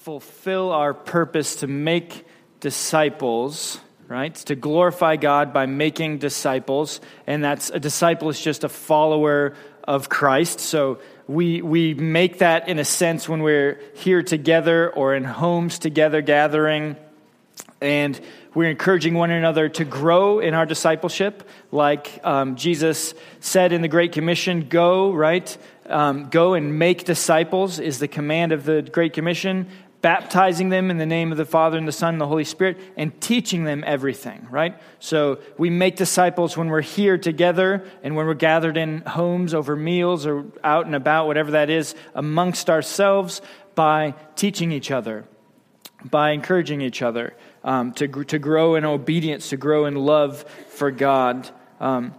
fulfill 0.00 0.72
our 0.72 0.94
purpose 0.94 1.56
to 1.56 1.66
make 1.66 2.24
disciples, 2.60 3.78
right? 4.08 4.34
To 4.34 4.54
glorify 4.54 5.16
God 5.16 5.52
by 5.52 5.66
making 5.66 6.18
disciples. 6.18 7.02
And 7.26 7.44
that's 7.44 7.68
a 7.68 7.78
disciple 7.78 8.30
is 8.30 8.40
just 8.40 8.64
a 8.64 8.70
follower 8.70 9.54
of 9.84 10.08
Christ. 10.08 10.58
So 10.58 11.00
we, 11.26 11.60
we 11.60 11.92
make 11.92 12.38
that 12.38 12.66
in 12.66 12.78
a 12.78 12.84
sense 12.84 13.28
when 13.28 13.42
we're 13.42 13.78
here 13.94 14.22
together 14.22 14.88
or 14.88 15.14
in 15.14 15.24
homes 15.24 15.78
together 15.78 16.22
gathering. 16.22 16.96
And 17.82 18.18
we're 18.54 18.70
encouraging 18.70 19.12
one 19.12 19.30
another 19.30 19.68
to 19.68 19.84
grow 19.84 20.38
in 20.38 20.54
our 20.54 20.64
discipleship, 20.64 21.46
like 21.70 22.20
um, 22.24 22.56
Jesus 22.56 23.12
said 23.40 23.72
in 23.72 23.82
the 23.82 23.88
Great 23.88 24.12
Commission 24.12 24.68
go, 24.68 25.12
right? 25.12 25.56
Um, 25.86 26.30
go 26.30 26.54
and 26.54 26.78
make 26.78 27.04
disciples 27.04 27.78
is 27.78 27.98
the 27.98 28.08
command 28.08 28.52
of 28.52 28.64
the 28.64 28.80
Great 28.82 29.12
Commission 29.12 29.68
baptizing 30.02 30.70
them 30.70 30.90
in 30.90 30.98
the 30.98 31.06
name 31.06 31.30
of 31.30 31.38
the 31.38 31.44
Father 31.44 31.76
and 31.76 31.86
the 31.86 31.92
Son 31.92 32.14
and 32.14 32.20
the 32.20 32.26
Holy 32.26 32.44
Spirit, 32.44 32.78
and 32.96 33.18
teaching 33.20 33.64
them 33.64 33.84
everything, 33.86 34.46
right? 34.50 34.80
So 34.98 35.38
we 35.58 35.68
make 35.68 35.96
disciples 35.96 36.56
when 36.56 36.68
we're 36.68 36.80
here 36.80 37.18
together 37.18 37.84
and 38.02 38.16
when 38.16 38.26
we're 38.26 38.34
gathered 38.34 38.76
in 38.76 39.02
homes 39.02 39.52
over 39.52 39.76
meals 39.76 40.26
or 40.26 40.46
out 40.64 40.86
and 40.86 40.94
about, 40.94 41.26
whatever 41.26 41.52
that 41.52 41.68
is, 41.68 41.94
amongst 42.14 42.70
ourselves 42.70 43.42
by 43.74 44.14
teaching 44.36 44.72
each 44.72 44.90
other, 44.90 45.24
by 46.04 46.30
encouraging 46.30 46.80
each 46.80 47.02
other 47.02 47.34
um, 47.62 47.92
to, 47.92 48.08
to 48.24 48.38
grow 48.38 48.76
in 48.76 48.84
obedience, 48.84 49.50
to 49.50 49.56
grow 49.56 49.84
in 49.84 49.96
love 49.96 50.44
for 50.68 50.90
God. 50.90 51.48
Um, 51.78 52.14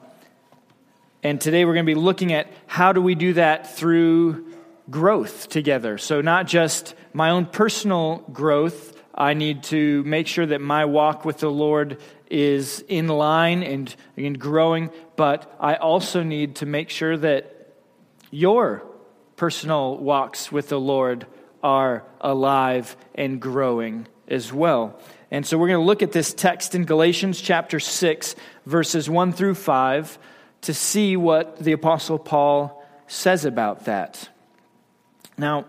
and 1.24 1.42
today 1.42 1.66
we're 1.66 1.74
going 1.74 1.86
to 1.86 1.90
be 1.92 2.00
looking 2.00 2.34
at 2.34 2.48
how 2.68 2.94
do 2.94 3.02
we 3.02 3.16
do 3.16 3.34
that 3.34 3.76
through 3.76 4.54
growth 4.90 5.50
together. 5.50 5.98
So, 5.98 6.22
not 6.22 6.48
just 6.48 6.96
my 7.14 7.32
own 7.32 7.46
personal 7.46 8.18
growth, 8.32 8.98
I 9.14 9.34
need 9.34 9.64
to 9.64 10.04
make 10.04 10.28
sure 10.28 10.46
that 10.46 10.62
my 10.62 10.86
walk 10.86 11.26
with 11.26 11.40
the 11.40 11.52
Lord 11.52 12.02
is 12.30 12.84
in 12.88 13.08
line 13.08 13.62
and, 13.64 13.94
and 14.16 14.40
growing, 14.40 14.90
but 15.16 15.54
I 15.60 15.76
also 15.76 16.24
need 16.24 16.56
to 16.58 16.66
make 16.66 16.90
sure 16.90 17.18
that 17.18 17.74
your 18.32 18.84
personal 19.36 19.98
walks 19.98 20.52
with 20.52 20.70
the 20.70 20.80
Lord 20.80 21.28
are 21.62 22.04
alive 22.22 22.96
and 23.14 23.42
growing 23.42 24.08
as 24.28 24.54
well. 24.54 25.00
And 25.30 25.46
so 25.46 25.58
we're 25.58 25.68
going 25.68 25.80
to 25.82 25.86
look 25.86 26.02
at 26.02 26.12
this 26.14 26.34
text 26.34 26.74
in 26.74 26.86
Galatians 26.86 27.42
chapter 27.42 27.80
6, 27.80 28.36
verses 28.66 29.10
1 29.10 29.34
through 29.34 29.56
5, 29.56 30.20
to 30.62 30.74
see 30.74 31.18
what 31.18 31.58
the 31.58 31.74
Apostle 31.74 32.20
Paul 32.20 32.84
says 33.08 33.46
about 33.46 33.86
that. 33.86 34.30
Now, 35.38 35.66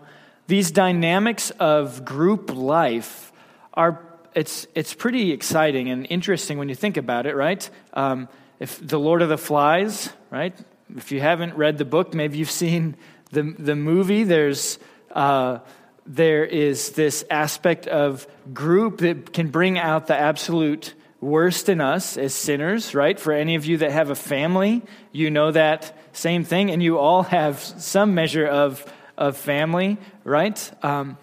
these 0.53 0.69
dynamics 0.69 1.49
of 1.59 2.05
group 2.05 2.53
life 2.53 3.33
are 3.73 3.99
it's 4.35 4.67
it's 4.75 4.93
pretty 4.93 5.31
exciting 5.31 5.89
and 5.89 6.05
interesting 6.11 6.59
when 6.59 6.69
you 6.69 6.75
think 6.75 6.95
about 6.95 7.25
it, 7.25 7.35
right? 7.35 7.67
Um, 7.93 8.29
if 8.59 8.79
the 8.79 8.99
Lord 8.99 9.23
of 9.23 9.29
the 9.29 9.37
Flies, 9.37 10.13
right? 10.29 10.53
If 10.95 11.11
you 11.11 11.21
haven't 11.21 11.55
read 11.55 11.79
the 11.79 11.85
book, 11.85 12.13
maybe 12.13 12.37
you've 12.37 12.51
seen 12.51 12.95
the 13.31 13.41
the 13.57 13.75
movie. 13.75 14.25
There's 14.25 14.77
uh, 15.09 15.57
there 16.05 16.45
is 16.45 16.91
this 16.91 17.25
aspect 17.31 17.87
of 17.87 18.27
group 18.53 18.99
that 18.99 19.33
can 19.33 19.47
bring 19.47 19.79
out 19.79 20.05
the 20.05 20.15
absolute 20.15 20.93
worst 21.19 21.67
in 21.67 21.81
us 21.81 22.15
as 22.15 22.35
sinners, 22.35 22.93
right? 22.93 23.19
For 23.19 23.33
any 23.33 23.55
of 23.55 23.65
you 23.65 23.77
that 23.77 23.91
have 23.91 24.11
a 24.11 24.15
family, 24.15 24.83
you 25.11 25.31
know 25.31 25.49
that 25.49 25.97
same 26.11 26.43
thing, 26.43 26.69
and 26.69 26.83
you 26.83 26.99
all 26.99 27.23
have 27.23 27.59
some 27.59 28.13
measure 28.13 28.45
of 28.45 28.85
of 29.17 29.37
family, 29.37 29.97
right? 30.23 30.71
Um, 30.83 31.17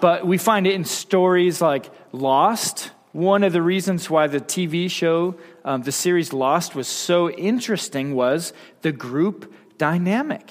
but 0.00 0.26
we 0.26 0.38
find 0.38 0.66
it 0.66 0.74
in 0.74 0.84
stories 0.84 1.60
like 1.60 1.90
Lost. 2.12 2.90
One 3.12 3.44
of 3.44 3.52
the 3.52 3.62
reasons 3.62 4.10
why 4.10 4.26
the 4.26 4.40
TV 4.40 4.90
show, 4.90 5.36
um, 5.64 5.82
the 5.82 5.92
series 5.92 6.32
Lost, 6.32 6.74
was 6.74 6.88
so 6.88 7.30
interesting 7.30 8.14
was 8.14 8.52
the 8.82 8.92
group 8.92 9.52
dynamic. 9.78 10.50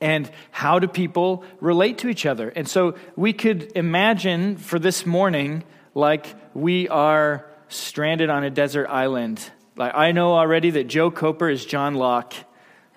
And 0.00 0.30
how 0.50 0.78
do 0.78 0.88
people 0.88 1.44
relate 1.60 1.98
to 1.98 2.08
each 2.08 2.26
other? 2.26 2.48
And 2.48 2.68
so 2.68 2.96
we 3.16 3.32
could 3.32 3.72
imagine 3.74 4.56
for 4.56 4.78
this 4.78 5.06
morning, 5.06 5.64
like 5.94 6.26
we 6.54 6.88
are 6.88 7.46
stranded 7.68 8.30
on 8.30 8.44
a 8.44 8.50
desert 8.50 8.86
island. 8.88 9.50
Like 9.76 9.92
I 9.94 10.12
know 10.12 10.34
already 10.34 10.70
that 10.70 10.84
Joe 10.88 11.10
Coper 11.10 11.48
is 11.48 11.64
John 11.64 11.94
Locke. 11.94 12.34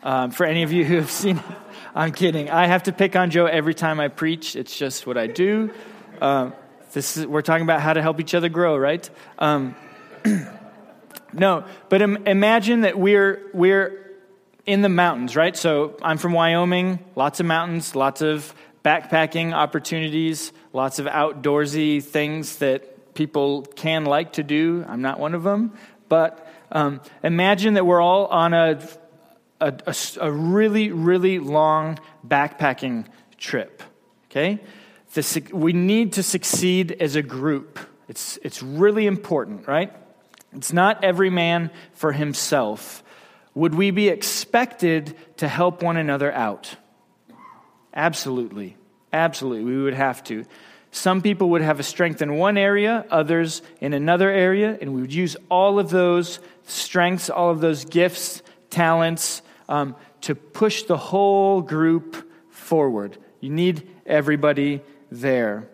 Um, 0.04 0.32
for 0.32 0.46
any 0.46 0.64
of 0.64 0.72
you 0.72 0.86
who 0.86 0.98
have 0.98 1.10
seen 1.12 1.42
I'm 1.98 2.12
kidding. 2.12 2.52
I 2.52 2.68
have 2.68 2.84
to 2.84 2.92
pick 2.92 3.16
on 3.16 3.32
Joe 3.32 3.48
every 3.48 3.74
time 3.74 4.00
I 4.00 4.08
preach. 4.08 4.56
It's 4.56 4.78
just 4.78 5.08
what 5.08 5.18
I 5.18 5.26
do. 5.26 5.72
Um, 6.22 6.54
this 6.94 7.18
is, 7.18 7.26
we're 7.26 7.42
talking 7.42 7.64
about 7.64 7.82
how 7.82 7.94
to 7.94 8.04
help 8.04 8.20
each 8.20 8.36
other 8.36 8.50
grow, 8.50 8.78
right? 8.78 9.10
Um, 9.40 9.76
no, 11.34 11.66
but 11.90 12.04
Im- 12.04 12.28
imagine 12.28 12.82
that 12.82 13.00
we're 13.00 13.50
we're 13.52 14.16
in 14.68 14.84
the 14.84 14.90
mountains, 14.90 15.36
right? 15.36 15.58
So 15.58 15.98
I'm 16.04 16.20
from 16.20 16.34
Wyoming. 16.34 17.00
Lots 17.16 17.40
of 17.40 17.48
mountains, 17.48 17.96
lots 17.96 18.22
of 18.22 18.54
backpacking 18.86 19.54
opportunities, 19.54 20.52
lots 20.74 21.00
of 21.00 21.08
outdoorsy 21.08 22.04
things 22.04 22.58
that 22.58 23.16
people 23.16 23.64
can 23.64 24.06
like 24.06 24.34
to 24.34 24.44
do. 24.44 24.86
I'm 24.88 25.02
not 25.02 25.20
one 25.20 25.34
of 25.34 25.42
them, 25.42 25.74
but 26.10 26.48
um, 26.72 27.02
imagine 27.24 27.74
that 27.74 27.88
we're 27.88 28.02
all 28.02 28.28
on 28.28 28.54
a 28.54 28.88
a, 29.60 29.74
a, 29.86 29.96
a 30.22 30.32
really, 30.32 30.92
really 30.92 31.40
long 31.40 32.00
backpacking 32.26 33.06
trip. 33.38 33.84
Okay? 34.30 34.60
The, 35.14 35.50
we 35.54 35.74
need 35.74 36.14
to 36.14 36.24
succeed 36.24 36.92
as 36.92 37.16
a 37.16 37.22
group. 37.22 37.80
It's, 38.08 38.38
it's 38.44 38.62
really 38.62 39.08
important, 39.08 39.68
right? 39.68 39.94
It's 40.54 40.74
not 40.74 41.04
every 41.04 41.30
man 41.30 41.72
for 41.94 42.12
himself. 42.12 43.04
Would 43.54 43.76
we 43.76 43.92
be 43.92 44.10
expected 44.10 45.16
to 45.38 45.48
help 45.48 45.82
one 45.82 45.98
another 45.98 46.32
out? 46.32 46.76
Absolutely. 47.94 48.78
Absolutely. 49.12 49.64
We 49.64 49.82
would 49.82 49.96
have 49.96 50.24
to. 50.26 50.46
Some 50.92 51.22
people 51.22 51.50
would 51.50 51.62
have 51.62 51.80
a 51.80 51.84
strength 51.84 52.22
in 52.22 52.36
one 52.36 52.58
area, 52.58 53.06
others 53.10 53.62
in 53.82 53.94
another 53.94 54.30
area, 54.30 54.78
and 54.80 54.94
we 54.94 55.02
would 55.02 55.14
use 55.14 55.36
all 55.50 55.80
of 55.80 55.90
those 55.90 56.40
strengths, 56.66 57.30
all 57.30 57.50
of 57.50 57.60
those 57.60 57.86
gifts, 57.86 58.42
talents, 58.70 59.42
um, 59.70 59.96
to 60.22 60.36
push 60.36 60.84
the 60.84 60.98
whole 60.98 61.62
group 61.62 62.30
forward. 62.50 63.18
You 63.40 63.50
need 63.50 63.88
everybody 64.06 64.82
there. 65.12 65.70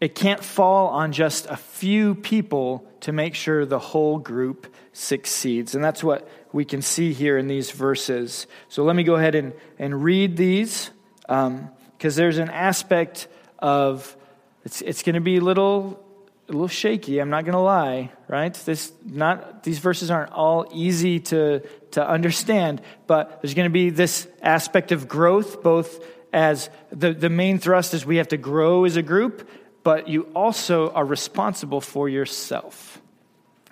It 0.00 0.14
can't 0.14 0.42
fall 0.42 0.88
on 0.88 1.12
just 1.12 1.46
a 1.46 1.56
few 1.56 2.14
people 2.14 2.86
to 3.00 3.12
make 3.12 3.34
sure 3.34 3.66
the 3.66 3.78
whole 3.78 4.18
group 4.18 4.72
succeeds. 4.92 5.74
And 5.74 5.84
that's 5.84 6.02
what 6.02 6.28
we 6.52 6.64
can 6.64 6.80
see 6.82 7.12
here 7.12 7.36
in 7.36 7.48
these 7.48 7.70
verses. 7.70 8.46
So 8.68 8.84
let 8.84 8.96
me 8.96 9.04
go 9.04 9.16
ahead 9.16 9.34
and, 9.34 9.52
and 9.78 10.02
read 10.02 10.36
these 10.36 10.90
because 11.20 11.46
um, 11.46 11.70
there's 11.98 12.38
an 12.38 12.50
aspect 12.50 13.28
of 13.58 14.16
it's, 14.64 14.80
it's 14.82 15.02
going 15.02 15.14
to 15.14 15.20
be 15.20 15.36
a 15.36 15.40
little 15.40 16.02
a 16.50 16.52
little 16.52 16.68
shaky 16.68 17.20
i'm 17.20 17.30
not 17.30 17.44
going 17.44 17.54
to 17.54 17.60
lie 17.60 18.10
right? 18.30 18.54
This 18.54 18.92
not 19.04 19.64
these 19.64 19.80
verses 19.80 20.08
aren't 20.08 20.30
all 20.30 20.66
easy 20.72 21.18
to 21.18 21.60
to 21.92 22.08
understand 22.08 22.80
but 23.08 23.42
there's 23.42 23.54
going 23.54 23.68
to 23.68 23.72
be 23.72 23.90
this 23.90 24.28
aspect 24.40 24.92
of 24.92 25.08
growth 25.08 25.62
both 25.62 26.04
as 26.32 26.70
the, 26.92 27.12
the 27.12 27.28
main 27.28 27.58
thrust 27.58 27.92
is 27.92 28.06
we 28.06 28.18
have 28.18 28.28
to 28.28 28.36
grow 28.36 28.84
as 28.84 28.96
a 28.96 29.02
group 29.02 29.48
but 29.82 30.06
you 30.06 30.22
also 30.34 30.90
are 30.90 31.04
responsible 31.04 31.80
for 31.80 32.08
yourself 32.08 33.00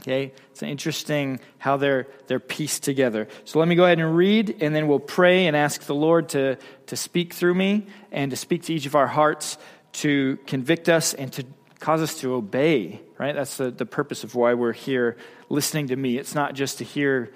okay? 0.01 0.33
It's 0.51 0.63
interesting 0.63 1.39
how 1.59 1.77
they're 1.77 2.07
they're 2.27 2.41
pieced 2.41 2.83
together. 2.83 3.29
So 3.45 3.59
let 3.59 3.69
me 3.69 3.75
go 3.75 3.85
ahead 3.85 3.99
and 3.99 4.17
read 4.17 4.57
and 4.61 4.75
then 4.75 4.89
we'll 4.89 5.01
pray 5.01 5.47
and 5.47 5.57
ask 5.57 5.83
the 5.83 5.95
lord 5.95 6.31
to 6.31 6.57
to 6.87 6.97
speak 6.97 7.35
through 7.35 7.55
me 7.55 7.87
and 8.11 8.31
to 8.31 8.37
speak 8.37 8.65
to 8.65 8.75
each 8.75 8.87
of 8.87 8.95
our 8.95 9.07
hearts 9.07 9.59
to 9.93 10.39
convict 10.47 10.89
us 10.89 11.15
and 11.15 11.33
to 11.33 11.45
cause 11.81 12.03
us 12.03 12.21
to 12.21 12.35
obey, 12.35 13.01
right? 13.19 13.35
That's 13.35 13.57
the, 13.57 13.71
the 13.71 13.87
purpose 13.87 14.25
of 14.25 14.35
why 14.35 14.55
we're 14.55 14.73
here 14.73 15.17
listening 15.49 15.89
to 15.89 15.97
me. 15.97 16.19
It's 16.19 16.35
not 16.35 16.55
just 16.55 16.79
to 16.79 16.85
hear 16.85 17.33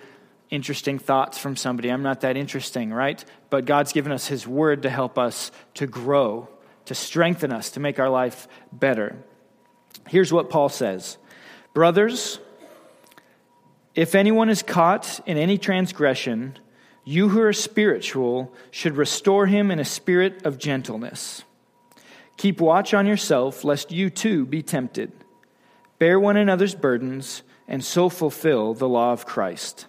interesting 0.51 0.99
thoughts 0.99 1.39
from 1.39 1.57
somebody. 1.57 1.91
I'm 1.91 2.03
not 2.03 2.21
that 2.21 2.37
interesting, 2.37 2.93
right? 2.93 3.25
But 3.51 3.65
God's 3.65 3.93
given 3.93 4.13
us 4.13 4.27
His 4.27 4.47
Word 4.47 4.83
to 4.83 4.91
help 4.91 5.19
us 5.19 5.51
to 5.75 5.87
grow, 5.87 6.49
to 6.87 6.95
strengthen 6.95 7.53
us, 7.53 7.71
to 7.73 7.81
make 7.81 7.99
our 7.99 8.11
life 8.11 8.49
better. 8.73 9.17
Here's 10.09 10.33
what 10.33 10.51
Paul 10.51 10.69
says 10.69 11.17
Brothers, 11.73 12.39
if 13.95 14.15
anyone 14.15 14.49
is 14.49 14.63
caught 14.63 15.21
in 15.27 15.37
any 15.37 15.59
transgression, 15.59 16.59
you 17.05 17.29
who 17.29 17.41
are 17.41 17.53
spiritual 17.53 18.55
should 18.71 18.97
restore 18.97 19.47
him 19.47 19.71
in 19.71 19.79
a 19.79 19.85
spirit 19.85 20.45
of 20.47 20.59
gentleness. 20.59 21.45
Keep 22.37 22.61
watch 22.61 22.95
on 22.95 23.07
yourself, 23.07 23.65
lest 23.65 23.93
you 23.93 24.11
too 24.11 24.47
be 24.47 24.63
tempted. 24.63 25.13
Bear 25.99 26.19
one 26.19 26.37
another's 26.37 26.75
burdens, 26.75 27.43
and 27.69 27.85
so 27.85 28.09
fulfill 28.09 28.75
the 28.75 28.89
law 28.89 29.13
of 29.13 29.27
Christ. 29.27 29.87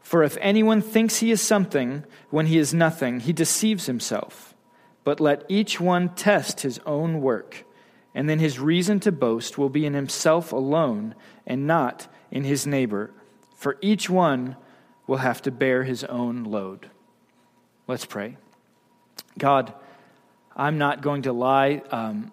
For 0.00 0.22
if 0.22 0.36
anyone 0.40 0.82
thinks 0.82 1.16
he 1.16 1.32
is 1.32 1.42
something 1.42 2.04
when 2.30 2.46
he 2.46 2.58
is 2.58 2.72
nothing, 2.72 3.20
he 3.20 3.32
deceives 3.32 3.86
himself. 3.86 4.54
but 5.06 5.20
let 5.20 5.44
each 5.48 5.80
one 5.80 6.08
test 6.16 6.62
his 6.62 6.80
own 6.84 7.20
work, 7.20 7.64
and 8.12 8.28
then 8.28 8.40
his 8.40 8.58
reason 8.58 8.98
to 8.98 9.12
boast 9.12 9.56
will 9.56 9.68
be 9.68 9.86
in 9.86 9.94
himself 9.94 10.50
alone 10.52 11.14
and 11.46 11.64
not 11.64 12.12
in 12.32 12.42
his 12.42 12.66
neighbor, 12.66 13.12
for 13.54 13.78
each 13.80 14.10
one 14.10 14.56
will 15.06 15.18
have 15.18 15.40
to 15.40 15.52
bear 15.52 15.84
his 15.84 16.02
own 16.02 16.42
load. 16.42 16.90
Let's 17.86 18.04
pray. 18.04 18.36
God, 19.38 19.72
I'm 20.56 20.78
not 20.78 21.02
going 21.02 21.22
to 21.22 21.32
lie. 21.32 21.82
Um, 21.90 22.32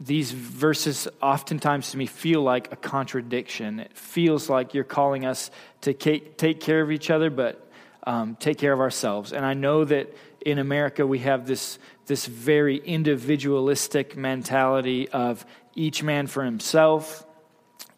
these 0.00 0.30
verses 0.30 1.08
oftentimes 1.20 1.90
to 1.90 1.96
me 1.96 2.06
feel 2.06 2.42
like 2.42 2.72
a 2.72 2.76
contradiction. 2.76 3.80
It 3.80 3.96
feels 3.96 4.48
like 4.48 4.72
you're 4.72 4.84
calling 4.84 5.26
us 5.26 5.50
to 5.80 5.92
take 5.92 6.60
care 6.60 6.80
of 6.80 6.92
each 6.92 7.10
other, 7.10 7.30
but 7.30 7.68
um, 8.04 8.36
take 8.36 8.58
care 8.58 8.72
of 8.72 8.78
ourselves. 8.78 9.32
And 9.32 9.44
I 9.44 9.54
know 9.54 9.84
that 9.84 10.14
in 10.46 10.60
America 10.60 11.04
we 11.04 11.18
have 11.20 11.46
this, 11.46 11.80
this 12.06 12.26
very 12.26 12.76
individualistic 12.76 14.16
mentality 14.16 15.08
of 15.08 15.44
each 15.74 16.04
man 16.04 16.28
for 16.28 16.44
himself, 16.44 17.26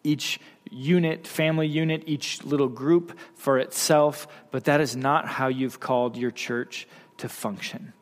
each 0.03 0.39
unit, 0.71 1.27
family 1.27 1.67
unit, 1.67 2.03
each 2.07 2.43
little 2.43 2.67
group 2.67 3.17
for 3.35 3.59
itself, 3.59 4.27
but 4.49 4.63
that 4.65 4.81
is 4.81 4.95
not 4.95 5.27
how 5.27 5.47
you've 5.47 5.79
called 5.79 6.17
your 6.17 6.31
church 6.31 6.87
to 7.17 7.29
function. 7.29 7.93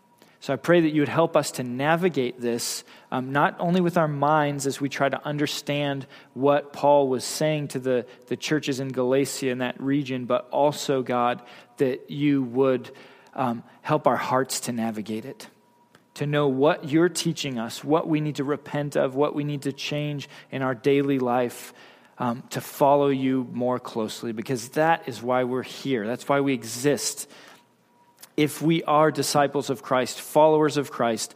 So 0.42 0.54
I 0.54 0.56
pray 0.56 0.82
that 0.82 0.92
you 0.92 1.02
would 1.02 1.10
help 1.10 1.36
us 1.36 1.52
to 1.52 1.64
navigate 1.64 2.40
this, 2.40 2.86
um, 3.12 3.34
not 3.34 3.58
only 3.60 3.82
with 3.82 3.98
our 3.98 4.08
minds 4.08 4.66
as 4.66 4.80
we 4.80 4.88
try 4.88 5.10
to 5.10 5.26
understand 5.26 6.08
what 6.34 6.72
Paul 6.72 7.10
was 7.10 7.26
saying 7.26 7.70
to 7.70 7.80
the, 7.80 8.06
the 8.28 8.38
churches 8.38 8.80
in 8.80 8.88
Galatia 8.88 9.50
in 9.50 9.58
that 9.58 9.80
region, 9.82 10.26
but 10.26 10.48
also, 10.50 11.04
God, 11.04 11.42
that 11.78 12.10
you 12.10 12.44
would 12.44 12.90
um, 13.34 13.64
help 13.82 14.08
our 14.08 14.16
hearts 14.16 14.62
to 14.62 14.72
navigate 14.72 15.26
it. 15.26 15.48
To 16.16 16.26
know 16.26 16.48
what 16.48 16.90
you're 16.90 17.10
teaching 17.10 17.60
us, 17.60 17.84
what 17.84 18.08
we 18.08 18.22
need 18.22 18.36
to 18.36 18.44
repent 18.44 18.96
of, 18.96 19.16
what 19.16 19.36
we 19.36 19.44
need 19.44 19.64
to 19.64 19.74
change 19.74 20.30
in 20.52 20.62
our 20.62 20.76
daily 20.76 21.20
life 21.20 21.74
um, 22.18 22.44
to 22.52 22.62
follow 22.62 23.08
you 23.08 23.48
more 23.52 23.80
closely, 23.80 24.32
because 24.32 24.70
that 24.70 25.08
is 25.08 25.22
why 25.22 25.44
we're 25.44 25.64
here. 25.64 26.08
That's 26.08 26.28
why 26.28 26.42
we 26.42 26.54
exist 26.54 27.30
if 28.40 28.62
we 28.62 28.82
are 28.84 29.12
disciples 29.12 29.70
of 29.70 29.84
Christ, 29.84 30.22
followers 30.22 30.78
of 30.78 30.90
Christ, 30.90 31.36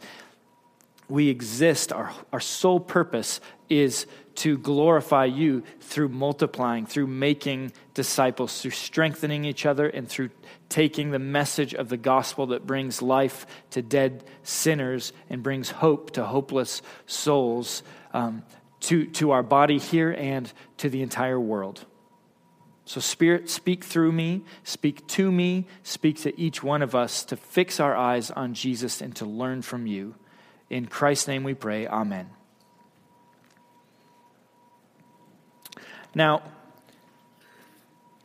we 1.06 1.28
exist, 1.28 1.92
our, 1.92 2.10
our 2.32 2.40
sole 2.40 2.80
purpose 2.80 3.42
is 3.68 4.06
to 4.36 4.56
glorify 4.56 5.26
you 5.26 5.64
through 5.80 6.08
multiplying, 6.08 6.86
through 6.86 7.06
making 7.06 7.72
disciples, 7.92 8.62
through 8.62 8.70
strengthening 8.70 9.44
each 9.44 9.66
other, 9.66 9.86
and 9.86 10.08
through 10.08 10.30
taking 10.70 11.10
the 11.10 11.18
message 11.18 11.74
of 11.74 11.90
the 11.90 11.98
gospel 11.98 12.46
that 12.46 12.66
brings 12.66 13.02
life 13.02 13.46
to 13.68 13.82
dead 13.82 14.24
sinners 14.42 15.12
and 15.28 15.42
brings 15.42 15.70
hope 15.70 16.12
to 16.12 16.24
hopeless 16.24 16.80
souls 17.04 17.82
um, 18.14 18.42
to, 18.80 19.04
to 19.08 19.32
our 19.32 19.42
body 19.42 19.78
here 19.78 20.16
and 20.18 20.50
to 20.78 20.88
the 20.88 21.02
entire 21.02 21.38
world. 21.38 21.84
So, 22.86 23.00
Spirit, 23.00 23.48
speak 23.48 23.82
through 23.82 24.12
me, 24.12 24.42
speak 24.62 25.06
to 25.08 25.32
me, 25.32 25.66
speak 25.82 26.20
to 26.22 26.38
each 26.38 26.62
one 26.62 26.82
of 26.82 26.94
us 26.94 27.24
to 27.24 27.36
fix 27.36 27.80
our 27.80 27.96
eyes 27.96 28.30
on 28.30 28.52
Jesus 28.52 29.00
and 29.00 29.16
to 29.16 29.24
learn 29.24 29.62
from 29.62 29.86
you. 29.86 30.14
In 30.68 30.86
Christ's 30.86 31.28
name 31.28 31.44
we 31.44 31.54
pray. 31.54 31.86
Amen. 31.86 32.28
Now, 36.14 36.42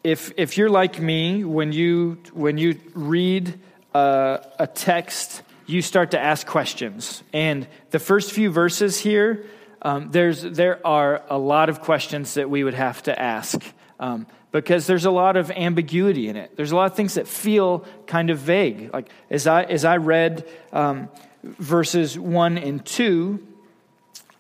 if, 0.04 0.32
if 0.38 0.58
you're 0.58 0.70
like 0.70 1.00
me, 1.00 1.44
when 1.44 1.72
you, 1.72 2.18
when 2.34 2.58
you 2.58 2.80
read 2.94 3.60
uh, 3.94 4.40
a 4.58 4.68
text, 4.68 5.42
you 5.66 5.82
start 5.82 6.12
to 6.12 6.20
ask 6.20 6.46
questions. 6.46 7.24
And 7.34 7.68
the 7.92 8.00
first 8.00 8.32
few 8.32 8.50
verses 8.50 9.00
here, 9.00 9.46
um, 9.82 10.12
there's, 10.12 10.42
there 10.42 10.86
are 10.86 11.24
a 11.30 11.38
lot 11.38 11.70
of 11.70 11.82
questions 11.82 12.34
that 12.36 12.50
we 12.50 12.64
would 12.64 12.74
have 12.74 13.04
to 13.04 13.20
ask. 13.20 13.62
Um, 14.00 14.28
because 14.52 14.88
there's 14.88 15.06
a 15.06 15.12
lot 15.12 15.38
of 15.38 15.52
ambiguity 15.52 16.28
in 16.28 16.36
it. 16.36 16.56
There's 16.56 16.72
a 16.72 16.76
lot 16.76 16.92
of 16.92 16.96
things 16.98 17.16
that 17.16 17.28
feel 17.28 17.86
kind 18.08 18.30
of 18.30 18.40
vague. 18.40 18.92
Like 18.94 19.10
as 19.30 19.48
I 19.48 19.64
as 19.64 19.86
I 19.86 19.98
read 19.98 20.48
um, 20.74 21.10
verses 21.44 22.18
one 22.18 22.58
and 22.58 22.86
two, 22.86 23.46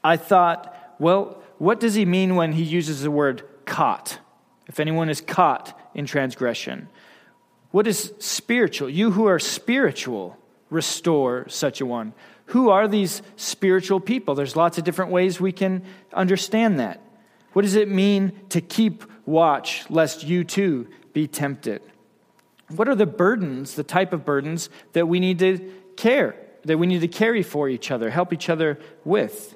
I 0.04 0.18
thought, 0.18 0.96
well, 1.00 1.42
what 1.58 1.80
does 1.80 1.94
he 1.94 2.06
mean 2.06 2.36
when 2.36 2.54
he 2.54 2.64
uses 2.64 3.02
the 3.02 3.12
word 3.12 3.44
caught? 3.66 4.20
If 4.68 4.80
anyone 4.80 5.10
is 5.10 5.22
caught 5.22 5.80
in 5.94 6.06
transgression, 6.06 6.90
what 7.72 7.88
is 7.88 8.14
spiritual? 8.20 8.90
You 8.90 9.12
who 9.12 9.26
are 9.26 9.40
spiritual, 9.40 10.38
restore 10.70 11.48
such 11.50 11.82
a 11.82 11.86
one. 11.86 12.14
Who 12.48 12.70
are 12.70 12.88
these 12.88 13.22
spiritual 13.36 14.00
people? 14.00 14.34
There's 14.34 14.56
lots 14.56 14.80
of 14.80 14.84
different 14.84 15.12
ways 15.12 15.40
we 15.40 15.52
can 15.52 15.84
understand 16.14 16.80
that. 16.80 17.00
What 17.54 17.62
does 17.64 17.76
it 17.76 17.90
mean 17.90 18.32
to 18.50 18.62
keep 18.62 19.04
watch 19.25 19.89
lest 19.89 20.24
you 20.24 20.44
too 20.44 20.88
be 21.13 21.27
tempted. 21.27 21.81
What 22.69 22.88
are 22.88 22.95
the 22.95 23.06
burdens, 23.06 23.75
the 23.75 23.83
type 23.83 24.13
of 24.13 24.25
burdens 24.25 24.69
that 24.94 25.07
we 25.07 25.19
need 25.19 25.39
to 25.39 25.74
care, 25.98 26.36
that 26.66 26.77
we 26.77 26.88
need 26.88 27.01
to 27.01 27.07
carry 27.07 27.44
for 27.44 27.68
each 27.68 27.89
other, 27.92 28.10
help 28.10 28.31
each 28.31 28.50
other 28.50 28.80
with? 29.04 29.56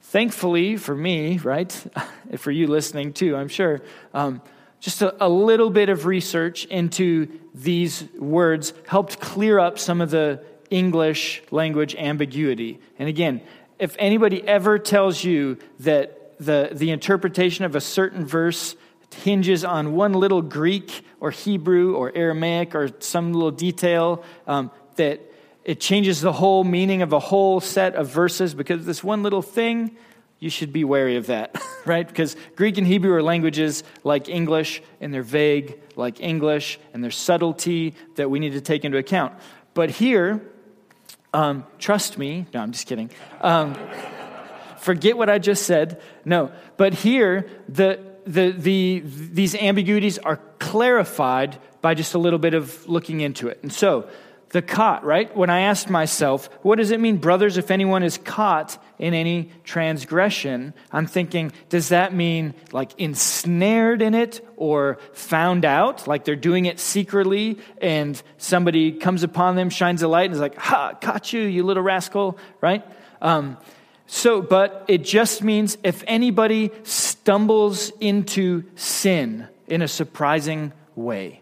Thankfully 0.00 0.76
for 0.76 0.94
me, 0.94 1.38
right, 1.38 1.72
for 2.36 2.50
you 2.50 2.66
listening 2.66 3.12
too, 3.12 3.36
I'm 3.36 3.48
sure, 3.48 3.80
um, 4.12 4.42
just 4.80 5.00
a, 5.00 5.24
a 5.24 5.28
little 5.28 5.70
bit 5.70 5.88
of 5.88 6.06
research 6.06 6.64
into 6.64 7.28
these 7.54 8.04
words 8.18 8.72
helped 8.88 9.20
clear 9.20 9.60
up 9.60 9.78
some 9.78 10.00
of 10.00 10.10
the 10.10 10.42
English 10.70 11.42
language 11.52 11.94
ambiguity. 11.94 12.80
And 12.98 13.08
again, 13.08 13.42
if 13.78 13.94
anybody 13.98 14.46
ever 14.46 14.78
tells 14.78 15.22
you 15.22 15.58
that 15.80 16.21
the, 16.44 16.70
the 16.72 16.90
interpretation 16.90 17.64
of 17.64 17.74
a 17.74 17.80
certain 17.80 18.26
verse 18.26 18.76
hinges 19.14 19.64
on 19.64 19.94
one 19.94 20.12
little 20.14 20.42
Greek 20.42 21.04
or 21.20 21.30
Hebrew 21.30 21.94
or 21.94 22.12
Aramaic 22.14 22.74
or 22.74 22.90
some 23.00 23.32
little 23.32 23.50
detail 23.50 24.24
um, 24.46 24.70
that 24.96 25.20
it 25.64 25.80
changes 25.80 26.20
the 26.20 26.32
whole 26.32 26.64
meaning 26.64 27.02
of 27.02 27.12
a 27.12 27.18
whole 27.18 27.60
set 27.60 27.94
of 27.94 28.08
verses 28.08 28.54
because 28.54 28.84
this 28.84 29.04
one 29.04 29.22
little 29.22 29.42
thing, 29.42 29.96
you 30.40 30.50
should 30.50 30.72
be 30.72 30.82
wary 30.82 31.16
of 31.16 31.26
that, 31.26 31.56
right? 31.84 32.06
Because 32.06 32.34
Greek 32.56 32.78
and 32.78 32.86
Hebrew 32.86 33.12
are 33.12 33.22
languages 33.22 33.84
like 34.02 34.28
English, 34.28 34.82
and 35.00 35.14
they're 35.14 35.22
vague 35.22 35.78
like 35.94 36.20
English, 36.20 36.80
and 36.92 37.04
there's 37.04 37.16
subtlety 37.16 37.94
that 38.16 38.28
we 38.28 38.40
need 38.40 38.52
to 38.52 38.60
take 38.60 38.84
into 38.84 38.98
account. 38.98 39.34
But 39.74 39.90
here, 39.90 40.42
um, 41.32 41.64
trust 41.78 42.18
me, 42.18 42.46
no, 42.52 42.60
I'm 42.60 42.72
just 42.72 42.86
kidding. 42.88 43.10
Um, 43.40 43.76
forget 44.82 45.16
what 45.16 45.30
I 45.30 45.38
just 45.38 45.64
said. 45.64 46.00
No, 46.24 46.52
but 46.76 46.94
here, 46.94 47.48
the 47.68 48.12
the, 48.24 48.54
the, 48.56 49.02
these 49.04 49.54
ambiguities 49.56 50.18
are 50.18 50.38
clarified 50.60 51.58
by 51.80 51.94
just 51.94 52.14
a 52.14 52.18
little 52.18 52.38
bit 52.38 52.54
of 52.54 52.88
looking 52.88 53.20
into 53.20 53.48
it. 53.48 53.58
And 53.62 53.72
so, 53.72 54.08
the 54.50 54.62
caught, 54.62 55.02
right? 55.02 55.34
When 55.34 55.48
I 55.48 55.62
asked 55.62 55.88
myself, 55.88 56.50
what 56.60 56.76
does 56.76 56.90
it 56.90 57.00
mean, 57.00 57.16
brothers, 57.16 57.56
if 57.56 57.70
anyone 57.70 58.02
is 58.02 58.18
caught 58.18 58.80
in 58.98 59.14
any 59.14 59.50
transgression? 59.64 60.74
I'm 60.90 61.06
thinking, 61.06 61.52
does 61.70 61.88
that 61.88 62.12
mean 62.12 62.54
like 62.70 62.92
ensnared 63.00 64.02
in 64.02 64.14
it 64.14 64.46
or 64.56 64.98
found 65.14 65.64
out, 65.64 66.06
like 66.06 66.26
they're 66.26 66.36
doing 66.36 66.66
it 66.66 66.78
secretly 66.78 67.58
and 67.80 68.22
somebody 68.36 68.92
comes 68.92 69.22
upon 69.22 69.56
them, 69.56 69.70
shines 69.70 70.02
a 70.02 70.08
light, 70.08 70.26
and 70.26 70.34
is 70.34 70.40
like, 70.40 70.58
ha, 70.58 70.92
caught 71.00 71.32
you, 71.32 71.40
you 71.40 71.62
little 71.62 71.82
rascal, 71.82 72.36
right? 72.60 72.84
Um, 73.22 73.56
so, 74.14 74.42
but 74.42 74.84
it 74.88 75.04
just 75.04 75.42
means 75.42 75.78
if 75.82 76.04
anybody 76.06 76.70
stumbles 76.82 77.90
into 77.98 78.64
sin 78.74 79.48
in 79.66 79.80
a 79.80 79.88
surprising 79.88 80.74
way. 80.94 81.40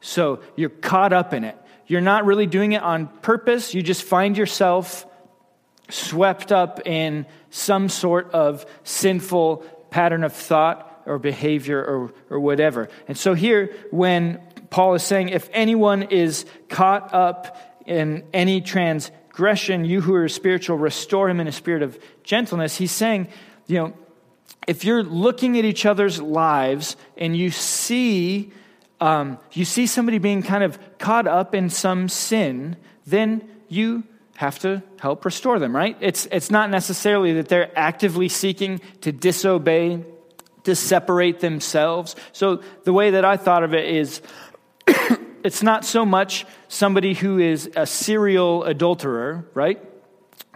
So 0.00 0.40
you're 0.56 0.70
caught 0.70 1.12
up 1.12 1.34
in 1.34 1.44
it. 1.44 1.54
You're 1.86 2.00
not 2.00 2.24
really 2.24 2.46
doing 2.46 2.72
it 2.72 2.82
on 2.82 3.08
purpose. 3.20 3.74
You 3.74 3.82
just 3.82 4.04
find 4.04 4.38
yourself 4.38 5.06
swept 5.90 6.50
up 6.50 6.86
in 6.86 7.26
some 7.50 7.90
sort 7.90 8.30
of 8.32 8.64
sinful 8.84 9.58
pattern 9.90 10.24
of 10.24 10.32
thought 10.32 11.02
or 11.04 11.18
behavior 11.18 11.78
or, 11.78 12.14
or 12.30 12.40
whatever. 12.40 12.88
And 13.06 13.18
so 13.18 13.34
here, 13.34 13.74
when 13.90 14.40
Paul 14.70 14.94
is 14.94 15.02
saying, 15.02 15.28
if 15.28 15.50
anyone 15.52 16.04
is 16.04 16.46
caught 16.70 17.12
up 17.12 17.82
in 17.84 18.22
any 18.32 18.62
trans 18.62 19.10
transgression, 19.38 19.84
you 19.84 20.00
who 20.00 20.14
are 20.14 20.28
spiritual, 20.28 20.76
restore 20.76 21.30
him 21.30 21.38
in 21.38 21.46
a 21.46 21.52
spirit 21.52 21.80
of 21.80 21.96
gentleness. 22.24 22.76
He's 22.76 22.90
saying, 22.90 23.28
you 23.68 23.78
know, 23.78 23.92
if 24.66 24.84
you're 24.84 25.04
looking 25.04 25.56
at 25.56 25.64
each 25.64 25.86
other's 25.86 26.20
lives 26.20 26.96
and 27.16 27.36
you 27.36 27.50
see, 27.50 28.50
um, 29.00 29.38
you 29.52 29.64
see 29.64 29.86
somebody 29.86 30.18
being 30.18 30.42
kind 30.42 30.64
of 30.64 30.76
caught 30.98 31.28
up 31.28 31.54
in 31.54 31.70
some 31.70 32.08
sin, 32.08 32.76
then 33.06 33.48
you 33.68 34.02
have 34.34 34.58
to 34.58 34.82
help 34.98 35.24
restore 35.24 35.60
them, 35.60 35.74
right? 35.74 35.96
It's, 36.00 36.26
it's 36.32 36.50
not 36.50 36.68
necessarily 36.68 37.34
that 37.34 37.46
they're 37.46 37.70
actively 37.78 38.28
seeking 38.28 38.80
to 39.02 39.12
disobey, 39.12 40.02
to 40.64 40.74
separate 40.74 41.38
themselves. 41.38 42.16
So 42.32 42.60
the 42.82 42.92
way 42.92 43.10
that 43.10 43.24
I 43.24 43.36
thought 43.36 43.62
of 43.62 43.72
it 43.72 43.84
is 43.84 44.20
it's 45.44 45.62
not 45.62 45.84
so 45.84 46.04
much 46.04 46.46
somebody 46.68 47.14
who 47.14 47.38
is 47.38 47.70
a 47.76 47.86
serial 47.86 48.64
adulterer, 48.64 49.46
right? 49.54 49.82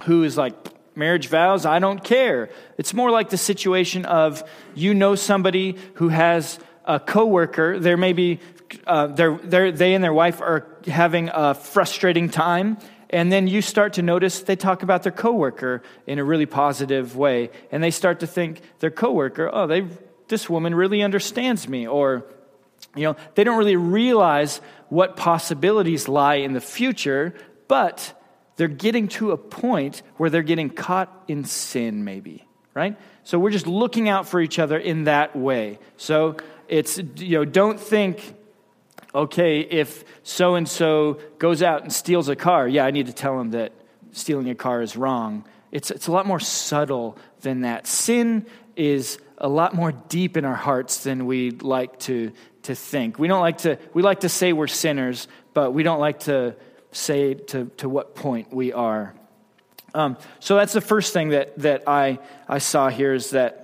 Who 0.04 0.24
is 0.24 0.36
like, 0.36 0.54
marriage 0.94 1.28
vows, 1.28 1.64
I 1.64 1.78
don't 1.78 2.02
care. 2.02 2.50
It's 2.78 2.94
more 2.94 3.10
like 3.10 3.30
the 3.30 3.38
situation 3.38 4.04
of 4.04 4.42
you 4.74 4.94
know 4.94 5.14
somebody 5.14 5.76
who 5.94 6.08
has 6.08 6.58
a 6.84 7.00
coworker. 7.00 7.78
There 7.78 7.96
may 7.96 8.12
be 8.12 8.40
uh, 8.86 9.08
they're, 9.08 9.38
they're, 9.42 9.72
they 9.72 9.94
and 9.94 10.02
their 10.02 10.12
wife 10.14 10.40
are 10.40 10.66
having 10.86 11.30
a 11.32 11.54
frustrating 11.54 12.30
time, 12.30 12.78
and 13.10 13.30
then 13.30 13.46
you 13.46 13.60
start 13.60 13.94
to 13.94 14.02
notice 14.02 14.40
they 14.40 14.56
talk 14.56 14.82
about 14.82 15.02
their 15.02 15.12
coworker 15.12 15.82
in 16.06 16.18
a 16.18 16.24
really 16.24 16.46
positive 16.46 17.16
way, 17.16 17.50
and 17.70 17.82
they 17.82 17.90
start 17.90 18.20
to 18.20 18.26
think 18.26 18.62
their 18.78 18.90
coworker, 18.90 19.50
oh, 19.52 19.66
they 19.66 19.86
this 20.28 20.48
woman 20.48 20.74
really 20.74 21.02
understands 21.02 21.68
me, 21.68 21.86
or 21.86 22.24
you 22.94 23.04
know, 23.04 23.16
they 23.34 23.44
don't 23.44 23.58
really 23.58 23.76
realize 23.76 24.60
what 24.88 25.16
possibilities 25.16 26.08
lie 26.08 26.36
in 26.36 26.52
the 26.52 26.60
future, 26.60 27.34
but 27.68 28.18
they're 28.56 28.68
getting 28.68 29.08
to 29.08 29.32
a 29.32 29.36
point 29.36 30.02
where 30.16 30.28
they're 30.28 30.42
getting 30.42 30.68
caught 30.68 31.24
in 31.26 31.44
sin, 31.44 32.04
maybe, 32.04 32.46
right? 32.74 32.96
So 33.24 33.38
we're 33.38 33.50
just 33.50 33.66
looking 33.66 34.08
out 34.08 34.28
for 34.28 34.40
each 34.40 34.58
other 34.58 34.78
in 34.78 35.04
that 35.04 35.34
way. 35.34 35.78
So 35.96 36.36
it's, 36.68 36.98
you 37.16 37.38
know, 37.38 37.44
don't 37.44 37.80
think, 37.80 38.34
okay, 39.14 39.60
if 39.60 40.04
so 40.22 40.54
and 40.56 40.68
so 40.68 41.20
goes 41.38 41.62
out 41.62 41.82
and 41.82 41.92
steals 41.92 42.28
a 42.28 42.36
car, 42.36 42.68
yeah, 42.68 42.84
I 42.84 42.90
need 42.90 43.06
to 43.06 43.12
tell 43.12 43.40
him 43.40 43.52
that 43.52 43.72
stealing 44.12 44.50
a 44.50 44.54
car 44.54 44.82
is 44.82 44.96
wrong. 44.96 45.44
It's, 45.70 45.90
it's 45.90 46.06
a 46.06 46.12
lot 46.12 46.26
more 46.26 46.40
subtle 46.40 47.16
than 47.40 47.62
that. 47.62 47.86
Sin 47.86 48.44
is 48.76 49.18
a 49.38 49.48
lot 49.48 49.74
more 49.74 49.92
deep 49.92 50.36
in 50.36 50.44
our 50.44 50.54
hearts 50.54 51.02
than 51.04 51.26
we'd 51.26 51.62
like 51.62 51.98
to, 52.00 52.32
to 52.64 52.74
think. 52.74 53.18
We 53.18 53.28
don't 53.28 53.40
like 53.40 53.58
to, 53.58 53.78
we 53.94 54.02
like 54.02 54.20
to 54.20 54.28
say 54.28 54.52
we're 54.52 54.66
sinners, 54.66 55.28
but 55.54 55.72
we 55.72 55.82
don't 55.82 56.00
like 56.00 56.20
to 56.20 56.54
say 56.92 57.34
to, 57.34 57.66
to 57.78 57.88
what 57.88 58.14
point 58.14 58.52
we 58.52 58.72
are. 58.72 59.14
Um, 59.94 60.16
so 60.40 60.56
that's 60.56 60.72
the 60.72 60.80
first 60.80 61.12
thing 61.12 61.30
that, 61.30 61.58
that 61.58 61.84
I, 61.86 62.18
I 62.48 62.58
saw 62.58 62.88
here 62.88 63.12
is 63.12 63.30
that 63.30 63.62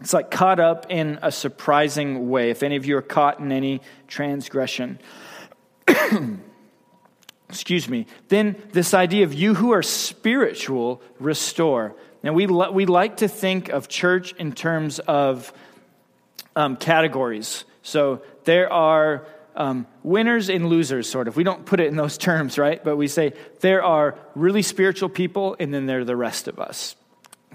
it's 0.00 0.12
like 0.12 0.30
caught 0.30 0.58
up 0.58 0.86
in 0.88 1.18
a 1.22 1.30
surprising 1.30 2.30
way. 2.30 2.50
If 2.50 2.62
any 2.62 2.76
of 2.76 2.86
you 2.86 2.96
are 2.96 3.02
caught 3.02 3.38
in 3.38 3.52
any 3.52 3.82
transgression, 4.08 4.98
excuse 7.48 7.88
me, 7.88 8.06
then 8.28 8.56
this 8.72 8.94
idea 8.94 9.24
of 9.24 9.34
you 9.34 9.54
who 9.54 9.72
are 9.72 9.82
spiritual, 9.82 11.02
restore. 11.18 11.94
Now, 12.22 12.32
we, 12.32 12.46
we 12.46 12.86
like 12.86 13.18
to 13.18 13.28
think 13.28 13.68
of 13.68 13.88
church 13.88 14.32
in 14.34 14.52
terms 14.52 14.98
of 15.00 15.52
um, 16.56 16.76
categories. 16.76 17.64
So 17.82 18.22
there 18.44 18.72
are 18.72 19.26
um, 19.56 19.86
winners 20.02 20.48
and 20.48 20.68
losers, 20.68 21.08
sort 21.08 21.28
of. 21.28 21.36
We 21.36 21.44
don't 21.44 21.64
put 21.66 21.80
it 21.80 21.86
in 21.86 21.96
those 21.96 22.18
terms, 22.28 22.58
right? 22.58 22.82
But 22.82 22.96
we 22.96 23.08
say 23.08 23.32
there 23.60 23.82
are 23.82 24.18
really 24.34 24.62
spiritual 24.62 25.08
people, 25.08 25.56
and 25.58 25.72
then 25.72 25.86
there 25.86 26.00
are 26.00 26.04
the 26.04 26.16
rest 26.16 26.48
of 26.48 26.58
us. 26.58 26.96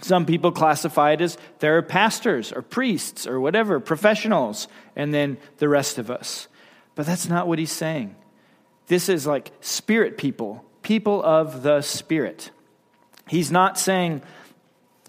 Some 0.02 0.26
people 0.26 0.52
classify 0.52 1.14
it 1.14 1.22
as 1.22 1.38
there 1.60 1.78
are 1.78 1.82
pastors 1.82 2.52
or 2.52 2.62
priests 2.62 3.26
or 3.26 3.40
whatever, 3.40 3.80
professionals, 3.80 4.68
and 4.96 5.14
then 5.14 5.38
the 5.58 5.70
rest 5.70 5.98
of 5.98 6.12
us. 6.12 6.48
But 6.96 7.06
that's 7.06 7.30
not 7.30 7.48
what 7.48 7.60
he's 7.60 7.72
saying. 7.72 8.16
This 8.88 9.10
is 9.10 9.26
like 9.26 9.52
spirit 9.62 10.18
people, 10.18 10.66
people 10.82 11.24
of 11.24 11.64
the 11.64 11.82
spirit. 11.82 12.52
He's 13.28 13.52
not 13.52 13.80
saying 13.80 14.22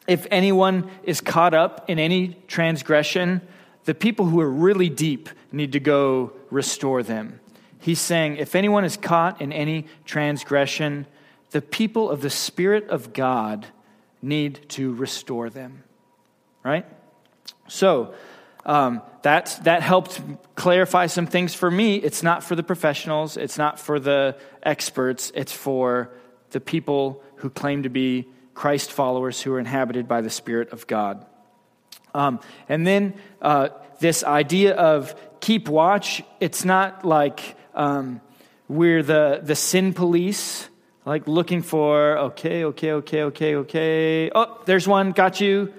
if 0.07 0.27
anyone 0.31 0.89
is 1.03 1.21
caught 1.21 1.53
up 1.53 1.91
in 1.91 1.99
any 1.99 2.37
transgression, 2.47 3.41
the 3.87 3.95
people 3.95 4.27
who 4.27 4.41
are 4.41 4.51
really 4.51 4.89
deep 4.89 5.29
need 5.51 5.73
to 5.73 5.81
go 5.81 6.33
restore 6.51 7.03
them. 7.03 7.41
He's 7.79 8.01
saying, 8.01 8.37
if 8.37 8.55
anyone 8.55 8.85
is 8.85 8.97
caught 8.97 9.41
in 9.41 9.53
any 9.53 9.87
transgression, 10.05 11.07
the 11.53 11.63
people 11.63 12.11
of 12.11 12.21
the 12.21 12.31
Spirit 12.31 12.89
of 12.89 13.13
God 13.13 13.67
need 14.21 14.61
to 14.71 14.93
restore 14.95 15.49
them. 15.51 15.85
Right? 16.65 16.85
So, 17.69 18.15
um, 18.65 19.03
that, 19.23 19.59
that 19.63 19.83
helped 19.83 20.21
clarify 20.57 21.07
some 21.07 21.29
things 21.29 21.55
for 21.55 21.71
me. 21.71 21.97
It's 21.97 22.25
not 22.25 22.43
for 22.43 22.57
the 22.57 22.65
professionals, 22.65 23.37
it's 23.37 23.57
not 23.57 23.79
for 23.79 24.01
the 24.01 24.37
experts, 24.65 25.31
it's 25.35 25.53
for 25.53 26.11
the 26.51 26.61
people 26.61 27.23
who 27.37 27.51
claim 27.51 27.85
to 27.85 27.89
be 27.89 28.27
Christ 28.55 28.91
followers 28.91 29.41
who 29.41 29.53
are 29.53 29.61
inhabited 29.61 30.09
by 30.09 30.23
the 30.23 30.31
Spirit 30.31 30.73
of 30.73 30.89
God. 30.89 31.25
Um, 32.17 32.41
and 32.67 32.87
then 32.87 33.15
uh, 33.43 33.69
this 34.01 34.25
idea 34.25 34.75
of 34.75 35.15
keep 35.41 35.69
watch, 35.69 36.23
it's 36.41 36.65
not 36.65 37.05
like 37.05 37.57
um, 37.75 38.23
we're 38.69 39.03
the, 39.03 39.41
the 39.43 39.55
sin 39.55 39.93
police, 39.93 40.69
like 41.05 41.29
looking 41.29 41.61
for, 41.61 42.19
okay, 42.19 42.65
okay, 42.65 42.93
okay, 42.93 43.23
okay, 43.25 43.57
okay. 43.57 44.31
Oh, 44.35 44.61
there's 44.65 44.89
one, 44.89 45.13
got 45.13 45.43
you, 45.43 45.75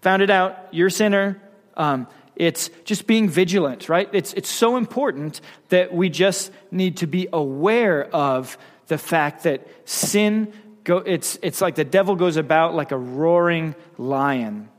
found 0.00 0.22
it 0.22 0.30
out, 0.30 0.56
you're 0.70 0.88
a 0.88 0.90
sinner. 0.90 1.40
Um, 1.76 2.06
it's 2.36 2.70
just 2.84 3.06
being 3.06 3.28
vigilant, 3.28 3.90
right? 3.90 4.08
It's, 4.14 4.32
it's 4.32 4.48
so 4.48 4.78
important 4.78 5.42
that 5.68 5.92
we 5.92 6.08
just 6.08 6.50
need 6.70 6.96
to 6.98 7.06
be 7.06 7.28
aware 7.30 8.04
of 8.16 8.56
the 8.86 8.96
fact 8.96 9.42
that 9.42 9.68
sin, 9.84 10.54
go, 10.84 10.98
it's, 10.98 11.38
it's 11.42 11.60
like 11.60 11.74
the 11.74 11.84
devil 11.84 12.16
goes 12.16 12.38
about 12.38 12.74
like 12.74 12.92
a 12.92 12.98
roaring 12.98 13.74
lion 13.98 14.70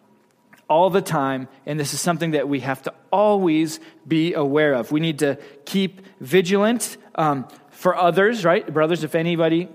all 0.70 0.90
the 0.90 1.02
time, 1.02 1.48
and 1.66 1.80
this 1.80 1.94
is 1.94 2.02
something 2.02 2.32
that 2.32 2.48
we 2.48 2.62
have 2.62 2.82
to 2.84 2.94
always 3.12 3.80
be 4.08 4.34
aware 4.34 4.74
of. 4.74 4.92
We 4.92 5.00
need 5.00 5.20
to 5.20 5.38
keep 5.66 6.02
vigilant 6.20 6.98
um, 7.16 7.48
for 7.72 7.96
others, 7.96 8.46
right? 8.46 8.72
Brothers, 8.72 9.04
if 9.04 9.16
anybody, 9.16 9.70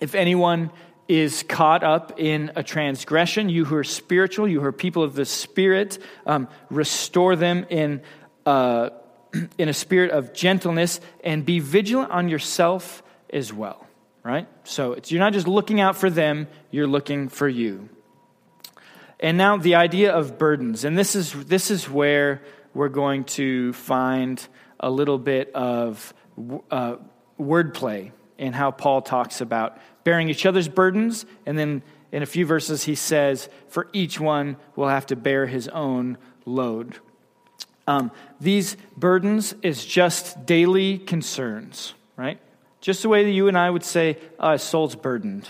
if 0.00 0.14
anyone 0.14 0.70
is 1.08 1.42
caught 1.42 1.82
up 1.82 2.20
in 2.20 2.52
a 2.54 2.62
transgression, 2.62 3.48
you 3.48 3.64
who 3.64 3.74
are 3.74 3.84
spiritual, 3.84 4.46
you 4.46 4.60
who 4.60 4.66
are 4.66 4.72
people 4.72 5.02
of 5.02 5.14
the 5.14 5.24
Spirit, 5.24 5.98
um, 6.26 6.46
restore 6.70 7.34
them 7.34 7.66
in, 7.68 8.00
uh, 8.46 8.90
in 9.58 9.68
a 9.68 9.72
spirit 9.72 10.12
of 10.12 10.32
gentleness 10.32 11.00
and 11.24 11.44
be 11.44 11.58
vigilant 11.58 12.12
on 12.12 12.28
yourself 12.28 13.02
as 13.32 13.52
well, 13.52 13.86
right? 14.22 14.46
So 14.64 14.96
you're 15.06 15.20
not 15.20 15.32
just 15.32 15.48
looking 15.48 15.80
out 15.80 15.96
for 15.96 16.10
them, 16.10 16.46
you're 16.70 16.86
looking 16.86 17.28
for 17.28 17.48
you. 17.48 17.88
And 19.20 19.36
now 19.36 19.58
the 19.58 19.74
idea 19.74 20.12
of 20.12 20.38
burdens. 20.38 20.84
And 20.84 20.96
this 20.96 21.14
is, 21.14 21.32
this 21.44 21.70
is 21.70 21.88
where 21.88 22.42
we're 22.72 22.88
going 22.88 23.24
to 23.24 23.72
find 23.74 24.44
a 24.80 24.90
little 24.90 25.18
bit 25.18 25.54
of 25.54 26.14
uh, 26.70 26.96
wordplay 27.38 28.12
in 28.38 28.54
how 28.54 28.70
Paul 28.70 29.02
talks 29.02 29.42
about 29.42 29.78
bearing 30.04 30.30
each 30.30 30.46
other's 30.46 30.68
burdens. 30.68 31.26
And 31.44 31.58
then 31.58 31.82
in 32.10 32.22
a 32.22 32.26
few 32.26 32.46
verses, 32.46 32.84
he 32.84 32.94
says, 32.94 33.50
for 33.68 33.88
each 33.92 34.18
one 34.18 34.56
will 34.74 34.88
have 34.88 35.06
to 35.06 35.16
bear 35.16 35.46
his 35.46 35.68
own 35.68 36.16
load. 36.46 36.98
Um, 37.86 38.10
these 38.40 38.76
burdens 38.96 39.54
is 39.62 39.84
just 39.84 40.46
daily 40.46 40.96
concerns, 40.98 41.92
right? 42.16 42.40
Just 42.80 43.02
the 43.02 43.10
way 43.10 43.24
that 43.24 43.30
you 43.30 43.48
and 43.48 43.58
I 43.58 43.68
would 43.68 43.84
say, 43.84 44.16
uh, 44.38 44.56
soul's 44.56 44.96
burdened. 44.96 45.48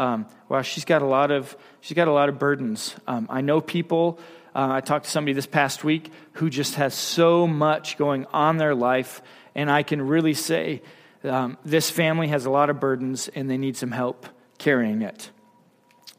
Um, 0.00 0.26
wow, 0.48 0.62
she's 0.62 0.86
got 0.86 1.02
a 1.02 1.06
lot 1.06 1.30
of 1.30 1.54
she's 1.82 1.94
got 1.94 2.08
a 2.08 2.12
lot 2.12 2.30
of 2.30 2.38
burdens. 2.38 2.96
Um, 3.06 3.26
I 3.28 3.42
know 3.42 3.60
people. 3.60 4.18
Uh, 4.54 4.68
I 4.72 4.80
talked 4.80 5.04
to 5.04 5.10
somebody 5.10 5.34
this 5.34 5.46
past 5.46 5.84
week 5.84 6.10
who 6.32 6.48
just 6.48 6.76
has 6.76 6.94
so 6.94 7.46
much 7.46 7.98
going 7.98 8.24
on 8.32 8.56
their 8.56 8.74
life, 8.74 9.20
and 9.54 9.70
I 9.70 9.82
can 9.82 10.00
really 10.00 10.32
say 10.32 10.80
um, 11.22 11.58
this 11.66 11.90
family 11.90 12.28
has 12.28 12.46
a 12.46 12.50
lot 12.50 12.70
of 12.70 12.80
burdens, 12.80 13.28
and 13.28 13.50
they 13.50 13.58
need 13.58 13.76
some 13.76 13.90
help 13.90 14.26
carrying 14.56 15.02
it. 15.02 15.30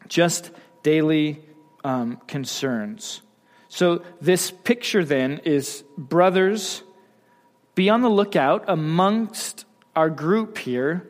Just 0.07 0.51
daily 0.83 1.41
um, 1.83 2.21
concerns. 2.27 3.21
So 3.67 4.03
this 4.21 4.51
picture 4.51 5.03
then 5.03 5.39
is 5.43 5.83
brothers. 5.97 6.83
Be 7.73 7.89
on 7.89 8.01
the 8.01 8.09
lookout 8.09 8.65
amongst 8.67 9.65
our 9.95 10.11
group 10.11 10.59
here 10.59 11.09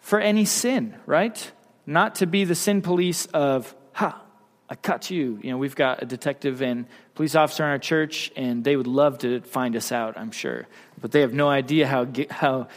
for 0.00 0.18
any 0.18 0.44
sin, 0.46 0.96
right? 1.06 1.52
Not 1.88 2.16
to 2.16 2.26
be 2.26 2.44
the 2.44 2.54
sin 2.54 2.82
police 2.82 3.24
of, 3.32 3.74
ha, 3.94 4.20
I 4.68 4.74
caught 4.74 5.10
you. 5.10 5.40
You 5.42 5.52
know, 5.52 5.56
we've 5.56 5.74
got 5.74 6.02
a 6.02 6.04
detective 6.04 6.60
and 6.60 6.84
police 7.14 7.34
officer 7.34 7.64
in 7.64 7.70
our 7.70 7.78
church, 7.78 8.30
and 8.36 8.62
they 8.62 8.76
would 8.76 8.86
love 8.86 9.18
to 9.20 9.40
find 9.40 9.74
us 9.74 9.90
out, 9.90 10.18
I'm 10.18 10.30
sure. 10.30 10.66
But 11.00 11.12
they 11.12 11.22
have 11.22 11.32
no 11.32 11.48
idea 11.48 11.86
how, 11.86 12.06
how 12.30 12.68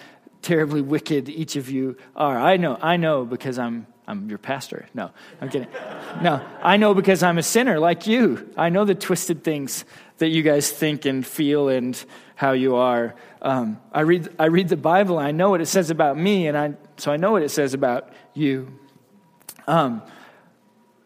terribly 0.41 0.81
wicked 0.81 1.27
each 1.27 1.57
of 1.57 1.69
you 1.69 1.97
are. 2.15 2.39
I 2.39 2.55
know, 2.55 2.77
I 2.81 2.95
know 2.95 3.25
because 3.25 3.59
I'm, 3.59 3.85
I'm 4.07 4.29
your 4.29 4.37
pastor. 4.37 4.87
No, 4.93 5.11
I'm 5.41 5.49
kidding. 5.49 5.67
No, 6.21 6.45
I 6.61 6.75
know 6.75 6.93
because 6.93 7.23
I'm 7.23 7.37
a 7.37 7.43
sinner 7.43 7.79
like 7.79 8.05
you. 8.05 8.51
I 8.57 8.67
know 8.67 8.83
the 8.83 8.93
twisted 8.93 9.45
things 9.45 9.85
that 10.17 10.27
you 10.27 10.43
guys 10.43 10.69
think 10.69 11.05
and 11.05 11.25
feel 11.25 11.69
and 11.69 12.01
how 12.35 12.51
you 12.51 12.75
are. 12.75 13.15
Um, 13.41 13.79
I, 13.93 14.01
read, 14.01 14.27
I 14.37 14.47
read 14.47 14.67
the 14.67 14.77
Bible, 14.77 15.17
I 15.17 15.31
know 15.31 15.49
what 15.49 15.61
it 15.61 15.67
says 15.67 15.89
about 15.89 16.17
me, 16.17 16.47
and 16.47 16.57
I, 16.57 16.73
so 16.97 17.13
I 17.13 17.17
know 17.17 17.31
what 17.31 17.43
it 17.43 17.49
says 17.49 17.73
about 17.73 18.09
you. 18.33 18.77
Um, 19.67 20.01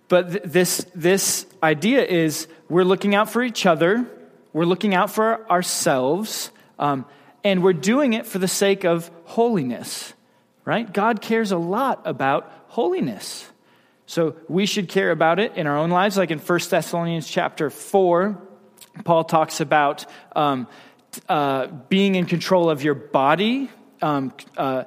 but 0.08 0.32
th- 0.32 0.44
this, 0.44 0.86
this 0.94 1.46
idea 1.64 2.04
is 2.04 2.48
we're 2.70 2.84
looking 2.84 3.16
out 3.16 3.30
for 3.30 3.44
each 3.44 3.66
other, 3.66 4.06
we're 4.54 4.66
looking 4.66 4.94
out 4.94 5.12
for 5.12 5.50
ourselves, 5.50 6.52
um, 6.80 7.06
and 7.44 7.64
we're 7.64 7.74
doing 7.74 8.14
it 8.14 8.26
for 8.26 8.40
the 8.40 8.48
sake 8.48 8.84
of 8.86 9.10
holiness, 9.26 10.14
right? 10.64 10.92
God 10.92 11.22
cares 11.22 11.52
a 11.52 11.58
lot 11.58 12.02
about 12.06 12.52
holiness. 12.68 13.50
So 14.08 14.36
we 14.48 14.66
should 14.66 14.88
care 14.88 15.12
about 15.12 15.40
it 15.40 15.56
in 15.56 15.68
our 15.68 15.78
own 15.78 15.90
lives. 15.90 16.18
Like 16.18 16.32
in 16.32 16.40
1 16.40 16.60
Thessalonians 16.70 17.28
chapter 17.28 17.70
4, 17.70 18.42
Paul 19.04 19.24
talks 19.24 19.62
about 19.62 20.06
um, 20.36 20.68
uh, 21.28 21.68
being 21.68 22.16
in 22.16 22.26
control 22.26 22.70
of 22.70 22.84
your 22.84 22.94
body, 22.94 23.70
um, 24.02 24.34
uh, 24.58 24.84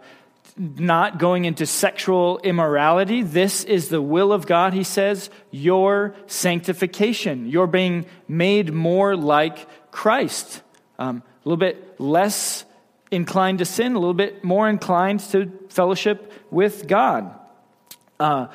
not 0.58 1.18
going 1.18 1.44
into 1.44 1.66
sexual 1.66 2.38
immorality. 2.38 3.22
This 3.22 3.64
is 3.64 3.88
the 3.88 4.02
will 4.02 4.32
of 4.32 4.46
God, 4.46 4.72
he 4.74 4.82
says, 4.82 5.30
your 5.50 6.14
sanctification. 6.26 7.48
You're 7.48 7.66
being 7.66 8.06
made 8.26 8.72
more 8.72 9.16
like 9.16 9.68
Christ. 9.90 10.62
Um, 10.98 11.22
a 11.44 11.48
little 11.48 11.58
bit 11.58 12.00
less 12.00 12.64
inclined 13.10 13.60
to 13.60 13.64
sin, 13.64 13.94
a 13.94 13.98
little 13.98 14.14
bit 14.14 14.42
more 14.44 14.68
inclined 14.68 15.20
to 15.20 15.50
fellowship 15.68 16.32
with 16.50 16.86
God. 16.86 17.38
Uh, 18.18 18.48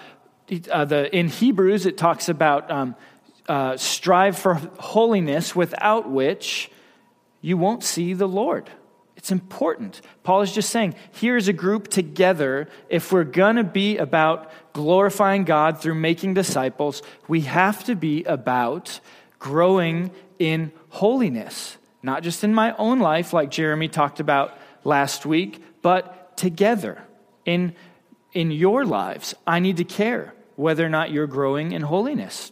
uh, 0.70 0.86
the, 0.86 1.16
in 1.16 1.30
Hebrews, 1.30 1.86
it 1.86 1.98
talks 1.98 2.28
about 2.30 2.70
um, 2.70 2.96
uh, 3.48 3.78
strive 3.78 4.38
for 4.38 4.56
holiness 4.80 5.56
without 5.56 6.10
which 6.10 6.70
you 7.42 7.58
won't 7.58 7.84
see 7.84 8.14
the 8.14 8.28
Lord. 8.28 8.70
It's 9.24 9.32
important. 9.32 10.02
Paul 10.24 10.42
is 10.42 10.52
just 10.52 10.70
saying, 10.70 10.96
here's 11.14 11.48
a 11.48 11.54
group 11.54 11.88
together. 11.88 12.68
If 12.90 13.14
we're 13.14 13.24
going 13.24 13.56
to 13.56 13.64
be 13.64 13.98
about 13.98 14.52
glorifying 14.74 15.46
God 15.46 15.80
through 15.80 15.96
making 15.96 16.34
disciples, 16.34 17.02
we 17.30 17.40
have 17.42 17.86
to 17.86 17.96
be 17.96 18.26
about 18.26 19.00
growing 19.40 20.12
in 20.40 20.74
holiness. 20.90 21.78
Not 22.02 22.24
just 22.24 22.44
in 22.44 22.54
my 22.54 22.76
own 22.76 23.00
life, 23.00 23.32
like 23.32 23.50
Jeremy 23.50 23.88
talked 23.88 24.20
about 24.20 24.58
last 24.84 25.26
week, 25.26 25.64
but 25.82 26.36
together 26.36 27.02
in, 27.46 27.76
in 28.34 28.52
your 28.52 28.84
lives. 28.84 29.36
I 29.48 29.60
need 29.60 29.78
to 29.78 29.86
care 29.86 30.34
whether 30.58 30.86
or 30.86 30.90
not 30.90 31.12
you're 31.12 31.28
growing 31.28 31.72
in 31.72 31.84
holiness. 31.84 32.52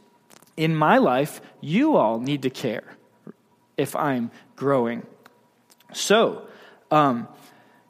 In 0.55 0.73
my 0.77 0.99
life, 0.99 1.41
you 1.59 1.97
all 1.97 2.21
need 2.21 2.43
to 2.43 2.49
care 2.49 2.95
if 3.75 3.93
I'm 3.93 4.31
growing. 4.55 5.05
So, 5.91 6.47
um, 6.91 7.27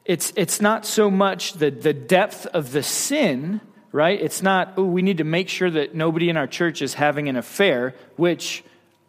it's, 0.05 0.31
it's 0.35 0.61
not 0.61 0.85
so 0.85 1.11
much 1.11 1.53
the, 1.53 1.69
the 1.71 1.93
depth 1.93 2.45
of 2.47 2.71
the 2.71 2.83
sin, 2.83 3.61
right? 3.91 4.19
It's 4.19 4.41
not, 4.41 4.73
oh, 4.77 4.85
we 4.85 5.01
need 5.01 5.17
to 5.17 5.23
make 5.23 5.49
sure 5.49 5.69
that 5.69 5.93
nobody 5.93 6.29
in 6.29 6.37
our 6.37 6.47
church 6.47 6.81
is 6.81 6.93
having 6.93 7.27
an 7.27 7.35
affair, 7.35 7.95
which, 8.15 8.63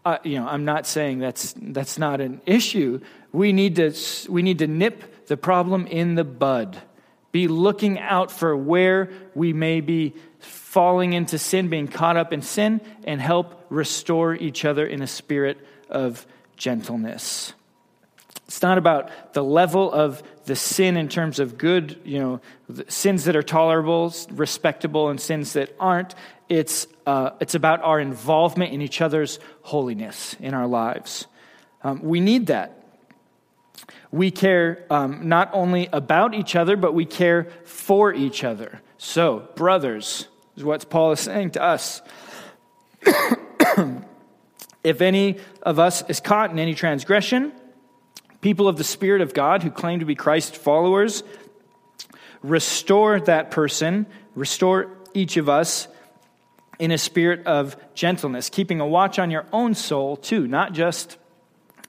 uh, 0.04 0.18
you 0.24 0.38
know, 0.38 0.46
I'm 0.46 0.64
not 0.64 0.86
saying 0.86 1.20
that's, 1.20 1.54
that's 1.56 1.98
not 1.98 2.20
an 2.20 2.40
issue. 2.46 3.00
We 3.32 3.52
need, 3.52 3.76
to, 3.76 3.94
we 4.28 4.42
need 4.42 4.58
to 4.58 4.66
nip 4.66 5.26
the 5.26 5.36
problem 5.36 5.86
in 5.86 6.14
the 6.14 6.24
bud. 6.24 6.80
Be 7.30 7.48
looking 7.48 7.98
out 7.98 8.30
for 8.30 8.54
where 8.54 9.10
we 9.34 9.52
may 9.52 9.80
be 9.80 10.14
falling 10.40 11.14
into 11.14 11.38
sin, 11.38 11.68
being 11.68 11.88
caught 11.88 12.16
up 12.16 12.32
in 12.32 12.42
sin, 12.42 12.80
and 13.04 13.20
help 13.20 13.64
restore 13.70 14.34
each 14.34 14.64
other 14.64 14.84
in 14.84 15.00
a 15.00 15.06
spirit 15.06 15.58
of 15.88 16.26
gentleness. 16.56 17.54
It's 18.52 18.60
not 18.60 18.76
about 18.76 19.32
the 19.32 19.42
level 19.42 19.90
of 19.90 20.22
the 20.44 20.56
sin 20.56 20.98
in 20.98 21.08
terms 21.08 21.38
of 21.38 21.56
good, 21.56 21.98
you 22.04 22.18
know, 22.18 22.40
sins 22.86 23.24
that 23.24 23.34
are 23.34 23.42
tolerable, 23.42 24.14
respectable, 24.30 25.08
and 25.08 25.18
sins 25.18 25.54
that 25.54 25.74
aren't. 25.80 26.14
It's, 26.50 26.86
uh, 27.06 27.30
it's 27.40 27.54
about 27.54 27.82
our 27.82 27.98
involvement 27.98 28.74
in 28.74 28.82
each 28.82 29.00
other's 29.00 29.38
holiness 29.62 30.36
in 30.38 30.52
our 30.52 30.66
lives. 30.66 31.26
Um, 31.82 32.02
we 32.02 32.20
need 32.20 32.48
that. 32.48 32.84
We 34.10 34.30
care 34.30 34.84
um, 34.90 35.30
not 35.30 35.48
only 35.54 35.88
about 35.90 36.34
each 36.34 36.54
other, 36.54 36.76
but 36.76 36.92
we 36.92 37.06
care 37.06 37.48
for 37.64 38.12
each 38.12 38.44
other. 38.44 38.82
So, 38.98 39.48
brothers, 39.54 40.28
is 40.58 40.62
what 40.62 40.90
Paul 40.90 41.12
is 41.12 41.20
saying 41.20 41.52
to 41.52 41.62
us. 41.62 42.02
if 44.84 45.00
any 45.00 45.38
of 45.62 45.78
us 45.78 46.06
is 46.10 46.20
caught 46.20 46.50
in 46.50 46.58
any 46.58 46.74
transgression, 46.74 47.52
people 48.42 48.68
of 48.68 48.76
the 48.76 48.84
Spirit 48.84 49.22
of 49.22 49.32
God 49.32 49.62
who 49.62 49.70
claim 49.70 50.00
to 50.00 50.04
be 50.04 50.14
Christ's 50.14 50.58
followers, 50.58 51.22
restore 52.42 53.18
that 53.20 53.50
person, 53.50 54.04
restore 54.34 54.90
each 55.14 55.38
of 55.38 55.48
us 55.48 55.88
in 56.78 56.90
a 56.90 56.98
spirit 56.98 57.46
of 57.46 57.76
gentleness, 57.94 58.50
keeping 58.50 58.80
a 58.80 58.86
watch 58.86 59.18
on 59.18 59.30
your 59.30 59.46
own 59.52 59.74
soul 59.74 60.16
too, 60.16 60.46
not 60.48 60.72
just 60.72 61.16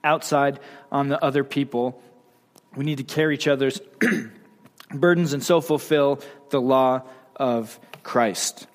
outside 0.04 0.60
on 0.92 1.08
the 1.08 1.22
other 1.22 1.42
people. 1.42 2.00
We 2.76 2.84
need 2.84 2.98
to 2.98 3.04
carry 3.04 3.34
each 3.34 3.48
other's 3.48 3.80
burdens 4.90 5.32
and 5.32 5.42
so 5.42 5.60
fulfill 5.60 6.20
the 6.50 6.60
law 6.60 7.02
of 7.34 7.80
Christ. 8.04 8.68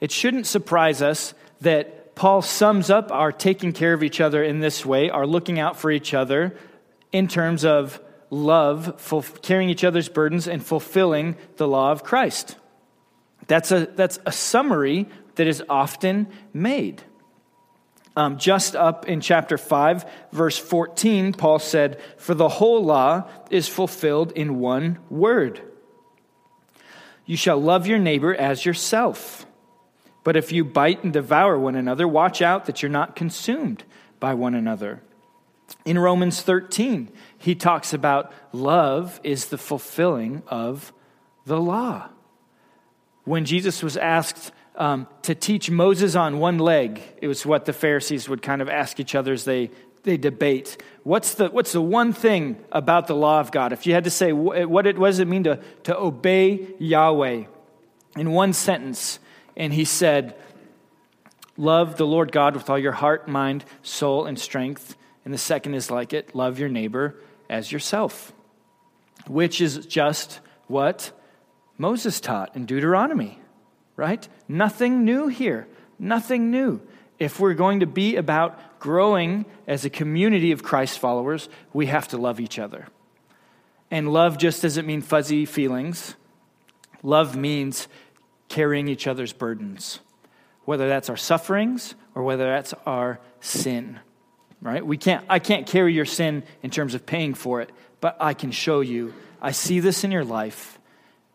It 0.00 0.10
shouldn't 0.10 0.46
surprise 0.46 1.00
us 1.00 1.32
that 1.62 2.05
Paul 2.16 2.40
sums 2.40 2.88
up 2.88 3.12
our 3.12 3.30
taking 3.30 3.72
care 3.72 3.92
of 3.92 4.02
each 4.02 4.22
other 4.22 4.42
in 4.42 4.58
this 4.58 4.84
way, 4.84 5.10
our 5.10 5.26
looking 5.26 5.60
out 5.60 5.78
for 5.78 5.90
each 5.90 6.14
other 6.14 6.56
in 7.12 7.28
terms 7.28 7.64
of 7.64 8.00
love, 8.30 9.00
carrying 9.42 9.68
each 9.68 9.84
other's 9.84 10.08
burdens, 10.08 10.48
and 10.48 10.64
fulfilling 10.64 11.36
the 11.58 11.68
law 11.68 11.92
of 11.92 12.02
Christ. 12.02 12.56
That's 13.46 13.70
a, 13.70 13.86
that's 13.94 14.18
a 14.24 14.32
summary 14.32 15.06
that 15.36 15.46
is 15.46 15.62
often 15.68 16.28
made. 16.54 17.02
Um, 18.16 18.38
just 18.38 18.74
up 18.74 19.06
in 19.06 19.20
chapter 19.20 19.58
5, 19.58 20.06
verse 20.32 20.56
14, 20.56 21.34
Paul 21.34 21.58
said, 21.58 22.00
For 22.16 22.34
the 22.34 22.48
whole 22.48 22.82
law 22.82 23.28
is 23.50 23.68
fulfilled 23.68 24.32
in 24.32 24.58
one 24.58 24.98
word 25.10 25.60
You 27.26 27.36
shall 27.36 27.60
love 27.60 27.86
your 27.86 27.98
neighbor 27.98 28.34
as 28.34 28.64
yourself. 28.64 29.45
But 30.26 30.34
if 30.34 30.50
you 30.50 30.64
bite 30.64 31.04
and 31.04 31.12
devour 31.12 31.56
one 31.56 31.76
another, 31.76 32.08
watch 32.08 32.42
out 32.42 32.64
that 32.64 32.82
you're 32.82 32.90
not 32.90 33.14
consumed 33.14 33.84
by 34.18 34.34
one 34.34 34.56
another. 34.56 35.00
In 35.84 35.96
Romans 35.96 36.42
13, 36.42 37.12
he 37.38 37.54
talks 37.54 37.94
about 37.94 38.32
love 38.50 39.20
is 39.22 39.46
the 39.46 39.56
fulfilling 39.56 40.42
of 40.48 40.92
the 41.44 41.60
law. 41.60 42.08
When 43.22 43.44
Jesus 43.44 43.84
was 43.84 43.96
asked 43.96 44.50
um, 44.74 45.06
to 45.22 45.36
teach 45.36 45.70
Moses 45.70 46.16
on 46.16 46.40
one 46.40 46.58
leg, 46.58 47.00
it 47.22 47.28
was 47.28 47.46
what 47.46 47.64
the 47.64 47.72
Pharisees 47.72 48.28
would 48.28 48.42
kind 48.42 48.60
of 48.60 48.68
ask 48.68 48.98
each 48.98 49.14
other 49.14 49.32
as 49.32 49.44
they, 49.44 49.70
they 50.02 50.16
debate. 50.16 50.82
What's 51.04 51.34
the, 51.34 51.50
what's 51.50 51.70
the 51.70 51.80
one 51.80 52.12
thing 52.12 52.56
about 52.72 53.06
the 53.06 53.14
law 53.14 53.38
of 53.38 53.52
God? 53.52 53.72
If 53.72 53.86
you 53.86 53.94
had 53.94 54.02
to 54.02 54.10
say, 54.10 54.32
what, 54.32 54.58
it, 54.88 54.98
what 54.98 55.06
does 55.06 55.20
it 55.20 55.28
mean 55.28 55.44
to, 55.44 55.60
to 55.84 55.96
obey 55.96 56.66
Yahweh 56.80 57.44
in 58.16 58.32
one 58.32 58.52
sentence? 58.52 59.20
And 59.56 59.72
he 59.72 59.84
said, 59.84 60.36
Love 61.56 61.96
the 61.96 62.06
Lord 62.06 62.32
God 62.32 62.54
with 62.54 62.68
all 62.68 62.78
your 62.78 62.92
heart, 62.92 63.28
mind, 63.28 63.64
soul, 63.82 64.26
and 64.26 64.38
strength. 64.38 64.96
And 65.24 65.32
the 65.32 65.38
second 65.38 65.74
is 65.74 65.90
like 65.90 66.12
it 66.12 66.34
love 66.34 66.58
your 66.58 66.68
neighbor 66.68 67.16
as 67.48 67.72
yourself, 67.72 68.32
which 69.26 69.60
is 69.60 69.86
just 69.86 70.40
what 70.66 71.12
Moses 71.78 72.20
taught 72.20 72.54
in 72.54 72.66
Deuteronomy, 72.66 73.40
right? 73.96 74.28
Nothing 74.48 75.04
new 75.04 75.28
here. 75.28 75.66
Nothing 75.98 76.50
new. 76.50 76.80
If 77.18 77.40
we're 77.40 77.54
going 77.54 77.80
to 77.80 77.86
be 77.86 78.16
about 78.16 78.78
growing 78.78 79.46
as 79.66 79.84
a 79.84 79.90
community 79.90 80.52
of 80.52 80.62
Christ 80.62 80.98
followers, 80.98 81.48
we 81.72 81.86
have 81.86 82.08
to 82.08 82.18
love 82.18 82.38
each 82.38 82.58
other. 82.58 82.86
And 83.90 84.12
love 84.12 84.36
just 84.36 84.62
doesn't 84.62 84.86
mean 84.86 85.00
fuzzy 85.00 85.46
feelings. 85.46 86.16
Love 87.02 87.36
means 87.36 87.88
carrying 88.48 88.88
each 88.88 89.06
other's 89.06 89.32
burdens, 89.32 90.00
whether 90.64 90.88
that's 90.88 91.08
our 91.08 91.16
sufferings 91.16 91.94
or 92.14 92.22
whether 92.22 92.44
that's 92.44 92.74
our 92.84 93.20
sin. 93.40 94.00
Right? 94.62 94.84
We 94.84 94.96
can't, 94.96 95.24
I 95.28 95.38
can't 95.38 95.66
carry 95.66 95.92
your 95.92 96.04
sin 96.04 96.42
in 96.62 96.70
terms 96.70 96.94
of 96.94 97.06
paying 97.06 97.34
for 97.34 97.60
it, 97.60 97.70
but 98.00 98.16
I 98.20 98.34
can 98.34 98.50
show 98.50 98.80
you. 98.80 99.14
I 99.40 99.52
see 99.52 99.80
this 99.80 100.02
in 100.02 100.10
your 100.10 100.24
life, 100.24 100.78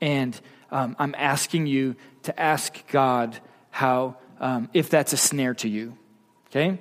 and 0.01 0.39
um, 0.71 0.95
I'm 0.97 1.15
asking 1.17 1.67
you 1.67 1.95
to 2.23 2.39
ask 2.39 2.85
God 2.87 3.37
how, 3.69 4.17
um, 4.39 4.69
if 4.73 4.89
that's 4.89 5.13
a 5.13 5.17
snare 5.17 5.53
to 5.55 5.69
you. 5.69 5.97
Okay? 6.47 6.79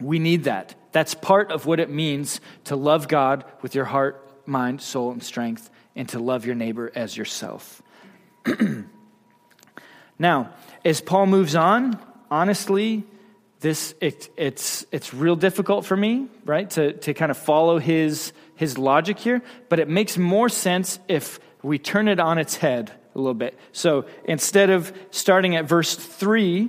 We 0.00 0.18
need 0.18 0.44
that. 0.44 0.74
That's 0.92 1.14
part 1.14 1.52
of 1.52 1.66
what 1.66 1.78
it 1.78 1.90
means 1.90 2.40
to 2.64 2.76
love 2.76 3.06
God 3.06 3.44
with 3.62 3.74
your 3.74 3.84
heart, 3.84 4.26
mind, 4.46 4.80
soul, 4.80 5.12
and 5.12 5.22
strength, 5.22 5.70
and 5.94 6.08
to 6.10 6.18
love 6.18 6.46
your 6.46 6.54
neighbor 6.54 6.90
as 6.94 7.16
yourself. 7.16 7.82
Now, 10.18 10.50
as 10.84 11.00
Paul 11.00 11.26
moves 11.26 11.54
on, 11.54 11.98
honestly, 12.30 13.04
this 13.60 13.94
it, 14.00 14.30
it's 14.36 14.86
it's 14.92 15.12
real 15.14 15.36
difficult 15.36 15.86
for 15.86 15.96
me, 15.96 16.28
right, 16.44 16.70
to 16.70 16.92
to 16.92 17.14
kind 17.14 17.30
of 17.30 17.36
follow 17.36 17.78
his 17.78 18.32
his 18.54 18.78
logic 18.78 19.18
here. 19.18 19.42
But 19.68 19.78
it 19.78 19.88
makes 19.88 20.18
more 20.18 20.48
sense 20.48 20.98
if 21.08 21.40
we 21.62 21.78
turn 21.78 22.08
it 22.08 22.20
on 22.20 22.38
its 22.38 22.56
head 22.56 22.92
a 23.14 23.18
little 23.18 23.34
bit. 23.34 23.58
So 23.72 24.04
instead 24.24 24.70
of 24.70 24.92
starting 25.10 25.56
at 25.56 25.68
verse 25.68 25.94
three, 25.94 26.68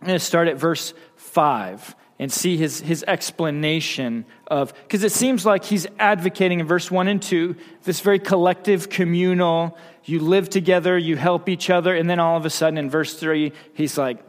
I'm 0.00 0.06
going 0.06 0.18
to 0.18 0.24
start 0.24 0.48
at 0.48 0.56
verse 0.56 0.94
five. 1.16 1.94
and 2.18 2.32
see 2.32 2.56
his, 2.56 2.80
his 2.80 3.04
explanation 3.06 4.24
of, 4.46 4.74
because 4.82 5.04
it 5.04 5.12
seems 5.12 5.46
like 5.46 5.64
he's 5.64 5.86
advocating 5.98 6.60
in 6.60 6.66
verse 6.66 6.90
1 6.90 7.08
and 7.08 7.22
2 7.22 7.56
this 7.84 8.00
very 8.00 8.18
collective, 8.18 8.88
communal, 8.88 9.76
you 10.04 10.20
live 10.20 10.50
together, 10.50 10.98
you 10.98 11.16
help 11.16 11.48
each 11.48 11.70
other, 11.70 11.94
and 11.94 12.08
then 12.08 12.20
all 12.20 12.36
of 12.36 12.44
a 12.44 12.50
sudden 12.50 12.78
in 12.78 12.90
verse 12.90 13.14
3, 13.14 13.52
he's 13.72 13.96
like, 13.96 14.22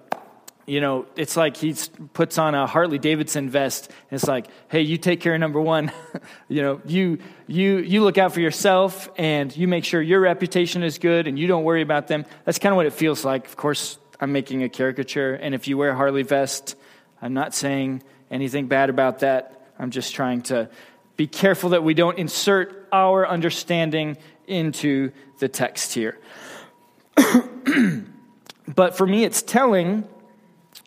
you 0.66 0.82
know, 0.82 1.06
it's 1.16 1.38
like 1.38 1.58
he 1.58 1.76
puts 2.14 2.38
on 2.38 2.56
a 2.56 2.66
Harley 2.66 2.98
Davidson 2.98 3.50
vest. 3.50 3.88
And 4.10 4.18
it's 4.18 4.28
like, 4.28 4.48
hey, 4.68 4.82
you 4.82 4.98
take 4.98 5.22
care 5.22 5.36
of 5.36 5.40
number 5.40 5.62
one. 5.62 5.92
you 6.48 6.62
know, 6.62 6.82
you 6.86 7.20
you 7.46 7.78
you 7.78 8.04
look 8.04 8.18
out 8.18 8.34
for 8.34 8.40
yourself 8.40 9.10
and 9.16 9.56
you 9.56 9.68
make 9.68 9.86
sure 9.86 10.02
your 10.02 10.20
reputation 10.20 10.82
is 10.82 10.98
good 10.98 11.28
and 11.28 11.38
you 11.38 11.46
don't 11.46 11.64
worry 11.64 11.84
about 11.84 12.08
them. 12.08 12.26
That's 12.46 12.58
kind 12.58 12.74
of 12.74 12.78
what 12.78 12.88
it 12.88 12.94
feels 12.94 13.24
like. 13.24 13.46
Of 13.46 13.56
course, 13.56 14.00
I'm 14.20 14.32
making 14.32 14.64
a 14.64 14.70
caricature, 14.70 15.36
and 15.36 15.54
if 15.54 15.68
you 15.68 15.78
wear 15.78 15.92
a 15.92 15.96
Harley 15.96 16.24
vest, 16.24 16.76
I'm 17.22 17.34
not 17.34 17.54
saying 17.54 18.02
anything 18.32 18.68
bad 18.68 18.90
about 18.90 19.20
that. 19.20 19.65
I'm 19.78 19.92
just 19.92 20.16
trying 20.16 20.42
to 20.44 20.70
be 21.18 21.28
careful 21.28 21.72
that 21.72 21.84
we 21.84 21.94
don't 21.94 22.18
insert 22.18 22.88
our 22.92 23.28
understanding 23.28 24.18
into 24.48 25.12
the 25.40 25.48
text 25.48 25.94
here. 25.94 26.20
but 28.76 28.98
for 28.98 29.08
me, 29.08 29.24
it's 29.24 29.42
telling 29.42 30.08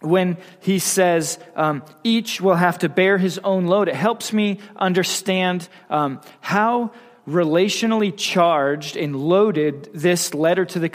when 0.00 0.36
he 0.60 0.78
says 0.78 1.38
um, 1.56 1.82
each 2.04 2.40
will 2.40 2.54
have 2.54 2.78
to 2.78 2.88
bear 2.88 3.18
his 3.18 3.38
own 3.38 3.66
load. 3.66 3.88
It 3.88 3.94
helps 3.94 4.32
me 4.32 4.60
understand 4.76 5.68
um, 5.90 6.20
how 6.40 6.92
relationally 7.28 8.16
charged 8.16 8.96
and 8.96 9.14
loaded 9.14 9.90
this 9.92 10.32
letter 10.32 10.64
to 10.64 10.78
the, 10.78 10.88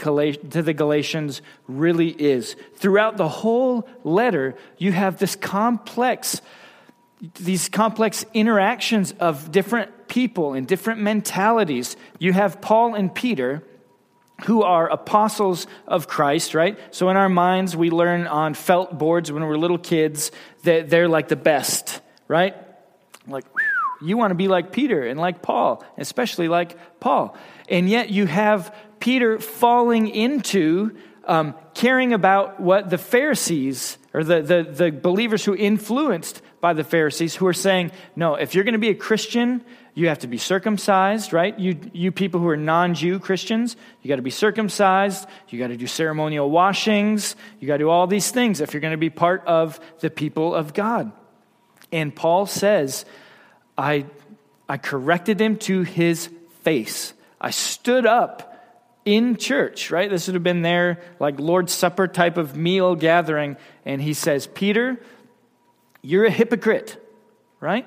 to 0.50 0.62
the 0.62 0.74
Galatians 0.74 1.42
really 1.68 2.08
is. 2.08 2.56
Throughout 2.76 3.16
the 3.16 3.28
whole 3.28 3.88
letter, 4.02 4.56
you 4.76 4.90
have 4.90 5.18
this 5.18 5.36
complex, 5.36 6.40
these 7.34 7.68
complex 7.68 8.24
interactions 8.34 9.12
of 9.12 9.50
different 9.50 10.08
people 10.08 10.54
and 10.54 10.66
different 10.66 11.00
mentalities. 11.00 11.96
You 12.18 12.32
have 12.32 12.60
Paul 12.60 12.94
and 12.94 13.14
Peter 13.14 13.62
who 14.44 14.62
are 14.62 14.90
apostles 14.90 15.66
of 15.86 16.08
Christ, 16.08 16.54
right? 16.54 16.78
So 16.90 17.08
in 17.08 17.16
our 17.16 17.28
minds, 17.28 17.76
we 17.76 17.90
learn 17.90 18.26
on 18.26 18.54
felt 18.54 18.98
boards 18.98 19.30
when 19.30 19.44
we're 19.44 19.56
little 19.56 19.78
kids 19.78 20.32
that 20.64 20.90
they're 20.90 21.08
like 21.08 21.28
the 21.28 21.36
best, 21.36 22.00
right? 22.26 22.56
Like, 23.26 23.44
you 24.02 24.16
want 24.16 24.32
to 24.32 24.34
be 24.34 24.48
like 24.48 24.72
Peter 24.72 25.06
and 25.06 25.18
like 25.18 25.40
Paul, 25.40 25.84
especially 25.96 26.48
like 26.48 27.00
Paul. 27.00 27.36
And 27.68 27.88
yet 27.88 28.10
you 28.10 28.26
have 28.26 28.74
Peter 28.98 29.38
falling 29.38 30.08
into 30.08 30.96
um, 31.26 31.54
caring 31.74 32.12
about 32.12 32.60
what 32.60 32.90
the 32.90 32.98
Pharisees 32.98 33.98
or 34.12 34.24
the, 34.24 34.42
the, 34.42 34.62
the 34.62 34.90
believers 34.90 35.44
who 35.44 35.54
influenced 35.54 36.40
by 36.60 36.72
the 36.72 36.84
Pharisees 36.84 37.34
who 37.34 37.46
are 37.46 37.52
saying, 37.52 37.90
no, 38.16 38.36
if 38.36 38.54
you're 38.54 38.64
going 38.64 38.74
to 38.74 38.78
be 38.78 38.90
a 38.90 38.94
Christian, 38.94 39.64
you 39.94 40.08
have 40.08 40.20
to 40.20 40.26
be 40.26 40.38
circumcised, 40.38 41.32
right? 41.32 41.58
You, 41.58 41.78
you 41.92 42.12
people 42.12 42.40
who 42.40 42.48
are 42.48 42.56
non 42.56 42.94
Jew 42.94 43.18
Christians, 43.18 43.76
you 44.02 44.08
got 44.08 44.16
to 44.16 44.22
be 44.22 44.30
circumcised. 44.30 45.28
You 45.48 45.58
got 45.58 45.68
to 45.68 45.76
do 45.76 45.86
ceremonial 45.86 46.50
washings. 46.50 47.36
You 47.60 47.68
got 47.68 47.74
to 47.74 47.84
do 47.84 47.90
all 47.90 48.06
these 48.06 48.30
things 48.30 48.60
if 48.60 48.72
you're 48.72 48.80
going 48.80 48.92
to 48.92 48.98
be 48.98 49.10
part 49.10 49.44
of 49.46 49.78
the 50.00 50.10
people 50.10 50.54
of 50.54 50.74
God. 50.74 51.12
And 51.92 52.14
Paul 52.14 52.46
says, 52.46 53.04
I, 53.76 54.06
I 54.68 54.78
corrected 54.78 55.40
him 55.40 55.58
to 55.58 55.82
his 55.82 56.28
face. 56.62 57.12
I 57.40 57.50
stood 57.50 58.06
up 58.06 58.53
in 59.04 59.36
church, 59.36 59.90
right? 59.90 60.08
This 60.10 60.26
would 60.26 60.34
have 60.34 60.42
been 60.42 60.62
their 60.62 61.00
like 61.20 61.38
Lord's 61.38 61.72
Supper 61.72 62.08
type 62.08 62.36
of 62.36 62.56
meal 62.56 62.94
gathering. 62.94 63.56
And 63.84 64.00
he 64.00 64.14
says, 64.14 64.46
Peter, 64.46 65.00
you're 66.02 66.24
a 66.24 66.30
hypocrite, 66.30 66.96
right? 67.60 67.86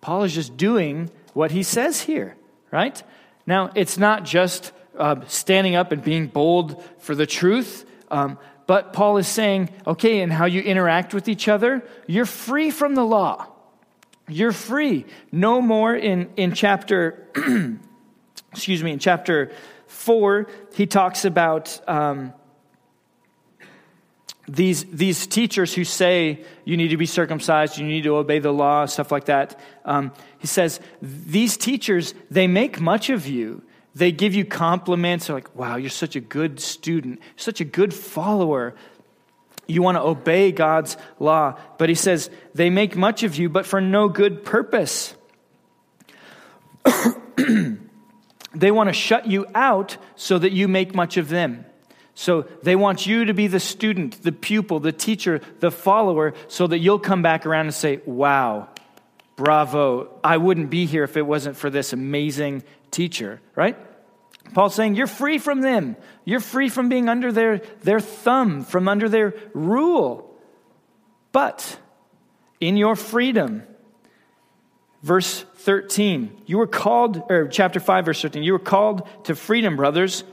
Paul 0.00 0.22
is 0.22 0.34
just 0.34 0.56
doing 0.56 1.10
what 1.34 1.50
he 1.50 1.62
says 1.62 2.00
here, 2.00 2.36
right? 2.70 3.02
Now, 3.46 3.70
it's 3.74 3.98
not 3.98 4.24
just 4.24 4.72
uh, 4.96 5.16
standing 5.26 5.74
up 5.74 5.92
and 5.92 6.02
being 6.02 6.26
bold 6.26 6.82
for 6.98 7.14
the 7.14 7.26
truth, 7.26 7.84
um, 8.10 8.38
but 8.66 8.92
Paul 8.92 9.16
is 9.16 9.26
saying, 9.26 9.70
okay, 9.86 10.20
and 10.20 10.32
how 10.32 10.44
you 10.44 10.60
interact 10.60 11.14
with 11.14 11.28
each 11.28 11.48
other, 11.48 11.82
you're 12.06 12.26
free 12.26 12.70
from 12.70 12.94
the 12.94 13.04
law. 13.04 13.46
You're 14.28 14.52
free. 14.52 15.06
No 15.32 15.62
more 15.62 15.94
in, 15.96 16.30
in 16.36 16.52
chapter, 16.52 17.26
excuse 18.52 18.84
me, 18.84 18.92
in 18.92 18.98
chapter 18.98 19.52
4, 19.98 20.46
he 20.74 20.86
talks 20.86 21.24
about 21.24 21.80
um, 21.88 22.32
these, 24.46 24.84
these 24.84 25.26
teachers 25.26 25.74
who 25.74 25.82
say 25.82 26.44
you 26.64 26.76
need 26.76 26.88
to 26.88 26.96
be 26.96 27.04
circumcised, 27.04 27.78
you 27.78 27.84
need 27.84 28.04
to 28.04 28.16
obey 28.16 28.38
the 28.38 28.52
law, 28.52 28.86
stuff 28.86 29.10
like 29.10 29.24
that, 29.24 29.58
um, 29.84 30.12
he 30.38 30.46
says, 30.46 30.78
these 31.02 31.56
teachers, 31.56 32.14
they 32.30 32.46
make 32.46 32.80
much 32.80 33.10
of 33.10 33.26
you. 33.26 33.62
They 33.96 34.12
give 34.12 34.36
you 34.36 34.44
compliments. 34.44 35.26
They're 35.26 35.34
like, 35.34 35.54
wow, 35.56 35.74
you're 35.74 35.90
such 35.90 36.14
a 36.14 36.20
good 36.20 36.60
student, 36.60 37.20
such 37.34 37.60
a 37.60 37.64
good 37.64 37.92
follower. 37.92 38.76
You 39.66 39.82
want 39.82 39.96
to 39.96 40.02
obey 40.02 40.52
God's 40.52 40.96
law. 41.18 41.58
But 41.76 41.88
he 41.88 41.96
says, 41.96 42.30
they 42.54 42.70
make 42.70 42.96
much 42.96 43.24
of 43.24 43.34
you, 43.34 43.48
but 43.48 43.66
for 43.66 43.80
no 43.80 44.08
good 44.08 44.44
purpose. 44.44 45.16
they 48.58 48.70
want 48.70 48.88
to 48.88 48.92
shut 48.92 49.26
you 49.26 49.46
out 49.54 49.96
so 50.16 50.38
that 50.38 50.52
you 50.52 50.68
make 50.68 50.94
much 50.94 51.16
of 51.16 51.28
them. 51.28 51.64
So 52.14 52.42
they 52.64 52.74
want 52.74 53.06
you 53.06 53.26
to 53.26 53.34
be 53.34 53.46
the 53.46 53.60
student, 53.60 54.22
the 54.22 54.32
pupil, 54.32 54.80
the 54.80 54.90
teacher, 54.90 55.40
the 55.60 55.70
follower, 55.70 56.34
so 56.48 56.66
that 56.66 56.78
you'll 56.78 56.98
come 56.98 57.22
back 57.22 57.46
around 57.46 57.66
and 57.66 57.74
say, 57.74 58.00
Wow, 58.04 58.68
bravo, 59.36 60.10
I 60.24 60.36
wouldn't 60.36 60.68
be 60.68 60.86
here 60.86 61.04
if 61.04 61.16
it 61.16 61.22
wasn't 61.22 61.56
for 61.56 61.70
this 61.70 61.92
amazing 61.92 62.64
teacher, 62.90 63.40
right? 63.54 63.76
Paul's 64.52 64.74
saying, 64.74 64.96
You're 64.96 65.06
free 65.06 65.38
from 65.38 65.60
them. 65.60 65.94
You're 66.24 66.40
free 66.40 66.68
from 66.68 66.88
being 66.88 67.08
under 67.08 67.30
their, 67.30 67.58
their 67.84 68.00
thumb, 68.00 68.64
from 68.64 68.88
under 68.88 69.08
their 69.08 69.34
rule. 69.54 70.36
But 71.30 71.78
in 72.58 72.76
your 72.76 72.96
freedom, 72.96 73.62
verse 75.02 75.44
13, 75.56 76.42
you 76.46 76.58
were 76.58 76.66
called, 76.66 77.22
or 77.30 77.48
chapter 77.48 77.80
5, 77.80 78.04
verse 78.06 78.22
13, 78.22 78.42
you 78.42 78.52
were 78.52 78.58
called 78.58 79.06
to 79.24 79.34
freedom, 79.34 79.76
brothers. 79.76 80.24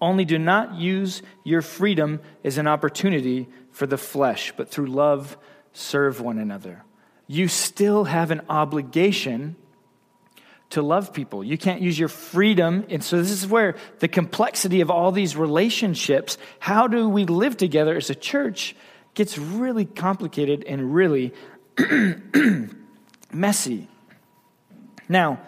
Only 0.00 0.24
do 0.24 0.38
not 0.38 0.74
use 0.74 1.22
your 1.44 1.62
freedom 1.62 2.20
as 2.44 2.58
an 2.58 2.66
opportunity 2.66 3.48
for 3.72 3.86
the 3.86 3.98
flesh, 3.98 4.52
but 4.56 4.70
through 4.70 4.86
love 4.86 5.36
serve 5.72 6.20
one 6.20 6.38
another. 6.38 6.84
You 7.26 7.48
still 7.48 8.04
have 8.04 8.30
an 8.30 8.42
obligation 8.48 9.56
to 10.70 10.82
love 10.82 11.12
people. 11.12 11.42
You 11.42 11.56
can't 11.56 11.80
use 11.80 11.98
your 11.98 12.08
freedom. 12.08 12.84
And 12.90 13.02
so, 13.02 13.18
this 13.18 13.30
is 13.30 13.46
where 13.46 13.76
the 14.00 14.08
complexity 14.08 14.80
of 14.80 14.90
all 14.90 15.12
these 15.12 15.36
relationships, 15.36 16.38
how 16.58 16.86
do 16.88 17.08
we 17.08 17.24
live 17.24 17.56
together 17.56 17.96
as 17.96 18.10
a 18.10 18.14
church, 18.14 18.76
gets 19.14 19.38
really 19.38 19.84
complicated 19.84 20.64
and 20.64 20.94
really 20.94 21.32
messy. 23.32 23.88
Now, 25.08 25.40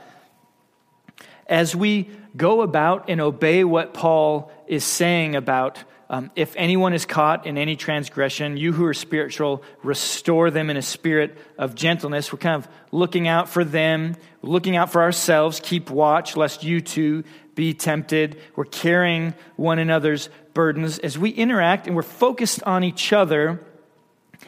as 1.47 1.75
we 1.75 2.09
go 2.37 2.63
about 2.63 3.09
and 3.09 3.21
obey 3.21 3.65
what 3.65 3.93
Paul 3.95 4.53
is 4.67 4.85
saying 4.85 5.35
about 5.35 5.83
um, 6.11 6.33
if 6.35 6.55
anyone 6.57 6.93
is 6.93 7.07
caught 7.07 7.47
in 7.47 7.57
any 7.57 7.77
transgression, 7.77 8.57
you 8.57 8.73
who 8.73 8.85
are 8.85 8.95
spiritual, 8.95 9.63
restore 9.85 10.51
them 10.51 10.69
in 10.69 10.77
a 10.77 10.83
spirit 10.83 11.39
of 11.57 11.77
gentleness. 11.77 12.33
We're 12.33 12.41
kind 12.41 12.57
of 12.57 12.69
looking 12.91 13.29
out 13.29 13.49
for 13.49 13.63
them, 13.63 14.17
looking 14.43 14.75
out 14.75 14.91
for 14.91 15.03
ourselves, 15.03 15.61
keep 15.63 15.89
watch 15.89 16.37
lest 16.37 16.65
you 16.65 16.81
too 16.81 17.23
be 17.55 17.75
tempted. 17.75 18.41
We're 18.57 18.65
carrying 18.65 19.35
one 19.55 19.79
another's 19.79 20.31
burdens. 20.53 20.99
As 20.99 21.17
we 21.17 21.31
interact 21.31 21.87
and 21.87 21.95
we're 21.95 22.03
focused 22.03 22.61
on 22.65 22.83
each 22.83 23.13
other, 23.13 23.65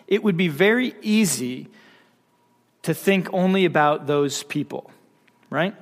it 0.09 0.25
would 0.25 0.37
be 0.37 0.49
very 0.49 0.97
easy 1.01 1.69
to 2.83 2.95
think 2.95 3.33
only 3.33 3.65
about 3.65 4.07
those 4.07 4.43
people, 4.43 4.91
right? 5.51 5.75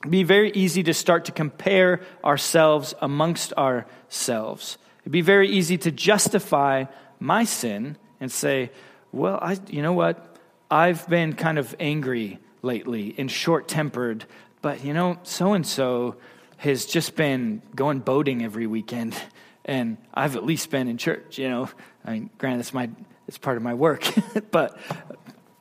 It'd 0.00 0.10
be 0.10 0.22
very 0.22 0.50
easy 0.52 0.82
to 0.84 0.94
start 0.94 1.26
to 1.26 1.32
compare 1.32 2.00
ourselves 2.24 2.94
amongst 3.00 3.52
ourselves. 3.54 4.78
It'd 5.02 5.12
be 5.12 5.20
very 5.20 5.48
easy 5.48 5.76
to 5.78 5.90
justify 5.90 6.84
my 7.18 7.44
sin 7.44 7.96
and 8.20 8.30
say, 8.30 8.70
well, 9.12 9.38
I, 9.42 9.58
you 9.68 9.82
know 9.82 9.92
what? 9.92 10.36
I've 10.70 11.08
been 11.08 11.34
kind 11.34 11.58
of 11.58 11.74
angry 11.80 12.38
lately 12.62 13.14
and 13.18 13.30
short 13.30 13.66
tempered, 13.66 14.24
but 14.62 14.84
you 14.84 14.94
know, 14.94 15.18
so 15.22 15.52
and 15.52 15.66
so 15.66 16.16
has 16.58 16.86
just 16.86 17.16
been 17.16 17.62
going 17.74 18.00
boating 18.00 18.44
every 18.44 18.66
weekend, 18.66 19.20
and 19.64 19.96
I've 20.14 20.36
at 20.36 20.44
least 20.44 20.70
been 20.70 20.88
in 20.88 20.98
church, 20.98 21.38
you 21.38 21.48
know. 21.48 21.68
I 22.04 22.12
mean, 22.12 22.30
granted, 22.38 22.60
it's, 22.60 22.74
my, 22.74 22.88
it's 23.26 23.38
part 23.38 23.56
of 23.56 23.62
my 23.62 23.74
work, 23.74 24.04
but 24.50 24.78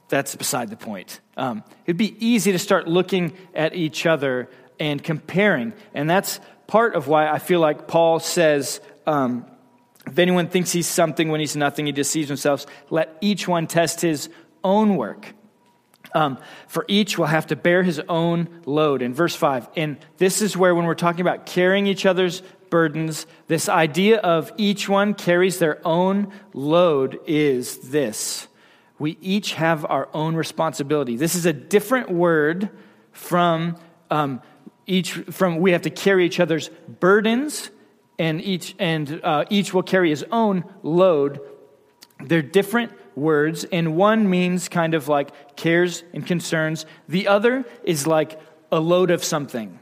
that's 0.10 0.36
beside 0.36 0.69
the 0.69 0.76
point. 0.76 1.22
Um, 1.38 1.63
it'd 1.86 1.98
be 1.98 2.15
easy 2.26 2.52
to 2.52 2.60
start 2.60 2.88
looking 2.88 3.34
at 3.54 3.76
each 3.76 4.06
other 4.06 4.50
and 4.80 5.04
comparing. 5.04 5.74
And 5.93 6.10
that's 6.10 6.39
part 6.67 6.95
of 6.95 7.08
why 7.08 7.30
I 7.30 7.39
feel 7.39 7.60
like 7.60 7.88
Paul 7.88 8.19
says 8.19 8.82
um, 9.06 9.45
If 10.06 10.19
anyone 10.19 10.48
thinks 10.48 10.72
he's 10.72 10.88
something 10.88 11.30
when 11.30 11.39
he's 11.39 11.56
nothing, 11.56 11.86
he 11.86 11.91
deceives 11.91 12.28
himself. 12.28 12.65
Let 12.89 13.17
each 13.22 13.48
one 13.48 13.67
test 13.67 14.02
his 14.02 14.30
own 14.63 14.98
work. 14.98 15.34
Um, 16.13 16.39
for 16.67 16.86
each 16.88 17.19
will 17.19 17.28
have 17.28 17.48
to 17.48 17.56
bear 17.56 17.84
his 17.84 18.02
own 18.10 18.50
load. 18.65 19.04
In 19.04 19.13
verse 19.13 19.36
5, 19.36 19.69
and 19.76 19.98
this 20.17 20.41
is 20.41 20.58
where, 20.58 20.74
when 20.74 20.86
we're 20.86 20.95
talking 20.95 21.22
about 21.22 21.45
carrying 21.45 21.86
each 21.86 22.06
other's 22.06 22.41
burdens, 22.72 23.28
this 23.48 23.69
idea 23.69 24.17
of 24.17 24.52
each 24.58 24.89
one 24.89 25.13
carries 25.13 25.60
their 25.60 25.86
own 25.86 26.32
load 26.54 27.19
is 27.28 27.78
this. 27.89 28.49
We 29.00 29.18
each 29.22 29.54
have 29.54 29.86
our 29.86 30.10
own 30.14 30.36
responsibility. 30.36 31.16
This 31.16 31.36
is 31.36 31.46
a 31.46 31.54
different 31.54 32.12
word 32.12 32.70
from 33.12 33.78
um, 34.12 34.42
each, 34.86 35.14
from 35.14 35.58
we 35.58 35.72
have 35.72 35.84
to 35.84 35.90
carry 35.90 36.26
each 36.26 36.40
other's 36.40 36.70
burdens 37.00 37.72
and 38.18 38.42
each, 38.42 38.76
and, 38.78 39.22
uh, 39.24 39.46
each 39.50 39.74
will 39.74 39.84
carry 39.84 40.10
his 40.10 40.26
own 40.32 40.66
load. 40.84 41.40
They're 42.22 42.42
different 42.42 42.92
words, 43.16 43.64
and 43.66 43.96
one 43.96 44.30
means 44.30 44.68
kind 44.68 44.94
of 44.94 45.08
like 45.08 45.56
cares 45.56 46.04
and 46.14 46.26
concerns, 46.26 46.86
the 47.08 47.28
other 47.28 47.66
is 47.84 48.06
like 48.06 48.40
a 48.72 48.80
load 48.80 49.12
of 49.12 49.24
something. 49.24 49.80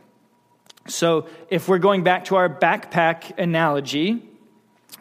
So 0.87 1.27
if 1.49 1.67
we're 1.67 1.79
going 1.79 2.03
back 2.03 2.25
to 2.25 2.35
our 2.35 2.49
backpack 2.49 3.37
analogy, 3.37 4.23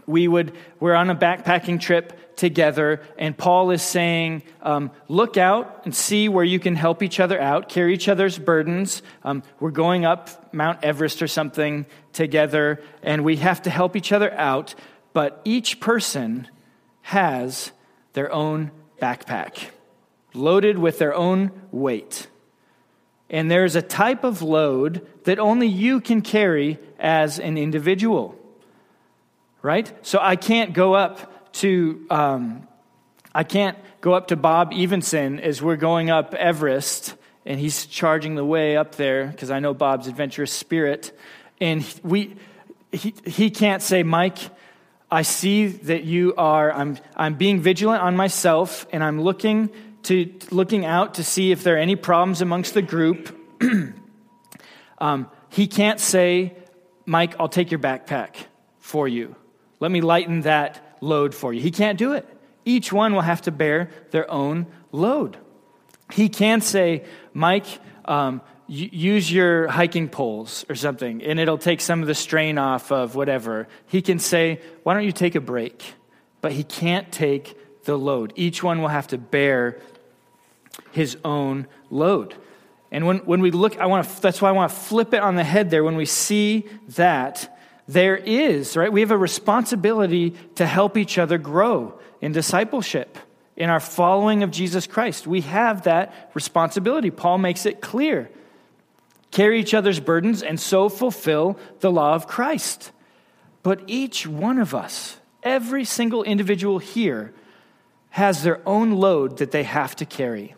we 0.07 0.29
would, 0.29 0.57
we're 0.81 0.95
on 0.95 1.11
a 1.11 1.15
backpacking 1.15 1.81
trip 1.81 2.19
together, 2.37 3.01
and 3.19 3.37
Paul 3.37 3.71
is 3.71 3.83
saying, 3.83 4.43
um, 4.63 4.91
look 5.09 5.37
out 5.37 5.83
and 5.85 5.95
see 5.95 6.29
where 6.29 6.45
you 6.45 6.61
can 6.61 6.77
help 6.77 7.03
each 7.03 7.19
other 7.19 7.41
out, 7.41 7.69
carry 7.69 7.95
each 7.95 8.09
other's 8.09 8.39
burdens. 8.39 9.03
Um, 9.25 9.43
we're 9.59 9.71
going 9.71 10.05
up 10.05 10.55
Mount 10.55 10.85
Everest 10.85 11.23
or 11.23 11.29
something 11.29 11.87
together, 12.13 12.83
and 13.03 13.25
we 13.25 13.37
have 13.37 13.63
to 13.63 13.71
help 13.71 13.97
each 13.97 14.13
other 14.13 14.33
out, 14.35 14.75
but 15.13 15.41
each 15.45 15.81
person 15.81 16.49
has 17.03 17.73
their 18.13 18.33
own 18.33 18.71
backpack, 19.01 19.71
loaded 20.35 20.79
with 20.79 20.99
their 20.99 21.15
own 21.15 21.51
weight. 21.71 22.27
And 23.29 23.51
there's 23.51 23.77
a 23.77 23.83
type 23.83 24.25
of 24.25 24.43
load 24.43 25.07
that 25.25 25.39
only 25.39 25.67
you 25.67 26.01
can 26.01 26.21
carry 26.21 26.79
as 26.99 27.39
an 27.39 27.59
individual, 27.59 28.39
right? 29.63 29.93
So 30.07 30.19
I 30.21 30.37
can't 30.37 30.73
go 30.73 30.95
up 30.95 31.33
to, 31.57 32.07
um, 32.11 32.67
I 33.35 33.45
can't 33.45 33.79
go 34.01 34.15
up 34.15 34.29
to 34.29 34.37
Bob 34.37 34.73
Evenson 34.73 35.41
as 35.41 35.63
we're 35.63 35.77
going 35.77 36.11
up 36.11 36.35
Everest 36.35 37.15
and 37.45 37.61
he's 37.61 37.87
charging 37.87 38.35
the 38.35 38.45
way 38.45 38.77
up 38.77 38.97
there 38.97 39.29
because 39.29 39.51
I 39.51 39.61
know 39.61 39.73
Bob's 39.73 40.09
adventurous 40.09 40.53
spirit. 40.53 41.17
And 41.61 41.85
we, 42.03 42.35
he, 42.93 43.15
he 43.25 43.51
can't 43.51 43.83
say, 43.83 44.03
Mike, 44.03 44.39
I 45.11 45.23
see 45.23 45.69
that 45.69 46.05
you 46.05 46.35
are, 46.37 46.73
I'm, 46.73 46.99
I'm 47.17 47.35
being 47.35 47.61
vigilant 47.61 48.03
on 48.03 48.17
myself 48.17 48.87
and 48.93 49.03
I'm 49.03 49.21
looking 49.21 49.71
to, 50.05 50.33
looking 50.51 50.85
out 50.85 51.15
to 51.15 51.25
see 51.25 51.53
if 51.53 51.63
there 51.63 51.77
are 51.77 51.79
any 51.79 51.97
problems 51.97 52.41
amongst 52.41 52.75
the 52.75 52.83
group. 52.83 53.37
um, 54.99 55.31
he 55.51 55.69
can't 55.69 56.01
say, 56.01 56.57
Mike, 57.07 57.37
I'll 57.39 57.49
take 57.49 57.71
your 57.71 57.81
backpack 57.81 58.35
for 58.79 59.07
you. 59.07 59.37
Let 59.79 59.91
me 59.91 60.01
lighten 60.01 60.43
that 60.43 60.86
load 61.07 61.35
for 61.35 61.53
you. 61.53 61.61
He 61.61 61.71
can't 61.71 61.99
do 61.99 62.13
it. 62.13 62.27
Each 62.65 62.93
one 62.93 63.15
will 63.15 63.23
have 63.23 63.43
to 63.43 63.53
bear 63.53 63.91
their 64.11 64.31
own 64.31 64.67
load. 64.93 65.39
He 66.13 66.29
can 66.29 66.61
say, 66.61 67.05
Mike, 67.33 67.67
um, 68.05 68.41
use 68.69 69.33
your 69.33 69.69
hiking 69.69 70.09
poles 70.09 70.65
or 70.69 70.75
something, 70.75 71.23
and 71.23 71.39
it'll 71.39 71.59
take 71.59 71.81
some 71.81 72.01
of 72.01 72.09
the 72.09 72.15
strain 72.15 72.59
off 72.59 72.91
of 72.91 73.15
whatever. 73.15 73.69
He 73.87 74.03
can 74.03 74.19
say, 74.19 74.61
Why 74.83 74.95
don't 74.95 75.05
you 75.05 75.13
take 75.13 75.35
a 75.35 75.41
break? 75.41 75.95
But 76.41 76.53
he 76.53 76.65
can't 76.65 77.11
take 77.13 77.57
the 77.85 77.97
load. 77.97 78.33
Each 78.37 78.63
one 78.63 78.81
will 78.81 78.89
have 78.89 79.07
to 79.09 79.19
bear 79.19 79.81
his 80.91 81.17
own 81.25 81.67
load. 81.91 82.35
And 82.91 83.07
when, 83.07 83.19
when 83.19 83.41
we 83.41 83.51
look, 83.51 83.79
I 83.79 83.87
want 83.87 84.09
to, 84.09 84.23
that's 84.23 84.41
why 84.41 84.49
I 84.49 84.53
want 84.53 84.71
to 84.71 84.77
flip 84.77 85.15
it 85.15 85.23
on 85.23 85.37
the 85.37 85.45
head 85.45 85.71
there. 85.71 85.83
When 85.85 85.97
we 85.97 86.05
see 86.05 86.67
that, 86.91 87.56
there 87.89 88.17
is, 88.17 88.77
right? 88.77 88.93
We 88.93 89.01
have 89.01 89.11
a 89.11 89.19
responsibility 89.19 90.31
to 90.57 90.67
help 90.67 90.97
each 90.97 91.19
other 91.19 91.39
grow 91.39 91.99
in 92.21 92.33
discipleship, 92.33 93.19
in 93.57 93.71
our 93.71 93.81
following 93.81 94.43
of 94.43 94.51
Jesus 94.51 94.87
Christ. 94.87 95.27
We 95.27 95.43
have 95.43 95.83
that 95.83 96.31
responsibility. 96.35 97.11
Paul 97.11 97.39
makes 97.39 97.67
it 97.67 97.81
clear 97.81 98.31
carry 99.31 99.61
each 99.61 99.75
other's 99.75 100.01
burdens, 100.01 100.43
and 100.43 100.59
so 100.59 100.89
fulfill 100.89 101.59
the 101.81 101.91
law 101.91 102.15
of 102.15 102.27
Christ. 102.27 102.91
But 103.63 103.83
each 103.87 104.27
one 104.27 104.59
of 104.59 104.75
us, 104.75 105.19
every 105.43 105.85
single 105.85 106.23
individual 106.23 106.79
here, 106.79 107.35
has 108.11 108.43
their 108.43 108.67
own 108.67 108.93
load 108.93 109.37
that 109.39 109.51
they 109.51 109.65
have 109.65 109.95
to 109.97 110.07
carry. 110.07 110.55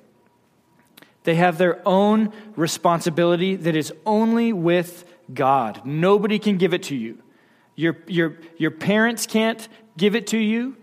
They 1.25 1.35
have 1.35 1.59
their 1.59 1.83
own 1.87 2.33
responsibility 2.55 3.57
that 3.57 3.75
is 3.75 3.93
only 4.07 4.53
with 4.53 5.05
God. 5.33 5.85
Nobody 5.85 6.38
can 6.38 6.57
give 6.57 6.75
it 6.75 6.85
to 6.85 6.97
you. 6.97 7.23
Your, 7.75 7.97
your, 8.07 8.38
your 8.57 8.71
parents 8.71 9.27
can't 9.27 9.69
give 9.97 10.14
it 10.14 10.29
to 10.29 10.38
you. 10.38 10.77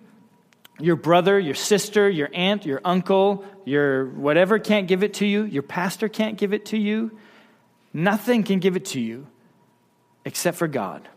Your 0.80 0.96
brother, 0.96 1.40
your 1.40 1.56
sister, 1.56 2.10
your 2.10 2.30
aunt, 2.34 2.66
your 2.66 2.82
uncle, 2.84 3.46
your 3.66 4.08
whatever 4.08 4.60
can't 4.60 4.88
give 4.88 5.04
it 5.04 5.16
to 5.16 5.26
you. 5.26 5.44
Your 5.44 5.64
pastor 5.64 6.10
can't 6.10 6.38
give 6.38 6.54
it 6.54 6.66
to 6.68 6.78
you. 6.78 7.18
Nothing 7.94 8.44
can 8.44 8.60
give 8.60 8.76
it 8.76 8.86
to 8.86 9.00
you 9.00 9.28
except 10.26 10.58
for 10.58 10.68
God. 10.68 11.08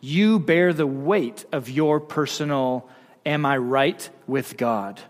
You 0.00 0.38
bear 0.38 0.72
the 0.72 0.86
weight 0.86 1.44
of 1.52 1.68
your 1.68 2.00
personal, 2.00 2.88
am 3.26 3.44
I 3.46 3.56
right 3.56 4.08
with 4.26 4.56
God? 4.56 5.00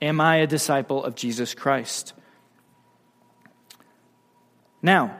Am 0.00 0.20
I 0.20 0.36
a 0.36 0.46
disciple 0.46 1.02
of 1.02 1.14
Jesus 1.14 1.54
Christ? 1.54 2.12
Now, 4.82 5.16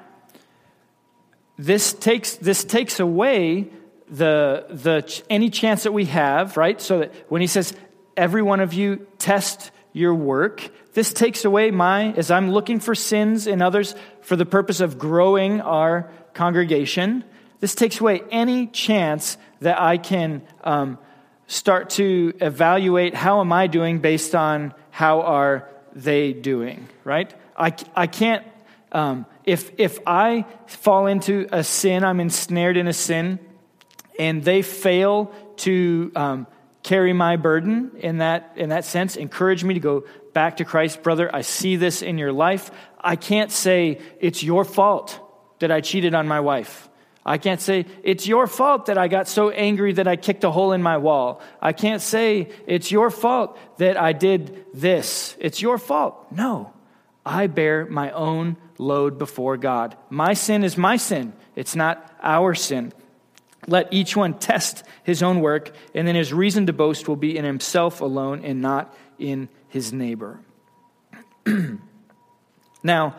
this 1.59 1.93
takes, 1.93 2.37
this 2.37 2.65
takes 2.65 3.01
away 3.01 3.69
the, 4.09 4.67
the, 4.71 5.23
any 5.31 5.51
chance 5.51 5.83
that 5.85 5.93
we 5.93 6.05
have, 6.07 6.57
right? 6.57 6.81
So 6.81 7.01
that 7.01 7.15
when 7.29 7.41
he 7.41 7.47
says, 7.47 7.75
every 8.17 8.43
one 8.43 8.61
of 8.61 8.73
you 8.73 9.07
test 9.19 9.71
your 9.93 10.15
work. 10.15 10.69
This 10.93 11.13
takes 11.13 11.45
away 11.45 11.71
my, 11.71 12.13
as 12.13 12.31
I'm 12.31 12.51
looking 12.51 12.81
for 12.81 12.95
sins 12.95 13.47
in 13.47 13.63
others 13.63 13.95
for 14.21 14.37
the 14.37 14.47
purpose 14.47 14.81
of 14.81 14.99
growing 14.99 15.61
our 15.61 16.11
congregation, 16.35 17.25
this 17.61 17.75
takes 17.75 18.01
away 18.01 18.23
any 18.31 18.67
chance 18.67 19.39
that 19.61 19.81
I 19.81 19.97
can 19.97 20.43
um, 20.63 20.99
start 21.47 21.91
to 21.91 22.35
evaluate 22.41 23.15
how 23.15 23.41
am 23.41 23.53
I 23.53 23.69
doing 23.69 24.01
based 24.01 24.35
on 24.35 24.75
how 24.91 25.23
are 25.23 25.69
they 25.95 26.35
doing, 26.35 26.89
right? 27.05 27.33
I, 27.57 27.75
I 27.95 28.07
can't, 28.07 28.45
um, 28.93 29.25
if, 29.47 29.71
if 29.79 30.01
I 30.07 30.45
fall 30.67 31.07
into 31.07 31.49
a 31.53 31.63
sin, 31.63 32.05
I'm 32.05 32.21
ensnared 32.21 32.77
in 32.77 32.89
a 32.89 32.93
sin, 32.93 33.39
and 34.19 34.43
they 34.43 34.63
fail 34.63 35.33
to 35.59 36.13
um, 36.17 36.47
carry 36.83 37.13
my 37.13 37.37
burden 37.37 37.93
in 37.99 38.19
that, 38.19 38.53
in 38.57 38.71
that 38.71 38.85
sense, 38.85 39.17
encourage 39.17 39.65
me 39.65 39.75
to 39.75 39.81
go 39.81 40.05
back 40.33 40.57
to 40.59 40.65
Christ. 40.65 41.03
Brother, 41.03 41.35
I 41.35 41.43
see 41.43 41.77
this 41.77 42.03
in 42.03 42.19
your 42.19 42.33
life. 42.33 42.71
I 43.01 43.17
can't 43.17 43.53
say, 43.53 44.01
it's 44.21 44.43
your 44.43 44.65
fault 44.65 45.21
that 45.61 45.71
I 45.71 45.81
cheated 45.81 46.15
on 46.15 46.27
my 46.27 46.41
wife. 46.41 46.89
I 47.25 47.39
can't 47.39 47.61
say, 47.61 47.87
it's 48.03 48.27
your 48.27 48.47
fault 48.47 48.87
that 48.87 48.99
I 48.99 49.09
got 49.09 49.27
so 49.27 49.51
angry 49.51 49.95
that 49.95 50.07
I 50.07 50.17
kicked 50.17 50.45
a 50.45 50.51
hole 50.51 50.73
in 50.73 50.83
my 50.83 50.97
wall. 50.97 51.41
I 51.61 51.73
can't 51.73 52.03
say, 52.03 52.51
it's 52.67 52.93
your 52.93 53.11
fault 53.11 53.59
that 53.79 53.97
I 53.97 54.13
did 54.13 54.65
this. 54.73 55.37
It's 55.41 55.61
your 55.61 55.79
fault. 55.79 56.31
No, 56.31 56.73
I 57.25 57.49
bear 57.49 57.87
my 57.87 58.13
own 58.13 58.57
load 58.79 59.19
before 59.19 59.57
God. 59.57 59.97
My 60.11 60.35
sin 60.35 60.65
is 60.65 60.77
my 60.77 60.97
sin, 60.97 61.33
it's 61.55 61.77
not 61.77 62.13
our 62.23 62.55
sin. 62.55 62.93
Let 63.69 63.93
each 63.93 64.17
one 64.17 64.35
test 64.39 64.85
his 65.03 65.23
own 65.23 65.41
work, 65.41 65.75
and 65.95 66.07
then 66.07 66.15
his 66.15 66.33
reason 66.33 66.67
to 66.67 66.73
boast 66.73 67.09
will 67.09 67.17
be 67.17 67.37
in 67.37 67.45
himself 67.45 68.01
alone 68.01 68.45
and 68.45 68.63
not 68.63 68.95
in 69.19 69.49
his 69.69 69.93
neighbor. 69.93 70.39
now, 72.83 73.17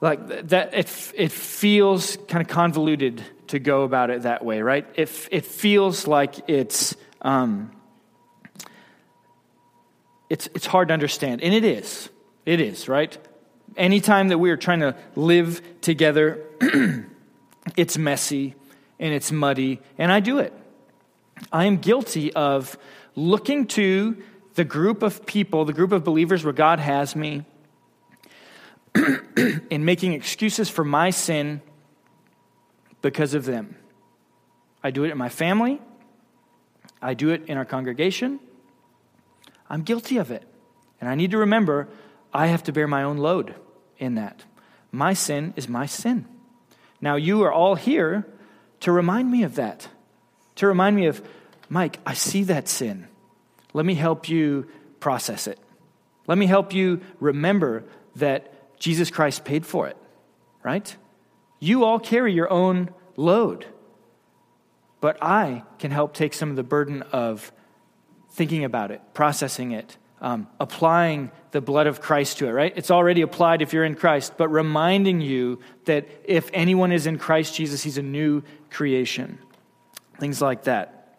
like 0.00 0.48
that, 0.48 0.74
it, 0.74 1.12
it 1.14 1.32
feels 1.32 2.16
kind 2.28 2.40
of 2.42 2.48
convoluted 2.48 3.22
to 3.48 3.58
go 3.58 3.82
about 3.82 4.10
it 4.10 4.22
that 4.22 4.44
way, 4.44 4.60
right? 4.60 4.86
It, 4.94 5.28
it 5.30 5.44
feels 5.44 6.06
like 6.06 6.48
it's, 6.48 6.96
um, 7.20 7.72
it's, 10.30 10.48
it's 10.54 10.66
hard 10.66 10.88
to 10.88 10.94
understand, 10.94 11.42
and 11.42 11.52
it 11.52 11.64
is. 11.64 12.08
It 12.46 12.60
is, 12.60 12.88
right? 12.88 13.16
Anytime 13.76 14.28
that 14.28 14.38
we 14.38 14.50
are 14.50 14.56
trying 14.56 14.80
to 14.80 14.96
live 15.16 15.62
together, 15.80 16.44
it's 17.76 17.96
messy 17.96 18.54
and 18.98 19.12
it's 19.14 19.32
muddy, 19.32 19.80
and 19.98 20.12
I 20.12 20.20
do 20.20 20.38
it. 20.38 20.52
I 21.52 21.64
am 21.64 21.78
guilty 21.78 22.32
of 22.34 22.76
looking 23.14 23.66
to 23.68 24.16
the 24.54 24.64
group 24.64 25.02
of 25.02 25.26
people, 25.26 25.64
the 25.64 25.72
group 25.72 25.92
of 25.92 26.04
believers 26.04 26.44
where 26.44 26.52
God 26.52 26.78
has 26.78 27.16
me, 27.16 27.44
and 28.94 29.86
making 29.86 30.12
excuses 30.12 30.68
for 30.68 30.84
my 30.84 31.10
sin 31.10 31.62
because 33.00 33.34
of 33.34 33.44
them. 33.44 33.76
I 34.84 34.90
do 34.90 35.04
it 35.04 35.10
in 35.10 35.18
my 35.18 35.28
family. 35.28 35.80
I 37.00 37.14
do 37.14 37.30
it 37.30 37.46
in 37.46 37.56
our 37.56 37.64
congregation. 37.64 38.38
I'm 39.68 39.82
guilty 39.82 40.18
of 40.18 40.30
it. 40.30 40.46
And 41.00 41.08
I 41.08 41.14
need 41.14 41.32
to 41.32 41.38
remember 41.38 41.88
I 42.32 42.46
have 42.48 42.62
to 42.64 42.72
bear 42.72 42.86
my 42.86 43.02
own 43.02 43.18
load 43.18 43.54
in 43.98 44.14
that. 44.14 44.44
My 44.90 45.12
sin 45.12 45.54
is 45.56 45.68
my 45.68 45.86
sin. 45.86 46.26
Now, 47.00 47.16
you 47.16 47.42
are 47.42 47.52
all 47.52 47.74
here 47.74 48.26
to 48.80 48.92
remind 48.92 49.30
me 49.30 49.42
of 49.42 49.56
that, 49.56 49.88
to 50.56 50.66
remind 50.66 50.96
me 50.96 51.06
of, 51.06 51.22
Mike, 51.68 51.98
I 52.06 52.14
see 52.14 52.44
that 52.44 52.68
sin. 52.68 53.08
Let 53.72 53.86
me 53.86 53.94
help 53.94 54.28
you 54.28 54.68
process 55.00 55.46
it. 55.46 55.58
Let 56.26 56.38
me 56.38 56.46
help 56.46 56.72
you 56.74 57.00
remember 57.20 57.84
that 58.16 58.78
Jesus 58.78 59.10
Christ 59.10 59.44
paid 59.44 59.64
for 59.66 59.88
it, 59.88 59.96
right? 60.62 60.96
You 61.58 61.84
all 61.84 61.98
carry 61.98 62.32
your 62.32 62.50
own 62.50 62.90
load. 63.16 63.66
But 65.00 65.18
I 65.22 65.64
can 65.78 65.90
help 65.90 66.14
take 66.14 66.34
some 66.34 66.50
of 66.50 66.56
the 66.56 66.62
burden 66.62 67.02
of 67.02 67.52
thinking 68.30 68.64
about 68.64 68.90
it, 68.90 69.00
processing 69.14 69.72
it, 69.72 69.96
um, 70.22 70.46
applying 70.60 71.32
the 71.50 71.60
blood 71.60 71.88
of 71.88 72.00
Christ 72.00 72.38
to 72.38 72.46
it, 72.46 72.52
right? 72.52 72.72
It's 72.76 72.92
already 72.92 73.22
applied 73.22 73.60
if 73.60 73.72
you're 73.72 73.84
in 73.84 73.96
Christ, 73.96 74.34
but 74.38 74.48
reminding 74.48 75.20
you 75.20 75.58
that 75.84 76.08
if 76.24 76.48
anyone 76.54 76.92
is 76.92 77.06
in 77.06 77.18
Christ 77.18 77.56
Jesus, 77.56 77.82
he's 77.82 77.98
a 77.98 78.02
new 78.02 78.42
creation. 78.70 79.38
Things 80.18 80.40
like 80.40 80.64
that. 80.64 81.18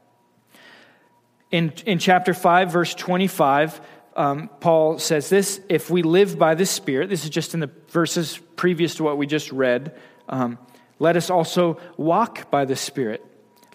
In, 1.52 1.74
in 1.86 2.00
chapter 2.00 2.34
5, 2.34 2.72
verse 2.72 2.96
25, 2.96 3.82
um, 4.16 4.50
Paul 4.62 4.98
says 5.00 5.30
this 5.30 5.60
if 5.68 5.90
we 5.90 6.02
live 6.02 6.40
by 6.40 6.56
the 6.56 6.66
Spirit, 6.66 7.10
this 7.10 7.26
is 7.26 7.30
just 7.30 7.54
in 7.54 7.60
the 7.60 7.70
verses 7.90 8.40
previous 8.56 8.96
to 8.96 9.04
what 9.04 9.18
we 9.18 9.28
just 9.28 9.52
read, 9.52 10.00
um, 10.30 10.58
let 10.98 11.18
us 11.18 11.30
also 11.30 11.78
walk 11.98 12.50
by 12.50 12.64
the 12.64 12.78
Spirit. 12.78 13.24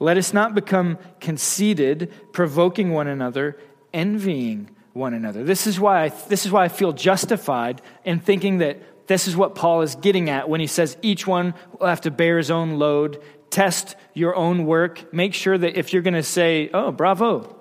Let 0.01 0.17
us 0.17 0.33
not 0.33 0.55
become 0.55 0.97
conceited, 1.21 2.33
provoking 2.33 2.93
one 2.93 3.09
another, 3.09 3.59
envying 3.93 4.71
one 4.99 5.15
another. 5.15 5.45
This 5.45 5.67
is 5.67 5.79
why 5.79 6.05
I, 6.05 6.09
this 6.09 6.45
is 6.45 6.53
why 6.53 6.65
I 6.65 6.69
feel 6.69 6.93
justified 6.93 7.81
in 8.05 8.21
thinking 8.21 8.59
that 8.59 9.07
this 9.07 9.27
is 9.27 9.37
what 9.37 9.55
Paul 9.55 9.81
is 9.83 9.95
getting 9.95 10.29
at 10.29 10.49
when 10.49 10.61
he 10.61 10.67
says 10.67 10.97
each 11.01 11.27
one 11.27 11.55
will 11.79 11.87
have 11.87 12.03
to 12.03 12.11
bear 12.11 12.37
his 12.37 12.51
own 12.51 12.79
load, 12.79 13.23
test 13.49 13.97
your 14.13 14.37
own 14.37 14.67
work, 14.67 15.13
make 15.15 15.33
sure 15.33 15.57
that 15.57 15.79
if 15.79 15.93
you're 15.93 16.03
going 16.03 16.15
to 16.15 16.23
say, 16.23 16.69
"Oh, 16.75 16.93
bravo," 16.93 17.57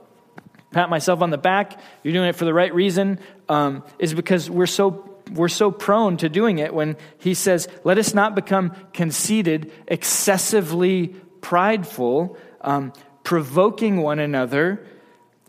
pat 0.71 0.89
myself 0.89 1.21
on 1.21 1.30
the 1.30 1.38
back, 1.38 1.80
you're 2.04 2.13
doing 2.13 2.28
it 2.28 2.36
for 2.36 2.45
the 2.45 2.54
right 2.54 2.73
reason, 2.73 3.19
um, 3.47 3.84
is 4.00 4.13
because 4.13 4.50
we're 4.50 4.65
so 4.65 5.13
we're 5.32 5.47
so 5.47 5.71
prone 5.71 6.17
to 6.17 6.30
doing 6.30 6.58
it 6.58 6.73
when 6.73 6.97
he 7.19 7.34
says, 7.34 7.69
"Let 7.84 7.97
us 7.97 8.13
not 8.13 8.36
become 8.36 8.73
conceited, 8.93 9.71
excessively 9.88 11.15
prideful, 11.39 12.38
um, 12.62 12.91
provoking 13.23 13.97
one 13.97 14.19
another, 14.19 14.86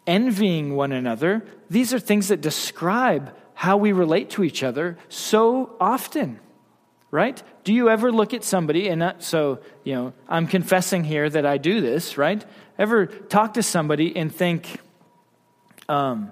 envying 0.07 0.77
one 0.77 0.93
another. 0.93 1.45
These 1.71 1.93
are 1.95 1.99
things 1.99 2.29
that 2.29 2.41
describe 2.41 3.35
how 3.55 3.77
we 3.77 3.93
relate 3.93 4.31
to 4.31 4.45
each 4.45 4.63
other 4.63 4.97
so 5.09 5.77
often, 5.81 6.39
right? 7.11 7.43
Do 7.65 7.73
you 7.75 7.91
ever 7.91 8.13
look 8.13 8.33
at 8.33 8.45
somebody, 8.45 8.89
and 8.89 9.01
not, 9.01 9.23
so, 9.23 9.61
you 9.85 9.95
know, 9.95 10.13
I'm 10.29 10.47
confessing 10.47 11.05
here 11.05 11.29
that 11.29 11.45
I 11.45 11.59
do 11.59 11.81
this, 11.81 12.17
right? 12.17 12.45
Ever 12.79 13.07
talk 13.07 13.55
to 13.55 13.63
somebody 13.63 14.17
and 14.17 14.35
think, 14.35 14.81
um, 15.89 16.31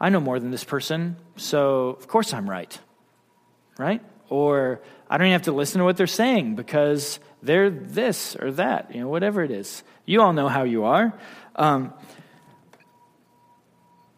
I 0.00 0.08
know 0.08 0.20
more 0.20 0.38
than 0.38 0.50
this 0.50 0.64
person, 0.64 1.16
so 1.36 1.88
of 1.88 2.06
course 2.06 2.32
I'm 2.32 2.48
right, 2.48 2.78
right? 3.78 4.02
Or 4.28 4.80
I 5.10 5.18
don't 5.18 5.26
even 5.26 5.32
have 5.32 5.42
to 5.42 5.52
listen 5.52 5.78
to 5.80 5.84
what 5.84 5.96
they're 5.96 6.06
saying 6.06 6.54
because 6.54 7.18
they're 7.42 7.70
this 7.70 8.36
or 8.36 8.52
that, 8.52 8.94
you 8.94 9.00
know, 9.00 9.08
whatever 9.08 9.42
it 9.42 9.50
is. 9.50 9.82
You 10.04 10.22
all 10.22 10.32
know 10.32 10.48
how 10.48 10.64
you 10.64 10.84
are. 10.84 11.12
Um, 11.54 11.92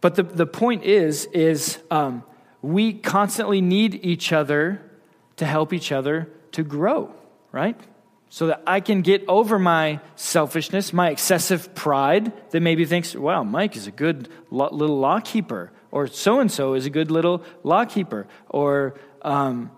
but 0.00 0.14
the, 0.14 0.22
the 0.22 0.46
point 0.46 0.84
is, 0.84 1.26
is 1.26 1.78
um, 1.90 2.22
we 2.62 2.92
constantly 2.92 3.60
need 3.60 4.00
each 4.04 4.32
other 4.32 4.80
to 5.36 5.46
help 5.46 5.72
each 5.72 5.92
other 5.92 6.28
to 6.52 6.62
grow, 6.62 7.12
right? 7.52 7.78
So 8.30 8.48
that 8.48 8.62
I 8.66 8.80
can 8.80 9.02
get 9.02 9.24
over 9.28 9.58
my 9.58 10.00
selfishness, 10.16 10.92
my 10.92 11.10
excessive 11.10 11.74
pride 11.74 12.32
that 12.50 12.60
maybe 12.60 12.84
thinks, 12.84 13.14
wow, 13.14 13.42
Mike 13.42 13.76
is 13.76 13.86
a 13.86 13.90
good 13.90 14.28
little 14.50 14.98
law 14.98 15.20
keeper, 15.20 15.72
or 15.90 16.06
so 16.06 16.40
and 16.40 16.52
so 16.52 16.74
is 16.74 16.84
a 16.86 16.90
good 16.90 17.10
little 17.10 17.42
law 17.62 17.84
keeper, 17.84 18.26
or 18.48 18.94
um, 19.22 19.70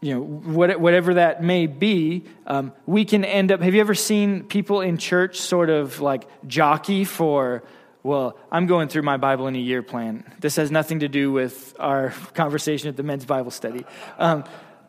you 0.00 0.14
know, 0.14 0.22
whatever 0.22 1.14
that 1.14 1.42
may 1.42 1.66
be, 1.66 2.24
um, 2.46 2.72
we 2.86 3.04
can 3.04 3.22
end 3.22 3.52
up. 3.52 3.60
Have 3.60 3.74
you 3.74 3.82
ever 3.82 3.94
seen 3.94 4.44
people 4.44 4.80
in 4.80 4.96
church 4.96 5.38
sort 5.38 5.68
of 5.68 6.00
like 6.00 6.26
jockey 6.46 7.04
for, 7.04 7.62
well, 8.02 8.38
I'm 8.50 8.66
going 8.66 8.88
through 8.88 9.02
my 9.02 9.16
Bible 9.16 9.46
in 9.46 9.54
a 9.54 9.60
year 9.60 9.82
plan. 9.82 10.24
This 10.40 10.56
has 10.56 10.70
nothing 10.70 11.00
to 11.00 11.08
do 11.08 11.32
with 11.32 11.74
our 11.78 12.10
conversation 12.34 12.88
at 12.88 12.96
the 12.96 13.02
men's 13.02 13.24
Bible 13.24 13.50
study. 13.50 13.84
Um, 14.18 14.44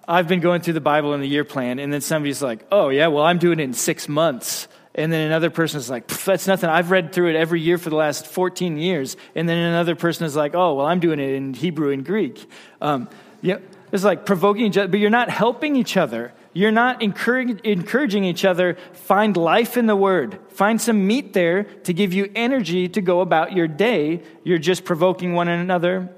I've 0.08 0.28
been 0.28 0.40
going 0.40 0.62
through 0.62 0.74
the 0.74 0.82
Bible 0.82 1.14
in 1.14 1.22
a 1.22 1.26
year 1.26 1.44
plan, 1.44 1.80
and 1.80 1.94
then 1.94 2.02
somebody's 2.02 2.42
like, 2.42 2.66
oh, 2.72 2.90
yeah, 2.90 3.08
well, 3.08 3.24
I'm 3.24 3.38
doing 3.38 3.60
it 3.60 3.64
in 3.64 3.74
six 3.74 4.10
months. 4.10 4.68
And 4.94 5.12
then 5.12 5.26
another 5.26 5.50
person 5.50 5.80
is 5.80 5.90
like, 5.90 6.08
that's 6.08 6.48
nothing. 6.48 6.70
I've 6.70 6.92
read 6.92 7.14
through 7.14 7.30
it 7.30 7.36
every 7.36 7.62
year 7.62 7.78
for 7.78 7.90
the 7.90 7.96
last 7.96 8.28
14 8.28 8.78
years. 8.78 9.16
And 9.36 9.48
then 9.48 9.58
another 9.58 9.96
person 9.96 10.26
is 10.26 10.36
like, 10.36 10.54
oh, 10.54 10.76
well, 10.76 10.86
I'm 10.86 11.00
doing 11.00 11.20
it 11.20 11.30
in 11.30 11.54
Hebrew 11.54 11.92
and 11.92 12.04
Greek. 12.04 12.46
Um, 12.82 13.08
yeah, 13.42 13.60
it's 13.92 14.04
like 14.04 14.26
provoking 14.26 14.66
each 14.66 14.78
other, 14.78 14.90
but 14.90 15.00
you're 15.00 15.10
not 15.10 15.30
helping 15.30 15.76
each 15.76 15.96
other. 15.96 16.34
You're 16.54 16.72
not 16.72 17.02
encouraging 17.02 18.24
each 18.24 18.44
other. 18.44 18.78
Find 18.94 19.38
life 19.38 19.78
in 19.78 19.86
the 19.86 19.96
Word. 19.96 20.40
Find 20.50 20.82
some 20.82 21.08
meat 21.08 21.34
there 21.34 21.64
to 21.64 21.94
give 21.94 22.14
you 22.14 22.30
energy 22.36 22.90
to 22.90 23.02
go 23.02 23.22
about 23.22 23.54
your 23.54 23.68
day. 23.68 24.24
You're 24.44 24.58
just 24.58 24.84
provoking 24.84 25.34
one 25.34 25.48
another, 25.48 26.10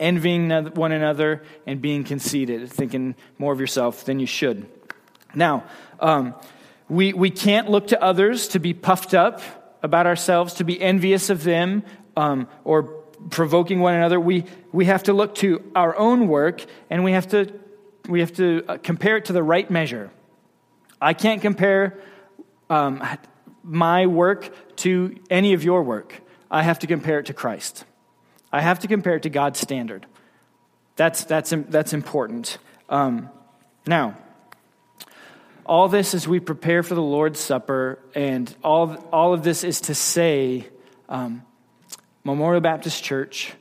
envying 0.00 0.50
one 0.74 0.92
another, 0.92 1.42
and 1.66 1.82
being 1.82 2.04
conceited, 2.04 2.70
thinking 2.70 3.14
more 3.38 3.52
of 3.52 3.60
yourself 3.60 4.04
than 4.04 4.18
you 4.18 4.26
should. 4.26 4.66
Now, 5.34 5.64
um, 6.00 6.34
we, 6.88 7.12
we 7.12 7.30
can't 7.30 7.70
look 7.70 7.88
to 7.88 8.02
others 8.02 8.48
to 8.48 8.58
be 8.58 8.72
puffed 8.72 9.12
up 9.12 9.42
about 9.82 10.06
ourselves, 10.06 10.54
to 10.54 10.64
be 10.64 10.80
envious 10.80 11.28
of 11.28 11.44
them, 11.44 11.82
um, 12.16 12.48
or 12.64 13.04
provoking 13.30 13.80
one 13.80 13.94
another, 13.94 14.20
we, 14.20 14.44
we 14.72 14.86
have 14.86 15.02
to 15.04 15.12
look 15.12 15.34
to 15.36 15.62
our 15.74 15.96
own 15.96 16.28
work 16.28 16.64
and 16.90 17.04
we 17.04 17.12
have 17.12 17.28
to, 17.28 17.52
we 18.08 18.20
have 18.20 18.32
to 18.34 18.64
uh, 18.68 18.78
compare 18.78 19.16
it 19.16 19.26
to 19.26 19.32
the 19.32 19.42
right 19.42 19.70
measure. 19.70 20.10
I 21.00 21.14
can't 21.14 21.42
compare 21.42 21.98
um, 22.70 23.02
my 23.62 24.06
work 24.06 24.76
to 24.76 25.16
any 25.30 25.52
of 25.52 25.64
your 25.64 25.82
work. 25.82 26.20
I 26.50 26.62
have 26.62 26.78
to 26.80 26.86
compare 26.86 27.18
it 27.18 27.26
to 27.26 27.34
Christ. 27.34 27.84
I 28.52 28.60
have 28.60 28.78
to 28.80 28.88
compare 28.88 29.16
it 29.16 29.22
to 29.24 29.30
God's 29.30 29.58
standard. 29.58 30.06
That's, 30.94 31.24
that's, 31.24 31.52
that's 31.68 31.92
important. 31.92 32.58
Um, 32.88 33.28
now, 33.86 34.16
all 35.66 35.88
this 35.88 36.14
as 36.14 36.28
we 36.28 36.40
prepare 36.40 36.82
for 36.82 36.94
the 36.94 37.02
Lord's 37.02 37.40
Supper, 37.40 37.98
and 38.14 38.54
all, 38.62 38.94
all 39.12 39.34
of 39.34 39.42
this 39.42 39.64
is 39.64 39.80
to 39.82 39.94
say, 39.94 40.66
um, 41.08 41.42
Memorial 42.24 42.60
Baptist 42.60 43.02
Church, 43.02 43.52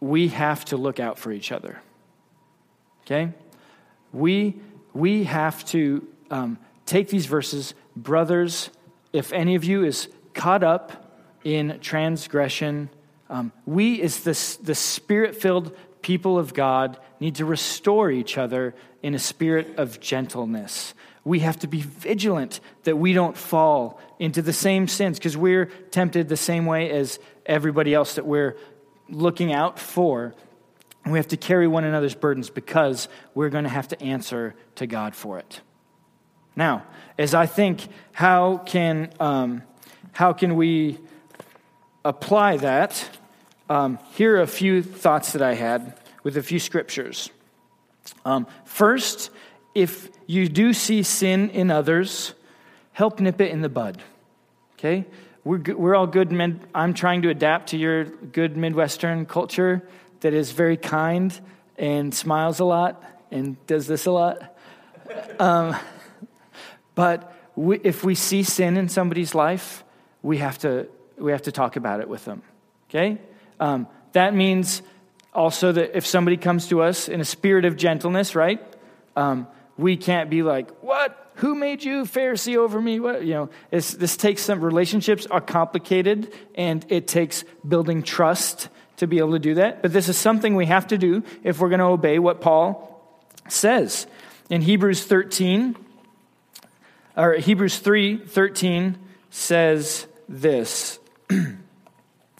we 0.00 0.28
have 0.28 0.64
to 0.66 0.76
look 0.76 0.98
out 0.98 1.18
for 1.18 1.30
each 1.30 1.52
other. 1.52 1.80
Okay? 3.12 3.32
We, 4.12 4.60
we 4.92 5.24
have 5.24 5.64
to 5.66 6.06
um, 6.30 6.58
take 6.86 7.08
these 7.08 7.26
verses, 7.26 7.74
brothers, 7.94 8.70
if 9.12 9.32
any 9.32 9.54
of 9.54 9.64
you 9.64 9.84
is 9.84 10.08
caught 10.34 10.62
up 10.62 11.18
in 11.44 11.78
transgression, 11.80 12.88
um, 13.28 13.52
we, 13.66 14.00
as 14.02 14.20
the, 14.20 14.58
the 14.62 14.74
spirit 14.74 15.36
filled 15.36 15.76
people 16.00 16.38
of 16.38 16.54
God, 16.54 16.98
need 17.20 17.36
to 17.36 17.44
restore 17.44 18.10
each 18.10 18.38
other 18.38 18.74
in 19.02 19.14
a 19.14 19.18
spirit 19.18 19.78
of 19.78 20.00
gentleness 20.00 20.94
we 21.24 21.40
have 21.40 21.58
to 21.60 21.68
be 21.68 21.80
vigilant 21.80 22.60
that 22.84 22.96
we 22.96 23.12
don't 23.12 23.36
fall 23.36 24.00
into 24.18 24.42
the 24.42 24.52
same 24.52 24.88
sins 24.88 25.18
because 25.18 25.36
we're 25.36 25.66
tempted 25.90 26.28
the 26.28 26.36
same 26.36 26.66
way 26.66 26.90
as 26.90 27.18
everybody 27.46 27.94
else 27.94 28.16
that 28.16 28.26
we're 28.26 28.56
looking 29.08 29.52
out 29.52 29.78
for. 29.78 30.34
We 31.06 31.18
have 31.18 31.28
to 31.28 31.36
carry 31.36 31.66
one 31.66 31.84
another's 31.84 32.14
burdens 32.14 32.50
because 32.50 33.08
we're 33.34 33.48
going 33.48 33.64
to 33.64 33.70
have 33.70 33.88
to 33.88 34.00
answer 34.00 34.54
to 34.76 34.86
God 34.86 35.16
for 35.16 35.38
it. 35.38 35.60
Now, 36.54 36.84
as 37.18 37.34
I 37.34 37.46
think, 37.46 37.88
how 38.12 38.58
can, 38.58 39.10
um, 39.18 39.62
how 40.12 40.32
can 40.32 40.54
we 40.54 40.98
apply 42.04 42.58
that? 42.58 43.08
Um, 43.68 43.98
here 44.12 44.36
are 44.36 44.42
a 44.42 44.46
few 44.46 44.82
thoughts 44.82 45.32
that 45.32 45.42
I 45.42 45.54
had 45.54 45.98
with 46.22 46.36
a 46.36 46.42
few 46.42 46.58
scriptures. 46.58 47.30
Um, 48.24 48.46
first, 48.64 49.30
if 49.74 50.10
you 50.26 50.48
do 50.48 50.72
see 50.72 51.02
sin 51.02 51.50
in 51.50 51.70
others, 51.70 52.34
help 52.92 53.18
nip 53.18 53.40
it 53.40 53.50
in 53.50 53.62
the 53.62 53.68
bud. 53.68 54.02
Okay? 54.74 55.06
We're, 55.44 55.62
we're 55.74 55.94
all 55.94 56.06
good 56.06 56.30
men. 56.30 56.60
I'm 56.74 56.94
trying 56.94 57.22
to 57.22 57.30
adapt 57.30 57.70
to 57.70 57.76
your 57.76 58.04
good 58.04 58.56
Midwestern 58.56 59.26
culture 59.26 59.88
that 60.22 60.34
is 60.34 60.52
very 60.52 60.76
kind 60.76 61.38
and 61.76 62.14
smiles 62.14 62.58
a 62.58 62.64
lot 62.64 63.02
and 63.30 63.64
does 63.66 63.86
this 63.86 64.06
a 64.06 64.10
lot. 64.10 64.56
Um, 65.38 65.76
but 66.94 67.32
we, 67.54 67.78
if 67.82 68.02
we 68.02 68.14
see 68.14 68.42
sin 68.42 68.76
in 68.76 68.88
somebody's 68.88 69.34
life, 69.34 69.84
we 70.22 70.38
have 70.38 70.58
to, 70.58 70.88
we 71.18 71.32
have 71.32 71.42
to 71.42 71.52
talk 71.52 71.76
about 71.76 72.00
it 72.00 72.08
with 72.08 72.24
them. 72.24 72.42
Okay? 72.88 73.18
Um, 73.60 73.86
that 74.12 74.34
means 74.34 74.82
also 75.34 75.72
that 75.72 75.96
if 75.96 76.06
somebody 76.06 76.36
comes 76.36 76.68
to 76.68 76.82
us 76.82 77.08
in 77.08 77.20
a 77.20 77.24
spirit 77.24 77.64
of 77.64 77.76
gentleness, 77.76 78.34
right? 78.34 78.60
Um, 79.16 79.46
we 79.76 79.96
can't 79.96 80.30
be 80.30 80.42
like, 80.42 80.70
what? 80.82 81.18
Who 81.36 81.54
made 81.54 81.82
you 81.82 82.02
Pharisee 82.04 82.56
over 82.56 82.80
me? 82.80 83.00
What? 83.00 83.24
You 83.24 83.34
know, 83.34 83.50
this 83.70 84.16
takes 84.16 84.42
some 84.42 84.60
relationships 84.60 85.26
are 85.26 85.40
complicated 85.40 86.32
and 86.54 86.84
it 86.90 87.08
takes 87.08 87.44
building 87.66 88.02
trust 88.02 88.68
to 89.02 89.08
be 89.08 89.18
able 89.18 89.32
to 89.32 89.40
do 89.40 89.54
that. 89.54 89.82
But 89.82 89.92
this 89.92 90.08
is 90.08 90.16
something 90.16 90.54
we 90.54 90.66
have 90.66 90.86
to 90.88 90.96
do 90.96 91.24
if 91.42 91.58
we're 91.58 91.68
going 91.68 91.80
to 91.80 91.86
obey 91.86 92.20
what 92.20 92.40
Paul 92.40 93.04
says. 93.48 94.06
In 94.48 94.62
Hebrews 94.62 95.04
13, 95.04 95.74
or 97.16 97.34
Hebrews 97.34 97.78
3 97.80 98.18
13 98.18 98.96
says 99.30 100.06
this. 100.28 101.00
this 101.28 101.48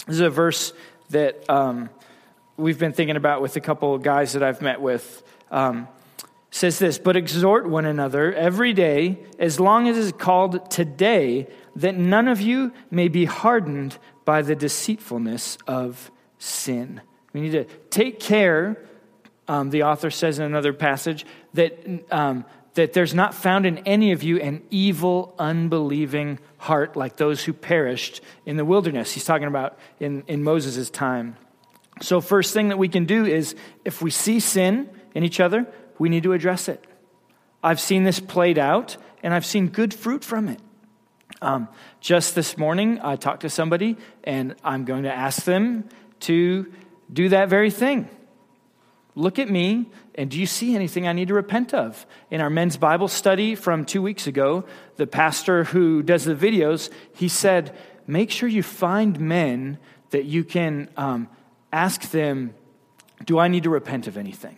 is 0.06 0.20
a 0.20 0.30
verse 0.30 0.72
that 1.10 1.50
um, 1.50 1.90
we've 2.56 2.78
been 2.78 2.92
thinking 2.92 3.16
about 3.16 3.42
with 3.42 3.56
a 3.56 3.60
couple 3.60 3.92
of 3.92 4.02
guys 4.02 4.34
that 4.34 4.44
I've 4.44 4.62
met 4.62 4.80
with. 4.80 5.22
Um, 5.50 5.88
says 6.52 6.78
this, 6.78 6.98
but 6.98 7.16
exhort 7.16 7.68
one 7.68 7.86
another 7.86 8.32
every 8.34 8.72
day, 8.72 9.18
as 9.38 9.58
long 9.58 9.88
as 9.88 9.96
it 9.96 10.00
is 10.00 10.12
called 10.12 10.70
today, 10.70 11.48
that 11.74 11.96
none 11.96 12.28
of 12.28 12.40
you 12.40 12.72
may 12.90 13.08
be 13.08 13.24
hardened 13.24 13.98
by 14.24 14.42
the 14.42 14.54
deceitfulness 14.54 15.58
of 15.66 16.10
sin. 16.43 17.01
We 17.32 17.40
need 17.40 17.53
to 17.53 17.64
take 17.90 18.20
care, 18.20 18.76
um, 19.49 19.70
the 19.70 19.84
author 19.84 20.11
says 20.11 20.38
in 20.38 20.45
another 20.45 20.72
passage, 20.72 21.24
that, 21.55 21.78
um, 22.11 22.45
that 22.74 22.93
there's 22.93 23.14
not 23.14 23.34
found 23.34 23.64
in 23.64 23.78
any 23.78 24.12
of 24.12 24.22
you 24.22 24.38
an 24.40 24.62
evil, 24.70 25.34
unbelieving 25.38 26.38
heart 26.59 26.97
like 26.97 27.16
those 27.16 27.45
who 27.45 27.53
perished 27.53 28.20
in 28.45 28.57
the 28.57 28.64
wilderness. 28.64 29.12
He's 29.12 29.24
talking 29.24 29.47
about 29.47 29.78
in, 30.01 30.24
in 30.26 30.43
Moses' 30.43 30.90
time. 30.90 31.36
So, 32.01 32.20
first 32.20 32.53
thing 32.55 32.68
that 32.68 32.78
we 32.78 32.88
can 32.88 33.05
do 33.05 33.24
is 33.24 33.55
if 33.84 34.03
we 34.03 34.11
see 34.11 34.40
sin 34.40 34.88
in 35.14 35.24
each 35.24 35.40
other, 35.40 35.66
we 35.99 36.09
need 36.09 36.22
to 36.24 36.32
address 36.32 36.68
it. 36.68 36.84
I've 37.62 37.80
seen 37.80 38.03
this 38.03 38.18
played 38.18 38.59
out, 38.59 38.97
and 39.22 39.32
I've 39.32 39.47
seen 39.47 39.68
good 39.68 39.95
fruit 39.95 40.24
from 40.24 40.49
it. 40.49 40.59
Um, 41.40 41.68
just 42.01 42.34
this 42.34 42.57
morning, 42.57 42.99
I 43.03 43.16
talked 43.16 43.43
to 43.43 43.51
somebody, 43.51 43.97
and 44.24 44.57
I'm 44.64 44.84
going 44.84 45.05
to 45.05 45.12
ask 45.12 45.45
them 45.45 45.88
to 46.22 46.72
do 47.12 47.28
that 47.28 47.48
very 47.48 47.70
thing. 47.70 48.08
Look 49.14 49.38
at 49.38 49.50
me, 49.50 49.90
and 50.14 50.30
do 50.30 50.40
you 50.40 50.46
see 50.46 50.74
anything 50.74 51.06
I 51.06 51.12
need 51.12 51.28
to 51.28 51.34
repent 51.34 51.74
of? 51.74 52.06
In 52.30 52.40
our 52.40 52.48
men's 52.48 52.78
Bible 52.78 53.08
study 53.08 53.54
from 53.54 53.84
two 53.84 54.00
weeks 54.00 54.26
ago, 54.26 54.64
the 54.96 55.06
pastor 55.06 55.64
who 55.64 56.02
does 56.02 56.24
the 56.24 56.34
videos, 56.34 56.90
he 57.14 57.28
said, 57.28 57.76
Make 58.06 58.30
sure 58.30 58.48
you 58.48 58.62
find 58.62 59.20
men 59.20 59.78
that 60.10 60.24
you 60.24 60.44
can 60.44 60.88
um, 60.96 61.28
ask 61.72 62.10
them, 62.10 62.54
Do 63.24 63.38
I 63.38 63.48
need 63.48 63.64
to 63.64 63.70
repent 63.70 64.06
of 64.06 64.16
anything? 64.16 64.56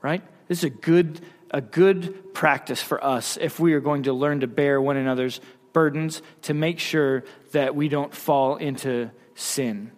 Right? 0.00 0.22
This 0.46 0.58
is 0.58 0.64
a 0.64 0.70
good, 0.70 1.20
a 1.50 1.60
good 1.60 2.32
practice 2.32 2.80
for 2.80 3.02
us 3.02 3.36
if 3.40 3.58
we 3.58 3.74
are 3.74 3.80
going 3.80 4.04
to 4.04 4.12
learn 4.12 4.40
to 4.40 4.46
bear 4.46 4.80
one 4.80 4.96
another's 4.96 5.40
burdens 5.72 6.22
to 6.42 6.54
make 6.54 6.78
sure 6.78 7.24
that 7.50 7.74
we 7.74 7.88
don't 7.88 8.14
fall 8.14 8.56
into 8.56 9.10
sin. 9.34 9.90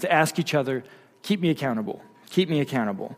To 0.00 0.12
ask 0.12 0.38
each 0.38 0.54
other, 0.54 0.84
keep 1.22 1.40
me 1.40 1.50
accountable. 1.50 2.02
Keep 2.30 2.48
me 2.48 2.60
accountable. 2.60 3.16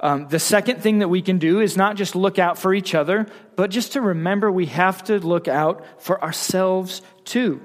Um, 0.00 0.28
the 0.28 0.38
second 0.38 0.80
thing 0.80 1.00
that 1.00 1.08
we 1.08 1.22
can 1.22 1.38
do 1.38 1.60
is 1.60 1.76
not 1.76 1.96
just 1.96 2.14
look 2.14 2.38
out 2.38 2.58
for 2.58 2.72
each 2.72 2.94
other, 2.94 3.26
but 3.56 3.70
just 3.70 3.94
to 3.94 4.00
remember 4.00 4.50
we 4.50 4.66
have 4.66 5.02
to 5.04 5.18
look 5.18 5.48
out 5.48 5.84
for 6.02 6.22
ourselves 6.22 7.02
too. 7.24 7.60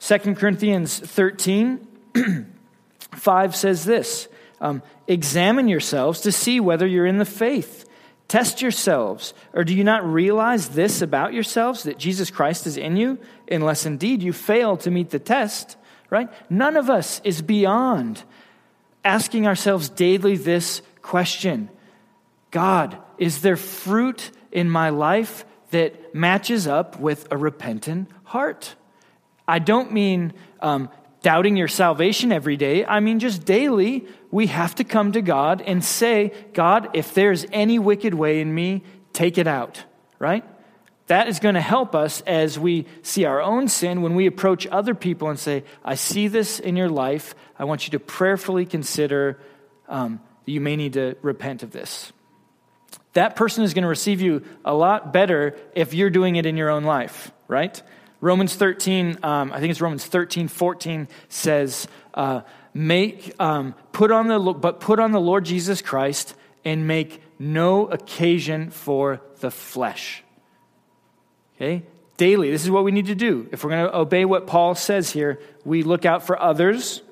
2 0.00 0.18
Corinthians 0.34 0.98
13, 0.98 1.86
5 3.12 3.56
says 3.56 3.84
this 3.84 4.28
um, 4.60 4.82
Examine 5.08 5.68
yourselves 5.68 6.20
to 6.20 6.32
see 6.32 6.60
whether 6.60 6.86
you're 6.86 7.06
in 7.06 7.18
the 7.18 7.24
faith. 7.24 7.88
Test 8.28 8.60
yourselves. 8.60 9.34
Or 9.52 9.62
do 9.62 9.74
you 9.74 9.84
not 9.84 10.04
realize 10.04 10.70
this 10.70 11.00
about 11.00 11.32
yourselves, 11.32 11.84
that 11.84 11.98
Jesus 11.98 12.30
Christ 12.30 12.66
is 12.66 12.76
in 12.76 12.96
you, 12.96 13.18
unless 13.50 13.86
indeed 13.86 14.22
you 14.22 14.32
fail 14.32 14.76
to 14.78 14.90
meet 14.90 15.10
the 15.10 15.18
test? 15.18 15.76
Right? 16.10 16.30
None 16.48 16.76
of 16.76 16.88
us 16.88 17.20
is 17.24 17.42
beyond 17.42 18.22
asking 19.04 19.46
ourselves 19.46 19.88
daily 19.88 20.36
this 20.36 20.82
question 21.02 21.70
God, 22.50 22.96
is 23.18 23.42
there 23.42 23.56
fruit 23.56 24.30
in 24.52 24.70
my 24.70 24.90
life 24.90 25.44
that 25.70 26.14
matches 26.14 26.66
up 26.66 26.98
with 26.98 27.26
a 27.30 27.36
repentant 27.36 28.08
heart? 28.24 28.74
I 29.46 29.58
don't 29.58 29.92
mean 29.92 30.32
um, 30.60 30.88
doubting 31.22 31.56
your 31.56 31.68
salvation 31.68 32.32
every 32.32 32.56
day. 32.56 32.84
I 32.84 33.00
mean, 33.00 33.18
just 33.18 33.44
daily, 33.44 34.06
we 34.30 34.46
have 34.46 34.74
to 34.76 34.84
come 34.84 35.12
to 35.12 35.22
God 35.22 35.60
and 35.60 35.84
say, 35.84 36.32
God, 36.52 36.90
if 36.94 37.14
there's 37.14 37.46
any 37.52 37.78
wicked 37.78 38.14
way 38.14 38.40
in 38.40 38.54
me, 38.54 38.82
take 39.12 39.38
it 39.38 39.46
out, 39.46 39.84
right? 40.18 40.44
That 41.06 41.28
is 41.28 41.38
going 41.38 41.54
to 41.54 41.60
help 41.60 41.94
us 41.94 42.20
as 42.22 42.58
we 42.58 42.86
see 43.02 43.24
our 43.24 43.40
own 43.40 43.68
sin 43.68 44.02
when 44.02 44.14
we 44.14 44.26
approach 44.26 44.66
other 44.66 44.94
people 44.94 45.28
and 45.30 45.38
say, 45.38 45.62
I 45.84 45.94
see 45.94 46.26
this 46.26 46.58
in 46.58 46.76
your 46.76 46.88
life. 46.88 47.34
I 47.58 47.64
want 47.64 47.86
you 47.86 47.92
to 47.92 48.00
prayerfully 48.00 48.66
consider 48.66 49.38
um, 49.88 50.20
that 50.44 50.50
you 50.50 50.60
may 50.60 50.74
need 50.74 50.94
to 50.94 51.16
repent 51.22 51.62
of 51.62 51.70
this. 51.70 52.12
That 53.12 53.36
person 53.36 53.62
is 53.62 53.72
going 53.72 53.82
to 53.82 53.88
receive 53.88 54.20
you 54.20 54.42
a 54.64 54.74
lot 54.74 55.12
better 55.12 55.56
if 55.74 55.94
you're 55.94 56.10
doing 56.10 56.36
it 56.36 56.44
in 56.44 56.56
your 56.56 56.70
own 56.70 56.84
life, 56.84 57.30
right? 57.46 57.80
Romans 58.20 58.54
13, 58.56 59.18
um, 59.22 59.52
I 59.52 59.60
think 59.60 59.70
it's 59.70 59.80
Romans 59.80 60.04
13, 60.04 60.48
14 60.48 61.06
says, 61.28 61.86
uh, 62.14 62.40
make, 62.74 63.32
um, 63.40 63.74
put 63.92 64.10
on 64.10 64.26
the, 64.26 64.38
but 64.38 64.80
put 64.80 64.98
on 64.98 65.12
the 65.12 65.20
Lord 65.20 65.44
Jesus 65.44 65.82
Christ 65.82 66.34
and 66.64 66.88
make 66.88 67.22
no 67.38 67.86
occasion 67.86 68.70
for 68.70 69.20
the 69.40 69.50
flesh. 69.50 70.24
Okay? 71.56 71.82
Daily, 72.16 72.50
this 72.50 72.64
is 72.64 72.70
what 72.70 72.84
we 72.84 72.92
need 72.92 73.06
to 73.06 73.14
do. 73.14 73.48
If 73.52 73.62
we're 73.62 73.70
going 73.70 73.86
to 73.86 73.96
obey 73.96 74.24
what 74.24 74.46
Paul 74.46 74.74
says 74.74 75.10
here, 75.10 75.38
we 75.64 75.82
look 75.82 76.06
out 76.06 76.26
for 76.26 76.40
others, 76.40 77.02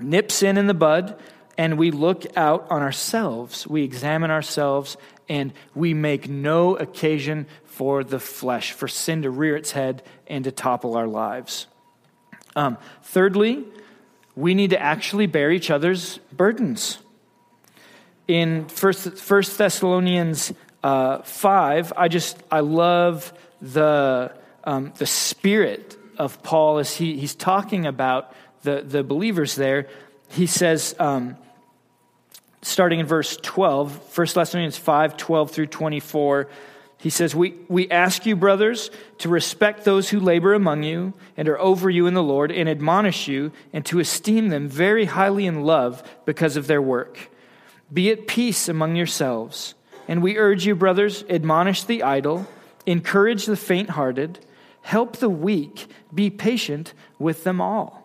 nip 0.00 0.32
sin 0.32 0.58
in 0.58 0.66
the 0.66 0.74
bud, 0.74 1.20
and 1.56 1.78
we 1.78 1.90
look 1.90 2.24
out 2.36 2.66
on 2.70 2.82
ourselves. 2.82 3.66
We 3.66 3.82
examine 3.84 4.30
ourselves, 4.30 4.96
and 5.28 5.52
we 5.74 5.94
make 5.94 6.28
no 6.28 6.76
occasion 6.76 7.46
for 7.64 8.02
the 8.02 8.18
flesh, 8.18 8.72
for 8.72 8.88
sin 8.88 9.22
to 9.22 9.30
rear 9.30 9.56
its 9.56 9.72
head 9.72 10.02
and 10.26 10.44
to 10.44 10.50
topple 10.50 10.96
our 10.96 11.06
lives. 11.06 11.66
Um, 12.56 12.78
thirdly, 13.02 13.64
we 14.34 14.54
need 14.54 14.70
to 14.70 14.80
actually 14.80 15.26
bear 15.26 15.50
each 15.50 15.70
other's 15.70 16.18
burdens. 16.32 16.98
In 18.26 18.66
First, 18.66 19.16
First 19.18 19.58
Thessalonians 19.58 20.52
uh, 20.82 21.22
5, 21.22 21.92
I 21.96 22.08
just, 22.08 22.36
I 22.50 22.60
love 22.60 23.32
the, 23.60 24.32
um, 24.64 24.92
the 24.96 25.06
spirit 25.06 25.96
of 26.18 26.42
Paul 26.42 26.78
as 26.78 26.94
he, 26.94 27.16
he's 27.16 27.34
talking 27.34 27.86
about 27.86 28.34
the, 28.62 28.82
the 28.82 29.02
believers 29.02 29.54
there. 29.54 29.88
He 30.28 30.46
says, 30.46 30.94
um, 30.98 31.36
starting 32.62 33.00
in 33.00 33.06
verse 33.06 33.36
12, 33.38 34.16
1 34.16 34.26
Thessalonians 34.34 34.76
5 34.76 35.16
12 35.16 35.50
through 35.50 35.66
24, 35.66 36.48
he 36.98 37.08
says, 37.08 37.34
we, 37.34 37.54
we 37.68 37.90
ask 37.90 38.26
you, 38.26 38.36
brothers, 38.36 38.90
to 39.18 39.30
respect 39.30 39.84
those 39.84 40.10
who 40.10 40.20
labor 40.20 40.52
among 40.52 40.82
you 40.82 41.14
and 41.34 41.48
are 41.48 41.58
over 41.58 41.88
you 41.88 42.06
in 42.06 42.12
the 42.12 42.22
Lord 42.22 42.52
and 42.52 42.68
admonish 42.68 43.26
you 43.26 43.52
and 43.72 43.86
to 43.86 44.00
esteem 44.00 44.48
them 44.48 44.68
very 44.68 45.06
highly 45.06 45.46
in 45.46 45.62
love 45.64 46.02
because 46.26 46.58
of 46.58 46.66
their 46.66 46.82
work. 46.82 47.30
Be 47.90 48.10
at 48.10 48.26
peace 48.26 48.68
among 48.68 48.96
yourselves. 48.96 49.74
And 50.08 50.22
we 50.22 50.36
urge 50.36 50.66
you, 50.66 50.74
brothers, 50.74 51.24
admonish 51.30 51.84
the 51.84 52.02
idle, 52.02 52.46
encourage 52.86 53.46
the 53.46 53.56
faint 53.56 53.90
hearted, 53.90 54.38
help 54.82 55.16
the 55.16 55.30
weak, 55.30 55.86
be 56.12 56.30
patient 56.30 56.94
with 57.18 57.44
them 57.44 57.60
all. 57.60 58.00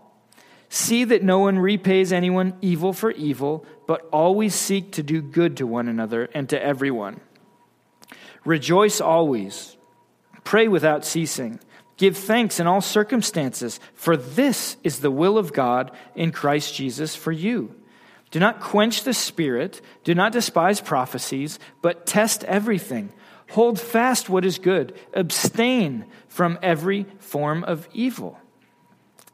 See 0.69 1.03
that 1.05 1.23
no 1.23 1.39
one 1.39 1.59
repays 1.59 2.11
anyone 2.11 2.57
evil 2.61 2.91
for 2.91 3.11
evil, 3.11 3.65
but 3.87 4.07
always 4.11 4.53
seek 4.55 4.91
to 4.93 5.03
do 5.03 5.21
good 5.21 5.57
to 5.57 5.67
one 5.67 5.87
another 5.87 6.29
and 6.33 6.49
to 6.49 6.61
everyone. 6.61 7.21
Rejoice 8.43 8.99
always. 8.99 9.77
Pray 10.43 10.67
without 10.67 11.05
ceasing. 11.05 11.59
Give 11.97 12.17
thanks 12.17 12.59
in 12.59 12.67
all 12.67 12.81
circumstances, 12.81 13.79
for 13.93 14.17
this 14.17 14.75
is 14.83 14.99
the 14.99 15.11
will 15.11 15.37
of 15.37 15.53
God 15.53 15.91
in 16.13 16.31
Christ 16.31 16.75
Jesus 16.75 17.15
for 17.15 17.31
you. 17.31 17.73
Do 18.31 18.39
not 18.39 18.59
quench 18.59 19.03
the 19.03 19.13
spirit, 19.13 19.79
do 20.03 20.13
not 20.13 20.33
despise 20.33 20.81
prophecies, 20.81 21.57
but 21.81 22.05
test 22.05 22.43
everything. 22.43 23.13
Hold 23.55 23.79
fast 23.79 24.27
what 24.27 24.43
is 24.43 24.59
good, 24.59 24.93
abstain 25.13 26.03
from 26.27 26.59
every 26.61 27.05
form 27.19 27.63
of 27.63 27.87
evil. 27.93 28.37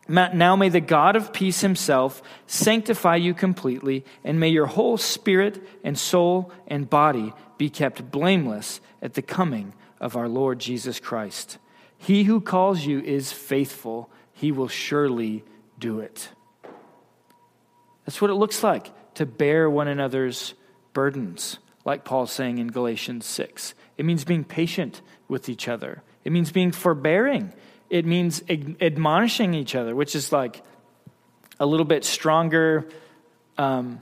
Now 0.08 0.56
may 0.56 0.70
the 0.70 0.80
God 0.80 1.16
of 1.16 1.34
peace 1.34 1.62
himself 1.62 2.22
sanctify 2.46 3.16
you 3.16 3.34
completely, 3.34 4.06
and 4.24 4.40
may 4.40 4.50
your 4.50 4.68
whole 4.68 4.98
spirit 4.98 5.68
and 5.84 5.98
soul 5.98 6.52
and 6.68 6.88
body 6.88 7.34
be 7.58 7.72
kept 7.72 8.12
blameless 8.12 8.80
at 9.02 9.16
the 9.16 9.24
coming 9.24 9.74
of 10.00 10.16
our 10.16 10.30
Lord 10.30 10.60
Jesus 10.60 11.00
Christ. 11.00 11.58
He 11.98 12.26
who 12.26 12.42
calls 12.42 12.86
you 12.86 13.00
is 13.00 13.32
faithful, 13.32 14.08
he 14.34 14.52
will 14.52 14.68
surely 14.68 15.44
do 15.80 16.00
it. 16.00 16.30
That's 18.06 18.22
what 18.22 18.30
it 18.30 18.36
looks 18.36 18.64
like 18.64 18.92
to 19.16 19.26
bear 19.26 19.68
one 19.68 19.88
another's 19.88 20.54
burdens, 20.94 21.58
like 21.86 22.06
Paul's 22.06 22.32
saying 22.32 22.60
in 22.60 22.68
Galatians 22.68 23.26
6. 23.26 23.74
It 24.02 24.06
means 24.06 24.24
being 24.24 24.44
patient 24.44 25.00
with 25.28 25.48
each 25.48 25.68
other, 25.68 26.02
it 26.24 26.32
means 26.32 26.52
being 26.52 26.72
forbearing, 26.72 27.54
it 27.88 28.04
means 28.04 28.42
admonishing 28.50 29.54
each 29.54 29.76
other, 29.76 29.96
which 29.96 30.16
is 30.16 30.32
like 30.32 30.64
a 31.60 31.68
little 31.68 31.86
bit 31.86 32.04
stronger 32.04 32.90
um, 33.60 34.02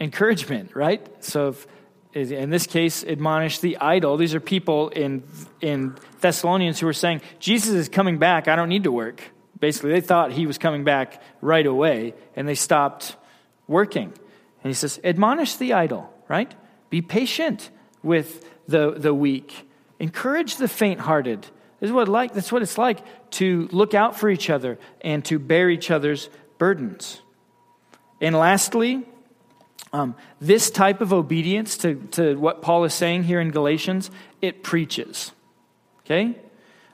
encouragement, 0.00 0.74
right? 0.74 1.06
So, 1.22 1.48
if, 1.48 1.66
in 2.14 2.48
this 2.48 2.66
case, 2.66 3.04
admonish 3.04 3.58
the 3.58 3.76
idle. 3.76 4.16
These 4.16 4.34
are 4.34 4.40
people 4.40 4.88
in, 4.88 5.24
in 5.60 5.94
Thessalonians 6.22 6.80
who 6.80 6.86
were 6.86 6.94
saying, 6.94 7.20
Jesus 7.38 7.74
is 7.74 7.90
coming 7.90 8.16
back. 8.16 8.48
I 8.48 8.56
don't 8.56 8.70
need 8.70 8.84
to 8.84 8.92
work. 8.92 9.20
Basically, 9.60 9.90
they 9.90 10.00
thought 10.00 10.32
he 10.32 10.46
was 10.46 10.56
coming 10.56 10.84
back 10.84 11.22
right 11.42 11.66
away, 11.66 12.14
and 12.34 12.48
they 12.48 12.54
stopped 12.54 13.14
working. 13.66 14.06
And 14.06 14.70
he 14.70 14.72
says, 14.72 14.98
admonish 15.04 15.56
the 15.56 15.74
idle, 15.74 16.10
right? 16.28 16.50
Be 16.88 17.02
patient 17.02 17.68
with 18.02 18.42
the, 18.66 18.92
the 18.92 19.14
weak. 19.14 19.68
Encourage 19.98 20.56
the 20.56 20.68
faint 20.68 21.00
hearted. 21.00 21.42
This 21.80 21.88
is 21.88 21.92
what 21.92 22.08
like, 22.08 22.32
that's 22.34 22.52
what 22.52 22.62
it's 22.62 22.78
like 22.78 23.04
to 23.32 23.68
look 23.72 23.94
out 23.94 24.18
for 24.18 24.28
each 24.28 24.50
other 24.50 24.78
and 25.00 25.24
to 25.26 25.38
bear 25.38 25.68
each 25.68 25.90
other's 25.90 26.28
burdens. 26.58 27.20
And 28.20 28.36
lastly, 28.36 29.04
um, 29.92 30.14
this 30.40 30.70
type 30.70 31.00
of 31.00 31.12
obedience 31.12 31.76
to, 31.78 31.96
to 32.12 32.36
what 32.36 32.62
Paul 32.62 32.84
is 32.84 32.94
saying 32.94 33.24
here 33.24 33.40
in 33.40 33.50
Galatians, 33.50 34.10
it 34.40 34.62
preaches. 34.62 35.32
Okay? 36.04 36.36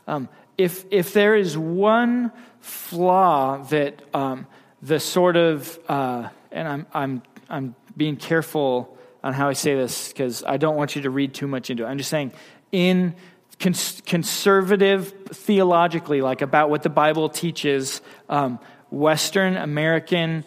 Um, 0.06 0.28
if, 0.56 0.84
if 0.90 1.12
there 1.12 1.36
is 1.36 1.56
one 1.56 2.32
flaw 2.60 3.58
that 3.64 4.02
um, 4.14 4.46
the 4.82 4.98
sort 4.98 5.36
of, 5.36 5.78
uh, 5.88 6.28
and 6.50 6.66
I'm, 6.66 6.86
I'm, 6.92 7.22
I'm 7.48 7.74
being 7.96 8.16
careful 8.16 8.97
on 9.22 9.32
how 9.32 9.48
I 9.48 9.52
say 9.52 9.74
this 9.74 10.08
because 10.08 10.44
I 10.44 10.56
don't 10.56 10.76
want 10.76 10.96
you 10.96 11.02
to 11.02 11.10
read 11.10 11.34
too 11.34 11.46
much 11.46 11.70
into 11.70 11.84
it. 11.84 11.86
I'm 11.86 11.98
just 11.98 12.10
saying, 12.10 12.32
in 12.72 13.14
cons- 13.58 14.02
conservative 14.06 15.12
theologically, 15.30 16.20
like 16.22 16.42
about 16.42 16.70
what 16.70 16.82
the 16.82 16.90
Bible 16.90 17.28
teaches, 17.28 18.00
um, 18.28 18.58
Western 18.90 19.56
American 19.56 20.44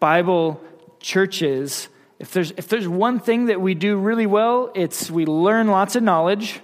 Bible 0.00 0.62
churches, 1.00 1.88
if 2.18 2.32
there's, 2.32 2.50
if 2.52 2.68
there's 2.68 2.88
one 2.88 3.20
thing 3.20 3.46
that 3.46 3.60
we 3.60 3.74
do 3.74 3.96
really 3.96 4.26
well, 4.26 4.72
it's 4.74 5.10
we 5.10 5.24
learn 5.24 5.68
lots 5.68 5.94
of 5.96 6.02
knowledge 6.02 6.60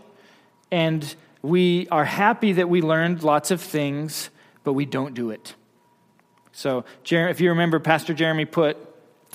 and 0.71 1.15
we 1.43 1.87
are 1.91 2.05
happy 2.05 2.53
that 2.53 2.69
we 2.69 2.83
learned 2.83 3.23
lots 3.23 3.51
of 3.51 3.61
things, 3.61 4.31
but 4.65 4.73
we 4.73 4.87
don't 4.87 5.15
do 5.15 5.31
it. 5.31 5.55
So, 6.53 6.85
if 7.05 7.41
you 7.41 7.51
remember, 7.51 7.81
Pastor 7.81 8.15
Jeremy 8.15 8.45
put 8.45 8.77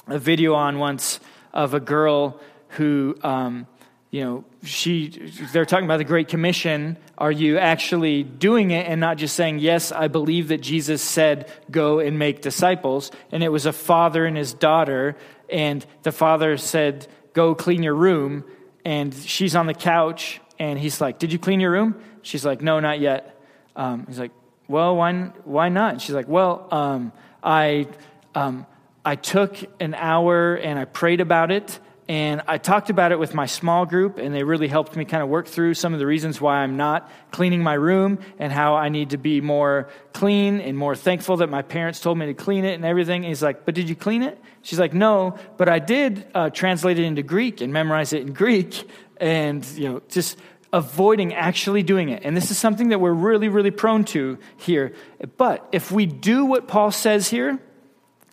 a 0.07 0.17
video 0.17 0.53
on 0.55 0.79
once 0.79 1.19
of 1.53 1.73
a 1.73 1.79
girl 1.79 2.39
who 2.69 3.15
um, 3.23 3.67
you 4.11 4.23
know, 4.23 4.43
she, 4.63 5.09
they're 5.53 5.65
talking 5.65 5.85
about 5.85 5.97
the 5.97 6.03
Great 6.03 6.29
Commission. 6.29 6.97
Are 7.17 7.31
you 7.31 7.59
actually 7.59 8.23
doing 8.23 8.71
it 8.71 8.87
and 8.87 8.99
not 8.99 9.17
just 9.17 9.35
saying, 9.35 9.59
Yes, 9.59 9.91
I 9.91 10.07
believe 10.07 10.47
that 10.47 10.61
Jesus 10.61 11.03
said, 11.03 11.51
go 11.69 11.99
and 11.99 12.17
make 12.17 12.41
disciples? 12.41 13.11
And 13.31 13.43
it 13.43 13.49
was 13.49 13.67
a 13.67 13.73
father 13.73 14.25
and 14.25 14.35
his 14.35 14.53
daughter, 14.53 15.15
and 15.47 15.85
the 16.01 16.11
father 16.11 16.57
said, 16.57 17.07
Go 17.33 17.53
clean 17.53 17.83
your 17.83 17.93
room. 17.93 18.45
And 18.83 19.13
she's 19.13 19.55
on 19.55 19.67
the 19.67 19.75
couch, 19.75 20.41
and 20.57 20.79
he's 20.79 20.99
like, 20.99 21.19
Did 21.19 21.31
you 21.31 21.37
clean 21.37 21.59
your 21.59 21.71
room? 21.71 22.01
She's 22.23 22.43
like, 22.43 22.63
No, 22.63 22.79
not 22.79 22.99
yet. 22.99 23.39
Um, 23.75 24.07
he's 24.07 24.19
like, 24.19 24.31
Well, 24.67 24.95
why, 24.95 25.13
why 25.43 25.69
not? 25.69 25.93
And 25.93 26.01
she's 26.01 26.15
like, 26.15 26.27
Well, 26.27 26.67
um, 26.71 27.11
I, 27.43 27.85
um, 28.33 28.65
I 29.09 29.15
took 29.15 29.57
an 29.79 29.95
hour 29.95 30.53
and 30.53 30.77
I 30.77 30.85
prayed 30.85 31.19
about 31.19 31.49
it 31.49 31.79
and 32.07 32.43
I 32.47 32.59
talked 32.59 32.91
about 32.91 33.11
it 33.11 33.17
with 33.17 33.33
my 33.33 33.47
small 33.47 33.87
group, 33.87 34.19
and 34.19 34.35
they 34.35 34.43
really 34.43 34.67
helped 34.67 34.95
me 34.95 35.03
kind 35.03 35.23
of 35.23 35.29
work 35.29 35.47
through 35.47 35.73
some 35.73 35.93
of 35.93 35.99
the 35.99 36.05
reasons 36.05 36.39
why 36.39 36.57
I'm 36.57 36.77
not 36.77 37.09
cleaning 37.31 37.63
my 37.63 37.73
room 37.73 38.19
and 38.37 38.53
how 38.53 38.75
I 38.75 38.89
need 38.89 39.09
to 39.11 39.17
be 39.17 39.41
more 39.41 39.89
clean 40.13 40.59
and 40.59 40.77
more 40.77 40.95
thankful 40.95 41.37
that 41.37 41.49
my 41.49 41.63
parents 41.63 41.99
told 41.99 42.19
me 42.19 42.27
to 42.27 42.35
clean 42.35 42.65
it 42.65 42.75
and 42.75 42.85
everything. 42.85 43.23
And 43.23 43.29
he's 43.29 43.41
like, 43.41 43.65
But 43.65 43.73
did 43.73 43.89
you 43.89 43.95
clean 43.95 44.21
it? 44.21 44.39
She's 44.61 44.79
like, 44.79 44.93
No, 44.93 45.39
but 45.57 45.69
I 45.69 45.79
did 45.79 46.27
uh, 46.35 46.51
translate 46.51 46.99
it 46.99 47.05
into 47.05 47.23
Greek 47.23 47.61
and 47.61 47.73
memorize 47.73 48.13
it 48.13 48.21
in 48.21 48.33
Greek, 48.33 48.87
and, 49.17 49.65
you 49.69 49.89
know, 49.89 50.01
just 50.09 50.37
avoiding 50.71 51.33
actually 51.33 51.81
doing 51.81 52.09
it. 52.09 52.21
And 52.23 52.37
this 52.37 52.51
is 52.51 52.59
something 52.59 52.89
that 52.89 52.99
we're 52.99 53.11
really, 53.11 53.49
really 53.49 53.71
prone 53.71 54.03
to 54.05 54.37
here. 54.57 54.93
But 55.37 55.67
if 55.71 55.91
we 55.91 56.05
do 56.05 56.45
what 56.45 56.67
Paul 56.67 56.91
says 56.91 57.27
here, 57.27 57.59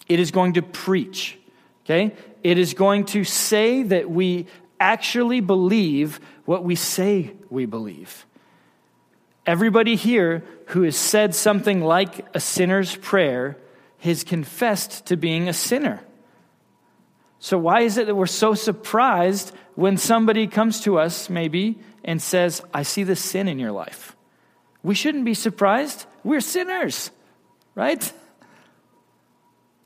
it 0.09 0.21
is 0.21 0.31
going 0.31 0.55
to 0.55 0.63
preach. 0.63 1.39
Okay? 1.85 2.15
It 2.43 2.59
is 2.59 2.75
going 2.75 3.05
to 3.07 3.25
say 3.25 3.83
that 3.85 4.11
we 4.11 4.47
actually 4.79 5.41
believe 5.41 6.21
what 6.45 6.65
we 6.65 6.75
say 6.75 7.33
we 7.51 7.67
believe. 7.67 8.27
Everybody 9.47 9.97
here 9.97 10.45
who 10.67 10.83
has 10.83 10.97
said 10.97 11.35
something 11.35 11.81
like 11.81 12.27
a 12.35 12.41
sinner's 12.41 12.97
prayer 12.97 13.57
has 14.01 14.25
confessed 14.25 15.07
to 15.07 15.17
being 15.17 15.49
a 15.49 15.53
sinner. 15.53 16.01
So, 17.39 17.59
why 17.59 17.83
is 17.83 17.97
it 17.97 18.07
that 18.07 18.15
we're 18.15 18.27
so 18.27 18.55
surprised 18.55 19.53
when 19.75 19.99
somebody 19.99 20.47
comes 20.47 20.81
to 20.81 20.99
us, 20.99 21.31
maybe, 21.31 21.79
and 22.05 22.21
says, 22.21 22.63
I 22.75 22.83
see 22.83 23.05
the 23.05 23.15
sin 23.15 23.47
in 23.47 23.59
your 23.59 23.73
life? 23.73 24.17
We 24.83 24.95
shouldn't 24.95 25.25
be 25.25 25.35
surprised. 25.35 26.07
We're 26.25 26.41
sinners, 26.41 27.11
right? 27.75 28.13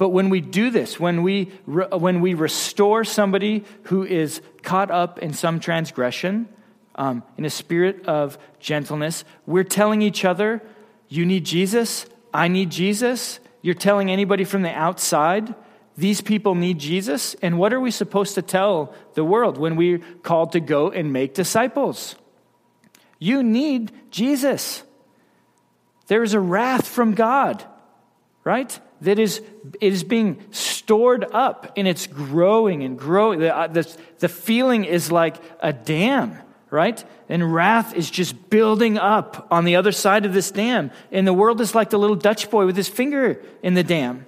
But 0.01 0.09
when 0.09 0.30
we 0.30 0.40
do 0.40 0.70
this, 0.70 0.98
when 0.98 1.22
we, 1.22 1.51
when 1.66 2.22
we 2.22 2.32
restore 2.32 3.05
somebody 3.05 3.66
who 3.82 4.03
is 4.03 4.40
caught 4.62 4.90
up 4.90 5.18
in 5.18 5.34
some 5.34 5.61
transgression, 5.61 6.48
um, 6.94 7.22
in 7.36 7.44
a 7.44 7.51
spirit 7.51 8.07
of 8.07 8.38
gentleness, 8.61 9.26
we're 9.44 9.62
telling 9.62 10.01
each 10.01 10.24
other, 10.24 10.62
You 11.11 11.26
need 11.26 11.44
Jesus, 11.44 12.07
I 12.32 12.48
need 12.48 12.70
Jesus. 12.70 13.40
You're 13.61 13.74
telling 13.74 14.11
anybody 14.11 14.44
from 14.44 14.62
the 14.62 14.70
outside, 14.70 15.55
These 15.98 16.22
people 16.22 16.55
need 16.55 16.78
Jesus. 16.78 17.34
And 17.42 17.59
what 17.59 17.74
are 17.74 17.80
we 17.80 17.90
supposed 17.90 18.36
to 18.36 18.42
tell 18.42 18.94
the 19.12 19.22
world 19.22 19.59
when 19.59 19.76
we're 19.76 20.01
called 20.22 20.53
to 20.53 20.61
go 20.61 20.90
and 20.90 21.12
make 21.12 21.34
disciples? 21.34 22.16
You 23.18 23.42
need 23.42 23.92
Jesus. 24.11 24.82
There 26.07 26.22
is 26.22 26.32
a 26.32 26.40
wrath 26.40 26.88
from 26.88 27.12
God, 27.12 27.62
right? 28.44 28.80
That 29.01 29.18
is, 29.18 29.40
it 29.80 29.92
is 29.92 30.05
being 30.05 30.42
stored 30.51 31.24
up 31.32 31.72
and 31.76 31.88
it's 31.88 32.07
growing 32.07 32.82
and 32.82 32.98
growing. 32.98 33.40
The, 33.40 33.57
uh, 33.57 33.66
the, 33.66 33.96
the 34.18 34.28
feeling 34.28 34.84
is 34.84 35.11
like 35.11 35.36
a 35.61 35.72
dam, 35.72 36.36
right? 36.70 37.03
And 37.28 37.53
wrath 37.55 37.94
is 37.94 38.11
just 38.11 38.51
building 38.51 38.98
up 38.98 39.46
on 39.51 39.64
the 39.64 39.76
other 39.76 39.92
side 39.92 40.26
of 40.26 40.34
this 40.34 40.51
dam. 40.51 40.90
And 41.11 41.26
the 41.26 41.32
world 41.32 41.61
is 41.61 41.74
like 41.74 41.90
the 41.90 41.98
little 41.98 42.16
Dutch 42.16 42.51
boy 42.51 42.66
with 42.66 42.76
his 42.76 42.88
finger 42.88 43.42
in 43.62 43.74
the 43.74 43.84
dam, 43.84 44.26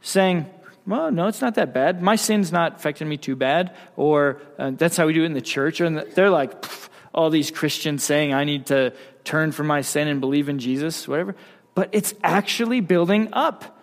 saying, 0.00 0.46
well, 0.86 1.12
no, 1.12 1.26
it's 1.26 1.42
not 1.42 1.56
that 1.56 1.74
bad. 1.74 2.00
My 2.00 2.16
sin's 2.16 2.50
not 2.50 2.76
affecting 2.76 3.08
me 3.08 3.18
too 3.18 3.36
bad. 3.36 3.76
Or 3.96 4.40
uh, 4.58 4.70
that's 4.70 4.96
how 4.96 5.06
we 5.06 5.12
do 5.12 5.22
it 5.22 5.26
in 5.26 5.34
the 5.34 5.42
church. 5.42 5.80
And 5.80 5.98
they're 5.98 6.30
like, 6.30 6.64
all 7.12 7.30
these 7.30 7.50
Christians 7.50 8.02
saying, 8.02 8.32
I 8.32 8.44
need 8.44 8.66
to 8.66 8.94
turn 9.22 9.52
from 9.52 9.66
my 9.66 9.82
sin 9.82 10.08
and 10.08 10.20
believe 10.20 10.48
in 10.48 10.58
Jesus, 10.58 11.06
whatever. 11.06 11.36
But 11.74 11.90
it's 11.92 12.14
actually 12.24 12.80
building 12.80 13.28
up. 13.32 13.77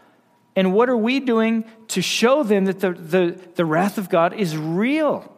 And 0.56 0.74
what 0.74 0.90
are 0.90 0.98
we 0.98 1.20
doing 1.20 1.66
to 1.90 2.02
show 2.02 2.44
them 2.44 2.66
that 2.66 2.80
the, 2.80 2.92
the, 2.92 3.40
the 3.56 3.66
wrath 3.66 3.98
of 3.98 4.10
God 4.10 4.34
is 4.34 4.58
real? 4.58 5.32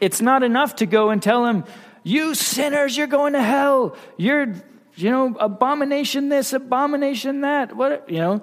It's 0.00 0.20
not 0.20 0.42
enough 0.42 0.76
to 0.76 0.86
go 0.86 1.10
and 1.10 1.22
tell 1.22 1.44
them, 1.44 1.64
you 2.02 2.34
sinners, 2.34 2.96
you're 2.96 3.08
going 3.08 3.32
to 3.32 3.42
hell. 3.42 3.96
You're, 4.16 4.54
you 4.94 5.10
know, 5.10 5.34
abomination 5.40 6.28
this, 6.28 6.52
abomination 6.52 7.40
that. 7.40 7.76
What, 7.76 8.08
you 8.08 8.18
know, 8.18 8.42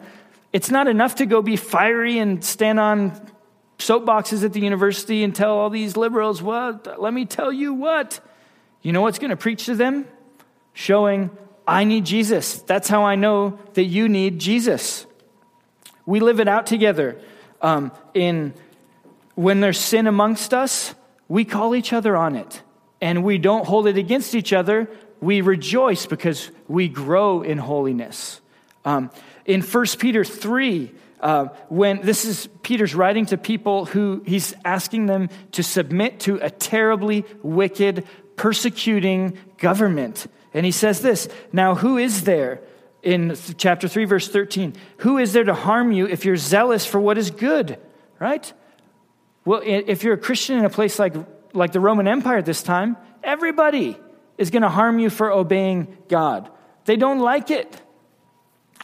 it's 0.52 0.70
not 0.70 0.88
enough 0.88 1.16
to 1.16 1.26
go 1.26 1.42
be 1.42 1.56
fiery 1.56 2.20
and 2.20 2.44
stand 2.44 2.80
on 2.80 3.12
soapboxes 3.80 4.44
at 4.44 4.54
the 4.54 4.60
university 4.60 5.24
and 5.24 5.34
tell 5.34 5.58
all 5.58 5.70
these 5.70 5.96
liberals, 5.96 6.42
well, 6.42 6.82
let 6.98 7.14
me 7.14 7.26
tell 7.26 7.52
you 7.52 7.74
what. 7.74 8.20
You 8.82 8.92
know 8.92 9.02
what's 9.02 9.20
going 9.20 9.30
to 9.30 9.38
preach 9.38 9.66
to 9.68 9.76
them? 9.76 10.06
Showing, 10.74 11.32
I 11.66 11.86
need 11.86 12.06
Jesus. 12.06 12.60
That's 12.62 12.90
how 12.90 13.04
I 13.04 13.16
know 13.16 13.60
that 13.76 13.86
you 13.86 14.10
need 14.10 14.40
Jesus. 14.40 15.06
We 16.06 16.20
live 16.20 16.40
it 16.40 16.48
out 16.48 16.66
together. 16.66 17.20
Um, 17.62 17.92
in 18.14 18.54
when 19.36 19.62
there's 19.62 19.80
sin 19.80 20.08
amongst 20.08 20.54
us, 20.54 20.94
we 21.28 21.46
call 21.46 21.76
each 21.76 21.94
other 21.94 22.16
on 22.16 22.36
it, 22.36 22.62
and 23.02 23.24
we 23.24 23.38
don't 23.38 23.66
hold 23.66 23.88
it 23.88 23.98
against 23.98 24.36
each 24.36 24.54
other. 24.54 24.90
We 25.22 25.42
rejoice 25.42 26.06
because 26.06 26.52
we 26.68 26.88
grow 26.88 27.42
in 27.42 27.58
holiness. 27.58 28.42
Um, 28.86 29.10
in 29.46 29.62
1 29.62 29.86
Peter 29.98 30.24
3, 30.24 30.92
uh, 31.22 31.46
when 31.70 32.02
this 32.02 32.26
is 32.26 32.50
Peter's 32.62 32.94
writing 32.94 33.26
to 33.28 33.38
people 33.38 33.86
who 33.86 34.22
he's 34.26 34.54
asking 34.66 35.06
them 35.06 35.30
to 35.54 35.64
submit 35.64 36.20
to 36.22 36.36
a 36.36 36.50
terribly 36.50 37.26
wicked, 37.42 38.06
persecuting 38.36 39.38
government. 39.58 40.28
And 40.54 40.66
he 40.66 40.72
says 40.72 41.02
this 41.02 41.30
Now, 41.54 41.76
who 41.76 41.98
is 41.98 42.24
there? 42.24 42.62
In 43.04 43.36
chapter 43.58 43.90
3, 43.90 44.06
verse 44.06 44.30
13, 44.30 44.74
who 44.98 45.18
is 45.18 45.34
there 45.34 45.44
to 45.44 45.54
harm 45.54 45.92
you 45.92 46.08
if 46.08 46.24
you're 46.24 46.38
zealous 46.38 46.86
for 46.86 47.02
what 47.02 47.18
is 47.18 47.32
good? 47.32 47.78
Right? 48.18 48.52
Well, 49.44 49.62
if 49.64 50.04
you're 50.04 50.14
a 50.14 50.18
Christian 50.18 50.58
in 50.58 50.64
a 50.64 50.70
place 50.70 50.98
like, 50.98 51.14
like 51.52 51.74
the 51.74 51.82
Roman 51.82 52.08
Empire 52.08 52.38
at 52.38 52.46
this 52.46 52.64
time, 52.64 52.96
everybody 53.22 53.98
is 54.38 54.52
going 54.52 54.64
to 54.64 54.70
harm 54.70 55.00
you 55.00 55.10
for 55.10 55.32
obeying 55.32 55.98
God. 56.08 56.50
They 56.86 56.96
don't 56.96 57.20
like 57.20 57.52
it. 57.52 57.82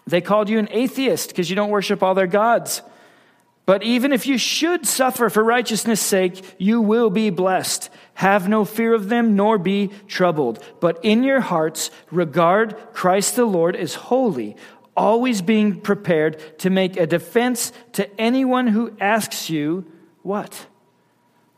They 0.05 0.20
called 0.20 0.49
you 0.49 0.59
an 0.59 0.67
atheist 0.72 1.30
because 1.30 1.49
you 1.49 1.55
don't 1.55 1.70
worship 1.70 2.03
all 2.03 2.13
their 2.13 2.28
gods. 2.28 2.82
But 3.70 3.84
even 3.84 4.13
if 4.13 4.26
you 4.26 4.39
should 4.39 4.88
suffer 4.88 5.30
for 5.30 5.43
righteousness' 5.43 6.01
sake, 6.01 6.43
you 6.57 6.82
will 6.82 7.11
be 7.11 7.30
blessed. 7.30 7.91
Have 8.15 8.49
no 8.49 8.65
fear 8.65 8.95
of 8.95 9.09
them, 9.09 9.36
nor 9.36 9.59
be 9.59 9.91
troubled. 10.07 10.57
But 10.80 10.97
in 11.03 11.22
your 11.22 11.39
hearts, 11.39 11.91
regard 12.09 12.76
Christ 12.93 13.36
the 13.36 13.45
Lord 13.45 13.76
as 13.76 13.93
holy, 13.93 14.55
always 14.97 15.43
being 15.43 15.82
prepared 15.82 16.57
to 16.57 16.72
make 16.72 16.97
a 16.97 17.05
defense 17.05 17.72
to 17.91 18.09
anyone 18.20 18.65
who 18.65 18.97
asks 18.99 19.51
you, 19.51 19.86
what? 20.24 20.65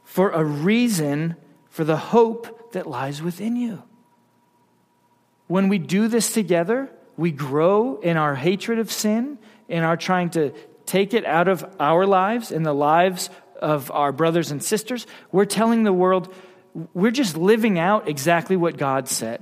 For 0.04 0.32
a 0.32 0.44
reason 0.44 1.38
for 1.70 1.86
the 1.86 1.96
hope 1.96 2.74
that 2.74 2.88
lies 2.88 3.22
within 3.22 3.56
you. 3.56 3.84
When 5.48 5.70
we 5.70 5.78
do 5.78 6.10
this 6.10 6.34
together, 6.34 6.92
we 7.16 7.32
grow 7.32 8.02
in 8.02 8.18
our 8.18 8.36
hatred 8.36 8.80
of 8.80 8.92
sin, 8.92 9.38
in 9.70 9.84
our 9.86 9.96
trying 9.96 10.32
to 10.32 10.54
take 10.86 11.14
it 11.14 11.26
out 11.26 11.48
of 11.48 11.66
our 11.80 12.06
lives 12.06 12.52
and 12.52 12.66
the 12.66 12.74
lives 12.74 13.30
of 13.62 13.92
our 13.92 14.12
brothers 14.12 14.52
and 14.52 14.64
sisters. 14.64 15.06
We're 15.32 15.46
telling 15.46 15.84
the 15.84 15.94
world, 15.94 16.34
we're 16.94 17.12
just 17.12 17.38
living 17.38 17.80
out 17.80 18.08
exactly 18.08 18.56
what 18.56 18.78
God 18.78 19.08
said. 19.08 19.42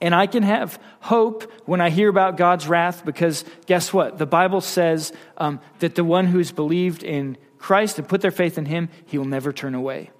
And 0.00 0.14
I 0.14 0.26
can 0.26 0.44
have 0.44 0.80
hope 1.00 1.50
when 1.66 1.80
I 1.80 1.90
hear 1.90 2.08
about 2.08 2.36
God's 2.36 2.68
wrath 2.68 3.04
because 3.04 3.44
guess 3.66 3.92
what? 3.92 4.18
The 4.18 4.26
Bible 4.26 4.60
says 4.60 5.12
um, 5.36 5.60
that 5.80 5.96
the 5.96 6.04
one 6.04 6.26
who's 6.26 6.52
believed 6.52 7.02
in 7.02 7.36
Christ 7.58 7.98
and 7.98 8.08
put 8.08 8.20
their 8.20 8.30
faith 8.30 8.58
in 8.58 8.66
Him, 8.66 8.88
He 9.06 9.18
will 9.18 9.24
never 9.24 9.52
turn 9.52 9.74
away. 9.74 10.10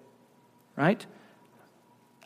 Right? 0.77 1.05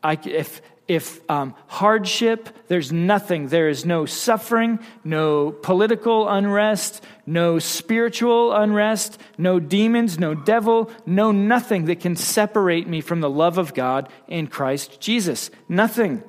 I, 0.03 0.19
if, 0.25 0.63
if 0.93 1.21
um, 1.31 1.55
hardship, 1.69 2.51
there's 2.69 2.93
nothing, 2.93 3.49
there 3.49 3.71
is 3.71 3.87
no 3.87 4.05
suffering, 4.05 4.79
no 5.03 5.51
political 5.51 6.29
unrest, 6.29 7.03
no 7.25 7.59
spiritual 7.59 8.53
unrest, 8.53 9.19
no 9.39 9.59
demons, 9.59 10.19
no 10.19 10.35
devil, 10.35 10.91
no 11.07 11.33
nothing 11.33 11.87
that 11.87 12.01
can 12.01 12.15
separate 12.15 12.87
me 12.87 13.01
from 13.01 13.21
the 13.21 13.31
love 13.31 13.57
of 13.57 13.73
God 13.73 14.11
in 14.29 14.47
Christ 14.47 15.01
Jesus. 15.01 15.51
Nothing. 15.67 16.23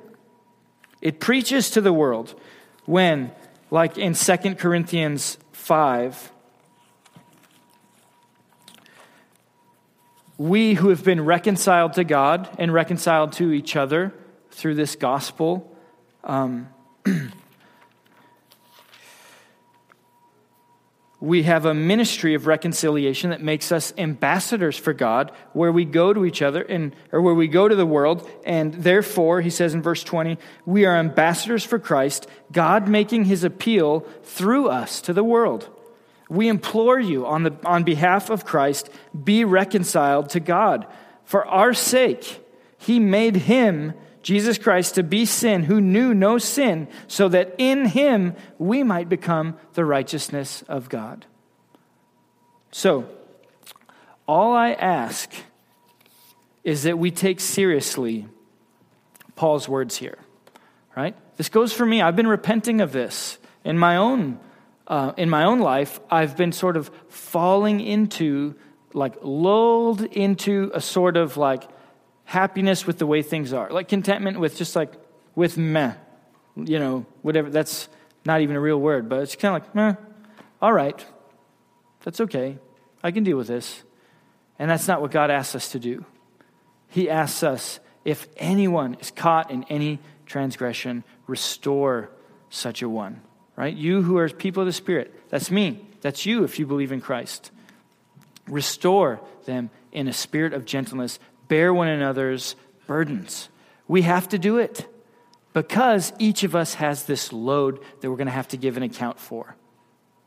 It 1.02 1.20
preaches 1.20 1.68
to 1.72 1.82
the 1.82 1.92
world 1.92 2.34
when, 2.86 3.32
like 3.70 3.98
in 3.98 4.14
2 4.14 4.54
Corinthians 4.54 5.36
5, 5.52 6.32
we 10.38 10.72
who 10.72 10.88
have 10.88 11.04
been 11.04 11.22
reconciled 11.22 11.92
to 11.92 12.04
God 12.04 12.48
and 12.58 12.72
reconciled 12.72 13.32
to 13.34 13.52
each 13.52 13.76
other 13.76 14.14
through 14.54 14.74
this 14.76 14.94
gospel, 14.94 15.76
um, 16.22 16.68
we 21.20 21.42
have 21.42 21.66
a 21.66 21.74
ministry 21.74 22.34
of 22.34 22.46
reconciliation 22.46 23.30
that 23.30 23.42
makes 23.42 23.72
us 23.72 23.92
ambassadors 23.98 24.78
for 24.78 24.92
God, 24.92 25.32
where 25.54 25.72
we 25.72 25.84
go 25.84 26.12
to 26.12 26.24
each 26.24 26.40
other 26.40 26.62
and 26.62 26.94
or 27.10 27.20
where 27.20 27.34
we 27.34 27.48
go 27.48 27.66
to 27.66 27.74
the 27.74 27.84
world, 27.84 28.30
and 28.46 28.72
therefore, 28.74 29.40
he 29.40 29.50
says 29.50 29.74
in 29.74 29.82
verse 29.82 30.04
20, 30.04 30.38
we 30.64 30.84
are 30.84 30.96
ambassadors 30.96 31.64
for 31.64 31.80
Christ, 31.80 32.28
God 32.52 32.86
making 32.86 33.24
his 33.24 33.42
appeal 33.42 34.00
through 34.22 34.68
us 34.68 35.00
to 35.02 35.12
the 35.12 35.24
world. 35.24 35.68
We 36.30 36.46
implore 36.46 37.00
you 37.00 37.26
on, 37.26 37.42
the, 37.42 37.56
on 37.64 37.82
behalf 37.82 38.30
of 38.30 38.44
Christ, 38.44 38.88
be 39.24 39.44
reconciled 39.44 40.30
to 40.30 40.40
God. 40.40 40.86
For 41.24 41.44
our 41.44 41.74
sake, 41.74 42.40
he 42.78 43.00
made 43.00 43.34
him 43.36 43.94
Jesus 44.24 44.56
Christ 44.56 44.94
to 44.94 45.02
be 45.02 45.26
sin 45.26 45.64
who 45.64 45.82
knew 45.82 46.14
no 46.14 46.38
sin, 46.38 46.88
so 47.06 47.28
that 47.28 47.54
in 47.58 47.84
him 47.84 48.34
we 48.58 48.82
might 48.82 49.08
become 49.08 49.56
the 49.74 49.84
righteousness 49.84 50.64
of 50.66 50.88
God. 50.88 51.26
So, 52.72 53.06
all 54.26 54.54
I 54.54 54.72
ask 54.72 55.30
is 56.64 56.84
that 56.84 56.98
we 56.98 57.10
take 57.10 57.38
seriously 57.38 58.26
Paul's 59.36 59.68
words 59.68 59.98
here, 59.98 60.16
right? 60.96 61.14
This 61.36 61.50
goes 61.50 61.74
for 61.74 61.84
me. 61.84 62.00
I've 62.00 62.16
been 62.16 62.26
repenting 62.26 62.80
of 62.80 62.92
this 62.92 63.36
in 63.62 63.78
my 63.78 63.98
own 63.98 64.40
uh, 64.86 65.12
in 65.18 65.28
my 65.28 65.44
own 65.44 65.60
life. 65.60 66.00
I've 66.10 66.34
been 66.36 66.52
sort 66.52 66.78
of 66.78 66.90
falling 67.08 67.80
into, 67.80 68.54
like, 68.94 69.16
lulled 69.22 70.00
into 70.00 70.70
a 70.74 70.80
sort 70.80 71.18
of 71.18 71.36
like 71.36 71.68
happiness 72.24 72.86
with 72.86 72.98
the 72.98 73.06
way 73.06 73.22
things 73.22 73.52
are, 73.52 73.70
like 73.70 73.88
contentment 73.88 74.40
with 74.40 74.56
just 74.56 74.74
like 74.74 74.92
with 75.34 75.56
meh, 75.56 75.94
you 76.56 76.78
know, 76.78 77.06
whatever. 77.22 77.50
That's 77.50 77.88
not 78.24 78.40
even 78.40 78.56
a 78.56 78.60
real 78.60 78.80
word, 78.80 79.08
but 79.08 79.20
it's 79.20 79.36
kind 79.36 79.56
of 79.56 79.62
like 79.62 79.74
meh. 79.74 79.94
All 80.62 80.72
right, 80.72 81.04
that's 82.02 82.20
okay. 82.20 82.58
I 83.02 83.10
can 83.10 83.24
deal 83.24 83.36
with 83.36 83.48
this. 83.48 83.82
And 84.58 84.70
that's 84.70 84.86
not 84.86 85.00
what 85.00 85.10
God 85.10 85.30
asks 85.30 85.54
us 85.54 85.72
to 85.72 85.78
do. 85.78 86.04
He 86.88 87.10
asks 87.10 87.42
us, 87.42 87.80
if 88.04 88.28
anyone 88.36 88.94
is 89.00 89.10
caught 89.10 89.50
in 89.50 89.64
any 89.64 89.98
transgression, 90.26 91.02
restore 91.26 92.08
such 92.50 92.82
a 92.82 92.88
one. 92.88 93.20
Right? 93.56 93.74
You 93.74 94.02
who 94.02 94.16
are 94.18 94.28
people 94.28 94.62
of 94.62 94.66
the 94.66 94.72
Spirit, 94.72 95.12
that's 95.28 95.50
me. 95.50 95.86
That's 96.00 96.26
you 96.26 96.44
if 96.44 96.58
you 96.58 96.66
believe 96.66 96.92
in 96.92 97.00
Christ. 97.00 97.50
Restore 98.46 99.20
them 99.44 99.70
in 99.90 100.06
a 100.08 100.12
spirit 100.12 100.52
of 100.52 100.64
gentleness, 100.64 101.18
bear 101.54 101.72
one 101.72 101.86
another's 101.86 102.56
burdens. 102.88 103.48
We 103.86 104.02
have 104.02 104.28
to 104.30 104.38
do 104.38 104.58
it 104.58 104.88
because 105.52 106.12
each 106.18 106.42
of 106.42 106.56
us 106.56 106.74
has 106.74 107.04
this 107.04 107.32
load 107.32 107.78
that 108.00 108.10
we're 108.10 108.16
going 108.16 108.26
to 108.26 108.32
have 108.32 108.48
to 108.48 108.56
give 108.56 108.76
an 108.76 108.82
account 108.82 109.20
for, 109.20 109.54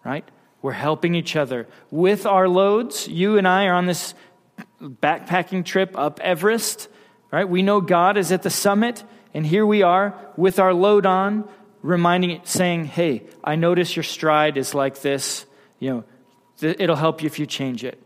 right? 0.05 0.23
We're 0.61 0.71
helping 0.71 1.15
each 1.15 1.35
other 1.35 1.67
with 1.91 2.25
our 2.25 2.47
loads. 2.47 3.09
You 3.09 3.37
and 3.37 3.45
I 3.45 3.65
are 3.65 3.73
on 3.73 3.87
this 3.87 4.13
backpacking 4.81 5.65
trip 5.65 5.99
up 5.99 6.21
Everest, 6.21 6.87
right? 7.29 7.49
We 7.49 7.61
know 7.61 7.81
God 7.81 8.15
is 8.15 8.31
at 8.31 8.43
the 8.43 8.49
summit, 8.49 9.03
and 9.33 9.45
here 9.45 9.65
we 9.65 9.83
are 9.83 10.15
with 10.37 10.59
our 10.59 10.73
load 10.73 11.05
on, 11.05 11.43
reminding 11.81 12.29
it, 12.29 12.47
saying, 12.47 12.85
Hey, 12.85 13.23
I 13.43 13.57
notice 13.57 13.97
your 13.97 14.03
stride 14.03 14.55
is 14.55 14.73
like 14.73 15.01
this. 15.01 15.45
You 15.79 15.89
know, 15.89 16.03
it'll 16.61 16.95
help 16.95 17.21
you 17.21 17.27
if 17.27 17.37
you 17.37 17.45
change 17.45 17.83
it. 17.83 18.01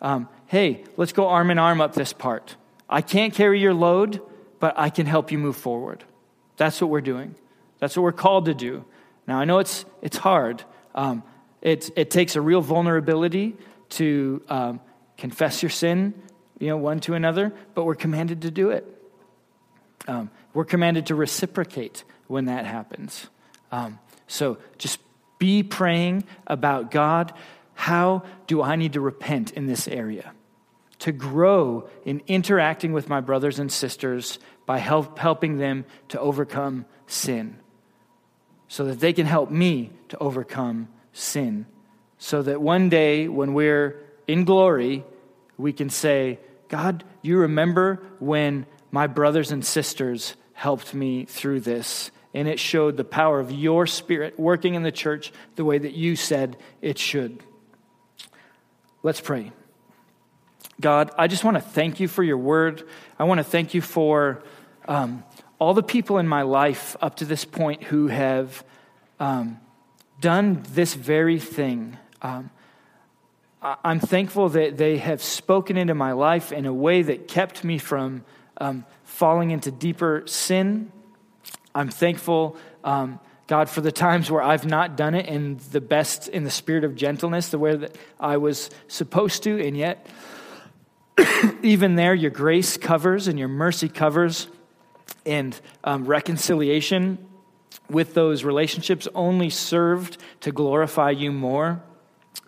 Um, 0.00 0.26
hey, 0.46 0.84
let's 0.96 1.12
go 1.12 1.28
arm 1.28 1.50
in 1.50 1.58
arm 1.58 1.82
up 1.82 1.92
this 1.92 2.14
part. 2.14 2.56
I 2.92 3.00
can't 3.00 3.32
carry 3.32 3.60
your 3.60 3.74
load, 3.74 4.20
but 4.60 4.78
I 4.78 4.90
can 4.90 5.06
help 5.06 5.32
you 5.32 5.38
move 5.38 5.56
forward. 5.56 6.04
That's 6.56 6.80
what 6.80 6.90
we're 6.90 7.00
doing. 7.00 7.34
That's 7.78 7.96
what 7.96 8.02
we're 8.02 8.12
called 8.12 8.44
to 8.44 8.54
do. 8.54 8.84
Now, 9.26 9.38
I 9.40 9.44
know 9.44 9.58
it's, 9.58 9.84
it's 10.02 10.16
hard. 10.16 10.62
Um, 10.94 11.22
it, 11.62 11.90
it 11.96 12.10
takes 12.10 12.36
a 12.36 12.40
real 12.40 12.60
vulnerability 12.60 13.56
to 13.90 14.42
um, 14.48 14.80
confess 15.16 15.62
your 15.62 15.70
sin, 15.70 16.14
you 16.58 16.68
know, 16.68 16.76
one 16.76 17.00
to 17.00 17.14
another, 17.14 17.52
but 17.74 17.84
we're 17.84 17.94
commanded 17.94 18.42
to 18.42 18.50
do 18.50 18.70
it. 18.70 18.86
Um, 20.06 20.30
we're 20.54 20.64
commanded 20.64 21.06
to 21.06 21.14
reciprocate 21.14 22.04
when 22.26 22.44
that 22.46 22.66
happens. 22.66 23.26
Um, 23.70 23.98
so 24.26 24.58
just 24.78 24.98
be 25.38 25.62
praying 25.62 26.24
about 26.46 26.90
God. 26.90 27.32
How 27.74 28.24
do 28.46 28.60
I 28.62 28.76
need 28.76 28.92
to 28.92 29.00
repent 29.00 29.52
in 29.52 29.66
this 29.66 29.88
area? 29.88 30.32
To 31.02 31.10
grow 31.10 31.88
in 32.04 32.22
interacting 32.28 32.92
with 32.92 33.08
my 33.08 33.20
brothers 33.20 33.58
and 33.58 33.72
sisters 33.72 34.38
by 34.66 34.78
help, 34.78 35.18
helping 35.18 35.58
them 35.58 35.84
to 36.06 36.20
overcome 36.20 36.86
sin, 37.08 37.56
so 38.68 38.84
that 38.84 39.00
they 39.00 39.12
can 39.12 39.26
help 39.26 39.50
me 39.50 39.90
to 40.08 40.18
overcome 40.18 40.86
sin, 41.12 41.66
so 42.18 42.40
that 42.40 42.62
one 42.62 42.88
day 42.88 43.26
when 43.26 43.52
we're 43.52 44.00
in 44.28 44.44
glory, 44.44 45.02
we 45.58 45.72
can 45.72 45.90
say, 45.90 46.38
God, 46.68 47.02
you 47.20 47.38
remember 47.38 48.00
when 48.20 48.64
my 48.92 49.08
brothers 49.08 49.50
and 49.50 49.64
sisters 49.64 50.36
helped 50.52 50.94
me 50.94 51.24
through 51.24 51.60
this, 51.60 52.12
and 52.32 52.46
it 52.46 52.60
showed 52.60 52.96
the 52.96 53.02
power 53.02 53.40
of 53.40 53.50
your 53.50 53.88
spirit 53.88 54.38
working 54.38 54.74
in 54.74 54.84
the 54.84 54.92
church 54.92 55.32
the 55.56 55.64
way 55.64 55.78
that 55.78 55.94
you 55.94 56.14
said 56.14 56.56
it 56.80 56.96
should. 56.96 57.42
Let's 59.02 59.20
pray. 59.20 59.50
God, 60.80 61.10
I 61.16 61.26
just 61.26 61.44
want 61.44 61.56
to 61.56 61.60
thank 61.60 62.00
you 62.00 62.08
for 62.08 62.22
your 62.22 62.38
word. 62.38 62.88
I 63.18 63.24
want 63.24 63.38
to 63.38 63.44
thank 63.44 63.74
you 63.74 63.80
for 63.80 64.42
um, 64.88 65.22
all 65.58 65.74
the 65.74 65.82
people 65.82 66.18
in 66.18 66.26
my 66.26 66.42
life 66.42 66.96
up 67.00 67.16
to 67.16 67.24
this 67.24 67.44
point 67.44 67.84
who 67.84 68.08
have 68.08 68.64
um, 69.20 69.60
done 70.20 70.64
this 70.70 70.94
very 70.94 71.38
thing. 71.38 71.96
Um, 72.20 72.50
I'm 73.62 74.00
thankful 74.00 74.48
that 74.50 74.76
they 74.76 74.96
have 74.98 75.22
spoken 75.22 75.76
into 75.76 75.94
my 75.94 76.12
life 76.12 76.50
in 76.50 76.66
a 76.66 76.74
way 76.74 77.02
that 77.02 77.28
kept 77.28 77.62
me 77.62 77.78
from 77.78 78.24
um, 78.56 78.84
falling 79.04 79.52
into 79.52 79.70
deeper 79.70 80.24
sin. 80.26 80.90
I'm 81.72 81.88
thankful, 81.88 82.56
um, 82.82 83.20
God, 83.46 83.70
for 83.70 83.80
the 83.80 83.92
times 83.92 84.32
where 84.32 84.42
I've 84.42 84.66
not 84.66 84.96
done 84.96 85.14
it 85.14 85.26
in 85.26 85.60
the 85.70 85.80
best, 85.80 86.26
in 86.26 86.42
the 86.42 86.50
spirit 86.50 86.82
of 86.82 86.96
gentleness, 86.96 87.50
the 87.50 87.58
way 87.58 87.76
that 87.76 87.96
I 88.18 88.38
was 88.38 88.68
supposed 88.88 89.44
to, 89.44 89.64
and 89.64 89.76
yet, 89.76 90.08
even 91.62 91.94
there, 91.96 92.14
your 92.14 92.30
grace 92.30 92.76
covers 92.76 93.28
and 93.28 93.38
your 93.38 93.48
mercy 93.48 93.88
covers, 93.88 94.48
and 95.24 95.58
um, 95.84 96.04
reconciliation 96.04 97.18
with 97.88 98.14
those 98.14 98.44
relationships 98.44 99.08
only 99.14 99.50
served 99.50 100.16
to 100.40 100.52
glorify 100.52 101.10
you 101.10 101.32
more. 101.32 101.82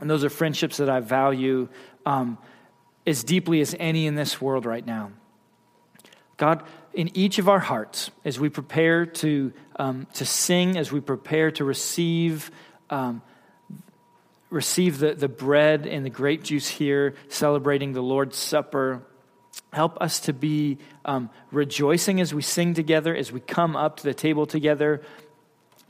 And 0.01 0.09
those 0.11 0.25
are 0.25 0.31
friendships 0.31 0.79
that 0.79 0.89
I 0.89 1.01
value 1.01 1.69
um, 2.07 2.39
as 3.07 3.25
deeply 3.25 3.61
as 3.61 3.75
any 3.79 4.07
in 4.07 4.15
this 4.15 4.41
world 4.41 4.65
right 4.65 4.85
now. 4.85 5.13
God, 6.37 6.63
in 6.93 7.17
each 7.17 7.39
of 7.39 7.49
our 7.49 7.61
hearts, 7.61 8.11
as 8.25 8.41
we 8.41 8.49
prepare 8.49 9.07
to, 9.07 9.53
um, 9.77 10.07
to 10.15 10.25
sing, 10.25 10.77
as 10.77 10.91
we 10.91 11.01
prepare 11.01 11.51
to 11.53 11.65
receive, 11.65 12.51
um, 12.91 13.23
receive 14.55 14.99
the, 14.99 15.15
the 15.15 15.29
bread 15.29 15.87
and 15.87 16.07
the 16.07 16.11
grape 16.11 16.45
juice 16.45 16.69
here, 16.69 17.15
celebrating 17.29 17.93
the 17.93 18.03
Lord's 18.03 18.39
Supper, 18.39 19.03
help 19.73 20.01
us 20.01 20.21
to 20.21 20.33
be 20.33 20.79
um, 21.05 21.29
rejoicing 21.51 22.21
as 22.21 22.33
we 22.33 22.43
sing 22.43 22.75
together, 22.75 23.15
as 23.15 23.33
we 23.33 23.41
come 23.41 23.77
up 23.77 23.99
to 23.99 24.05
the 24.05 24.15
table 24.15 24.47
together, 24.47 25.03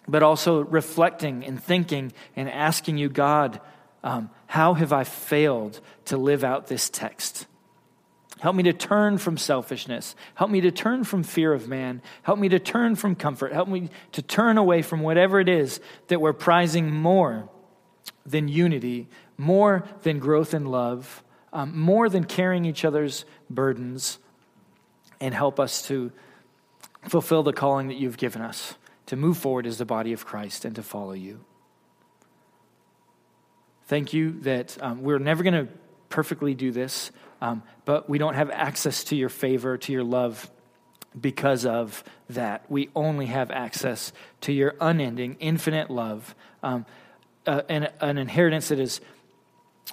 but 0.08 0.22
also 0.22 0.64
reflecting 0.64 1.44
and 1.44 1.62
thinking 1.62 2.12
and 2.34 2.50
asking 2.50 2.98
you, 2.98 3.08
God, 3.08 3.60
um, 4.02 4.30
how 4.46 4.74
have 4.74 4.92
I 4.92 5.04
failed 5.04 5.80
to 6.06 6.16
live 6.16 6.44
out 6.44 6.66
this 6.66 6.90
text? 6.90 7.46
Help 8.40 8.56
me 8.56 8.64
to 8.64 8.72
turn 8.72 9.16
from 9.16 9.38
selfishness. 9.38 10.14
Help 10.34 10.50
me 10.50 10.60
to 10.62 10.70
turn 10.70 11.04
from 11.04 11.22
fear 11.22 11.52
of 11.54 11.68
man. 11.68 12.02
Help 12.22 12.38
me 12.38 12.48
to 12.50 12.58
turn 12.58 12.96
from 12.96 13.14
comfort. 13.14 13.52
Help 13.52 13.68
me 13.68 13.88
to 14.12 14.20
turn 14.20 14.58
away 14.58 14.82
from 14.82 15.00
whatever 15.00 15.40
it 15.40 15.48
is 15.48 15.80
that 16.08 16.20
we're 16.20 16.34
prizing 16.34 16.90
more 16.90 17.48
than 18.26 18.48
unity, 18.48 19.08
more 19.36 19.84
than 20.02 20.18
growth 20.18 20.54
in 20.54 20.66
love, 20.66 21.22
um, 21.52 21.78
more 21.78 22.08
than 22.08 22.24
carrying 22.24 22.64
each 22.64 22.84
other's 22.84 23.24
burdens, 23.50 24.18
and 25.20 25.34
help 25.34 25.60
us 25.60 25.86
to 25.88 26.10
fulfill 27.08 27.42
the 27.42 27.52
calling 27.52 27.88
that 27.88 27.96
you've 27.96 28.16
given 28.16 28.42
us 28.42 28.74
to 29.06 29.16
move 29.16 29.36
forward 29.36 29.66
as 29.66 29.78
the 29.78 29.84
body 29.84 30.12
of 30.12 30.24
Christ 30.24 30.64
and 30.64 30.74
to 30.76 30.82
follow 30.82 31.12
you. 31.12 31.44
Thank 33.86 34.12
you 34.12 34.40
that 34.40 34.76
um, 34.80 35.02
we're 35.02 35.18
never 35.18 35.42
going 35.42 35.66
to 35.66 35.72
perfectly 36.08 36.54
do 36.54 36.72
this, 36.72 37.10
um, 37.40 37.62
but 37.84 38.08
we 38.08 38.18
don't 38.18 38.34
have 38.34 38.50
access 38.50 39.04
to 39.04 39.16
your 39.16 39.28
favor, 39.28 39.76
to 39.76 39.92
your 39.92 40.04
love 40.04 40.50
because 41.20 41.66
of 41.66 42.02
that. 42.30 42.64
We 42.70 42.88
only 42.96 43.26
have 43.26 43.50
access 43.50 44.12
to 44.42 44.52
your 44.52 44.74
unending, 44.80 45.36
infinite 45.38 45.90
love, 45.90 46.34
um, 46.62 46.86
uh, 47.46 47.62
an, 47.68 47.88
an, 48.00 48.18
inheritance 48.18 48.68
that 48.68 48.78
is 48.78 49.00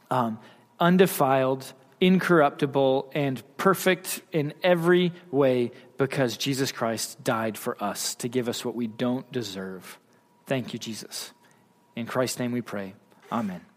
um, 0.09 0.39
undefiled, 0.79 1.71
incorruptible, 1.99 3.11
and 3.13 3.41
perfect 3.57 4.21
in 4.31 4.53
every 4.63 5.13
way 5.31 5.71
because 5.97 6.37
Jesus 6.37 6.71
Christ 6.71 7.23
died 7.23 7.57
for 7.57 7.81
us 7.83 8.15
to 8.15 8.27
give 8.27 8.49
us 8.49 8.65
what 8.65 8.75
we 8.75 8.87
don't 8.87 9.29
deserve. 9.31 9.99
Thank 10.47 10.73
you, 10.73 10.79
Jesus. 10.79 11.31
In 11.95 12.05
Christ's 12.05 12.39
name 12.39 12.51
we 12.51 12.61
pray. 12.61 12.95
Amen. 13.31 13.70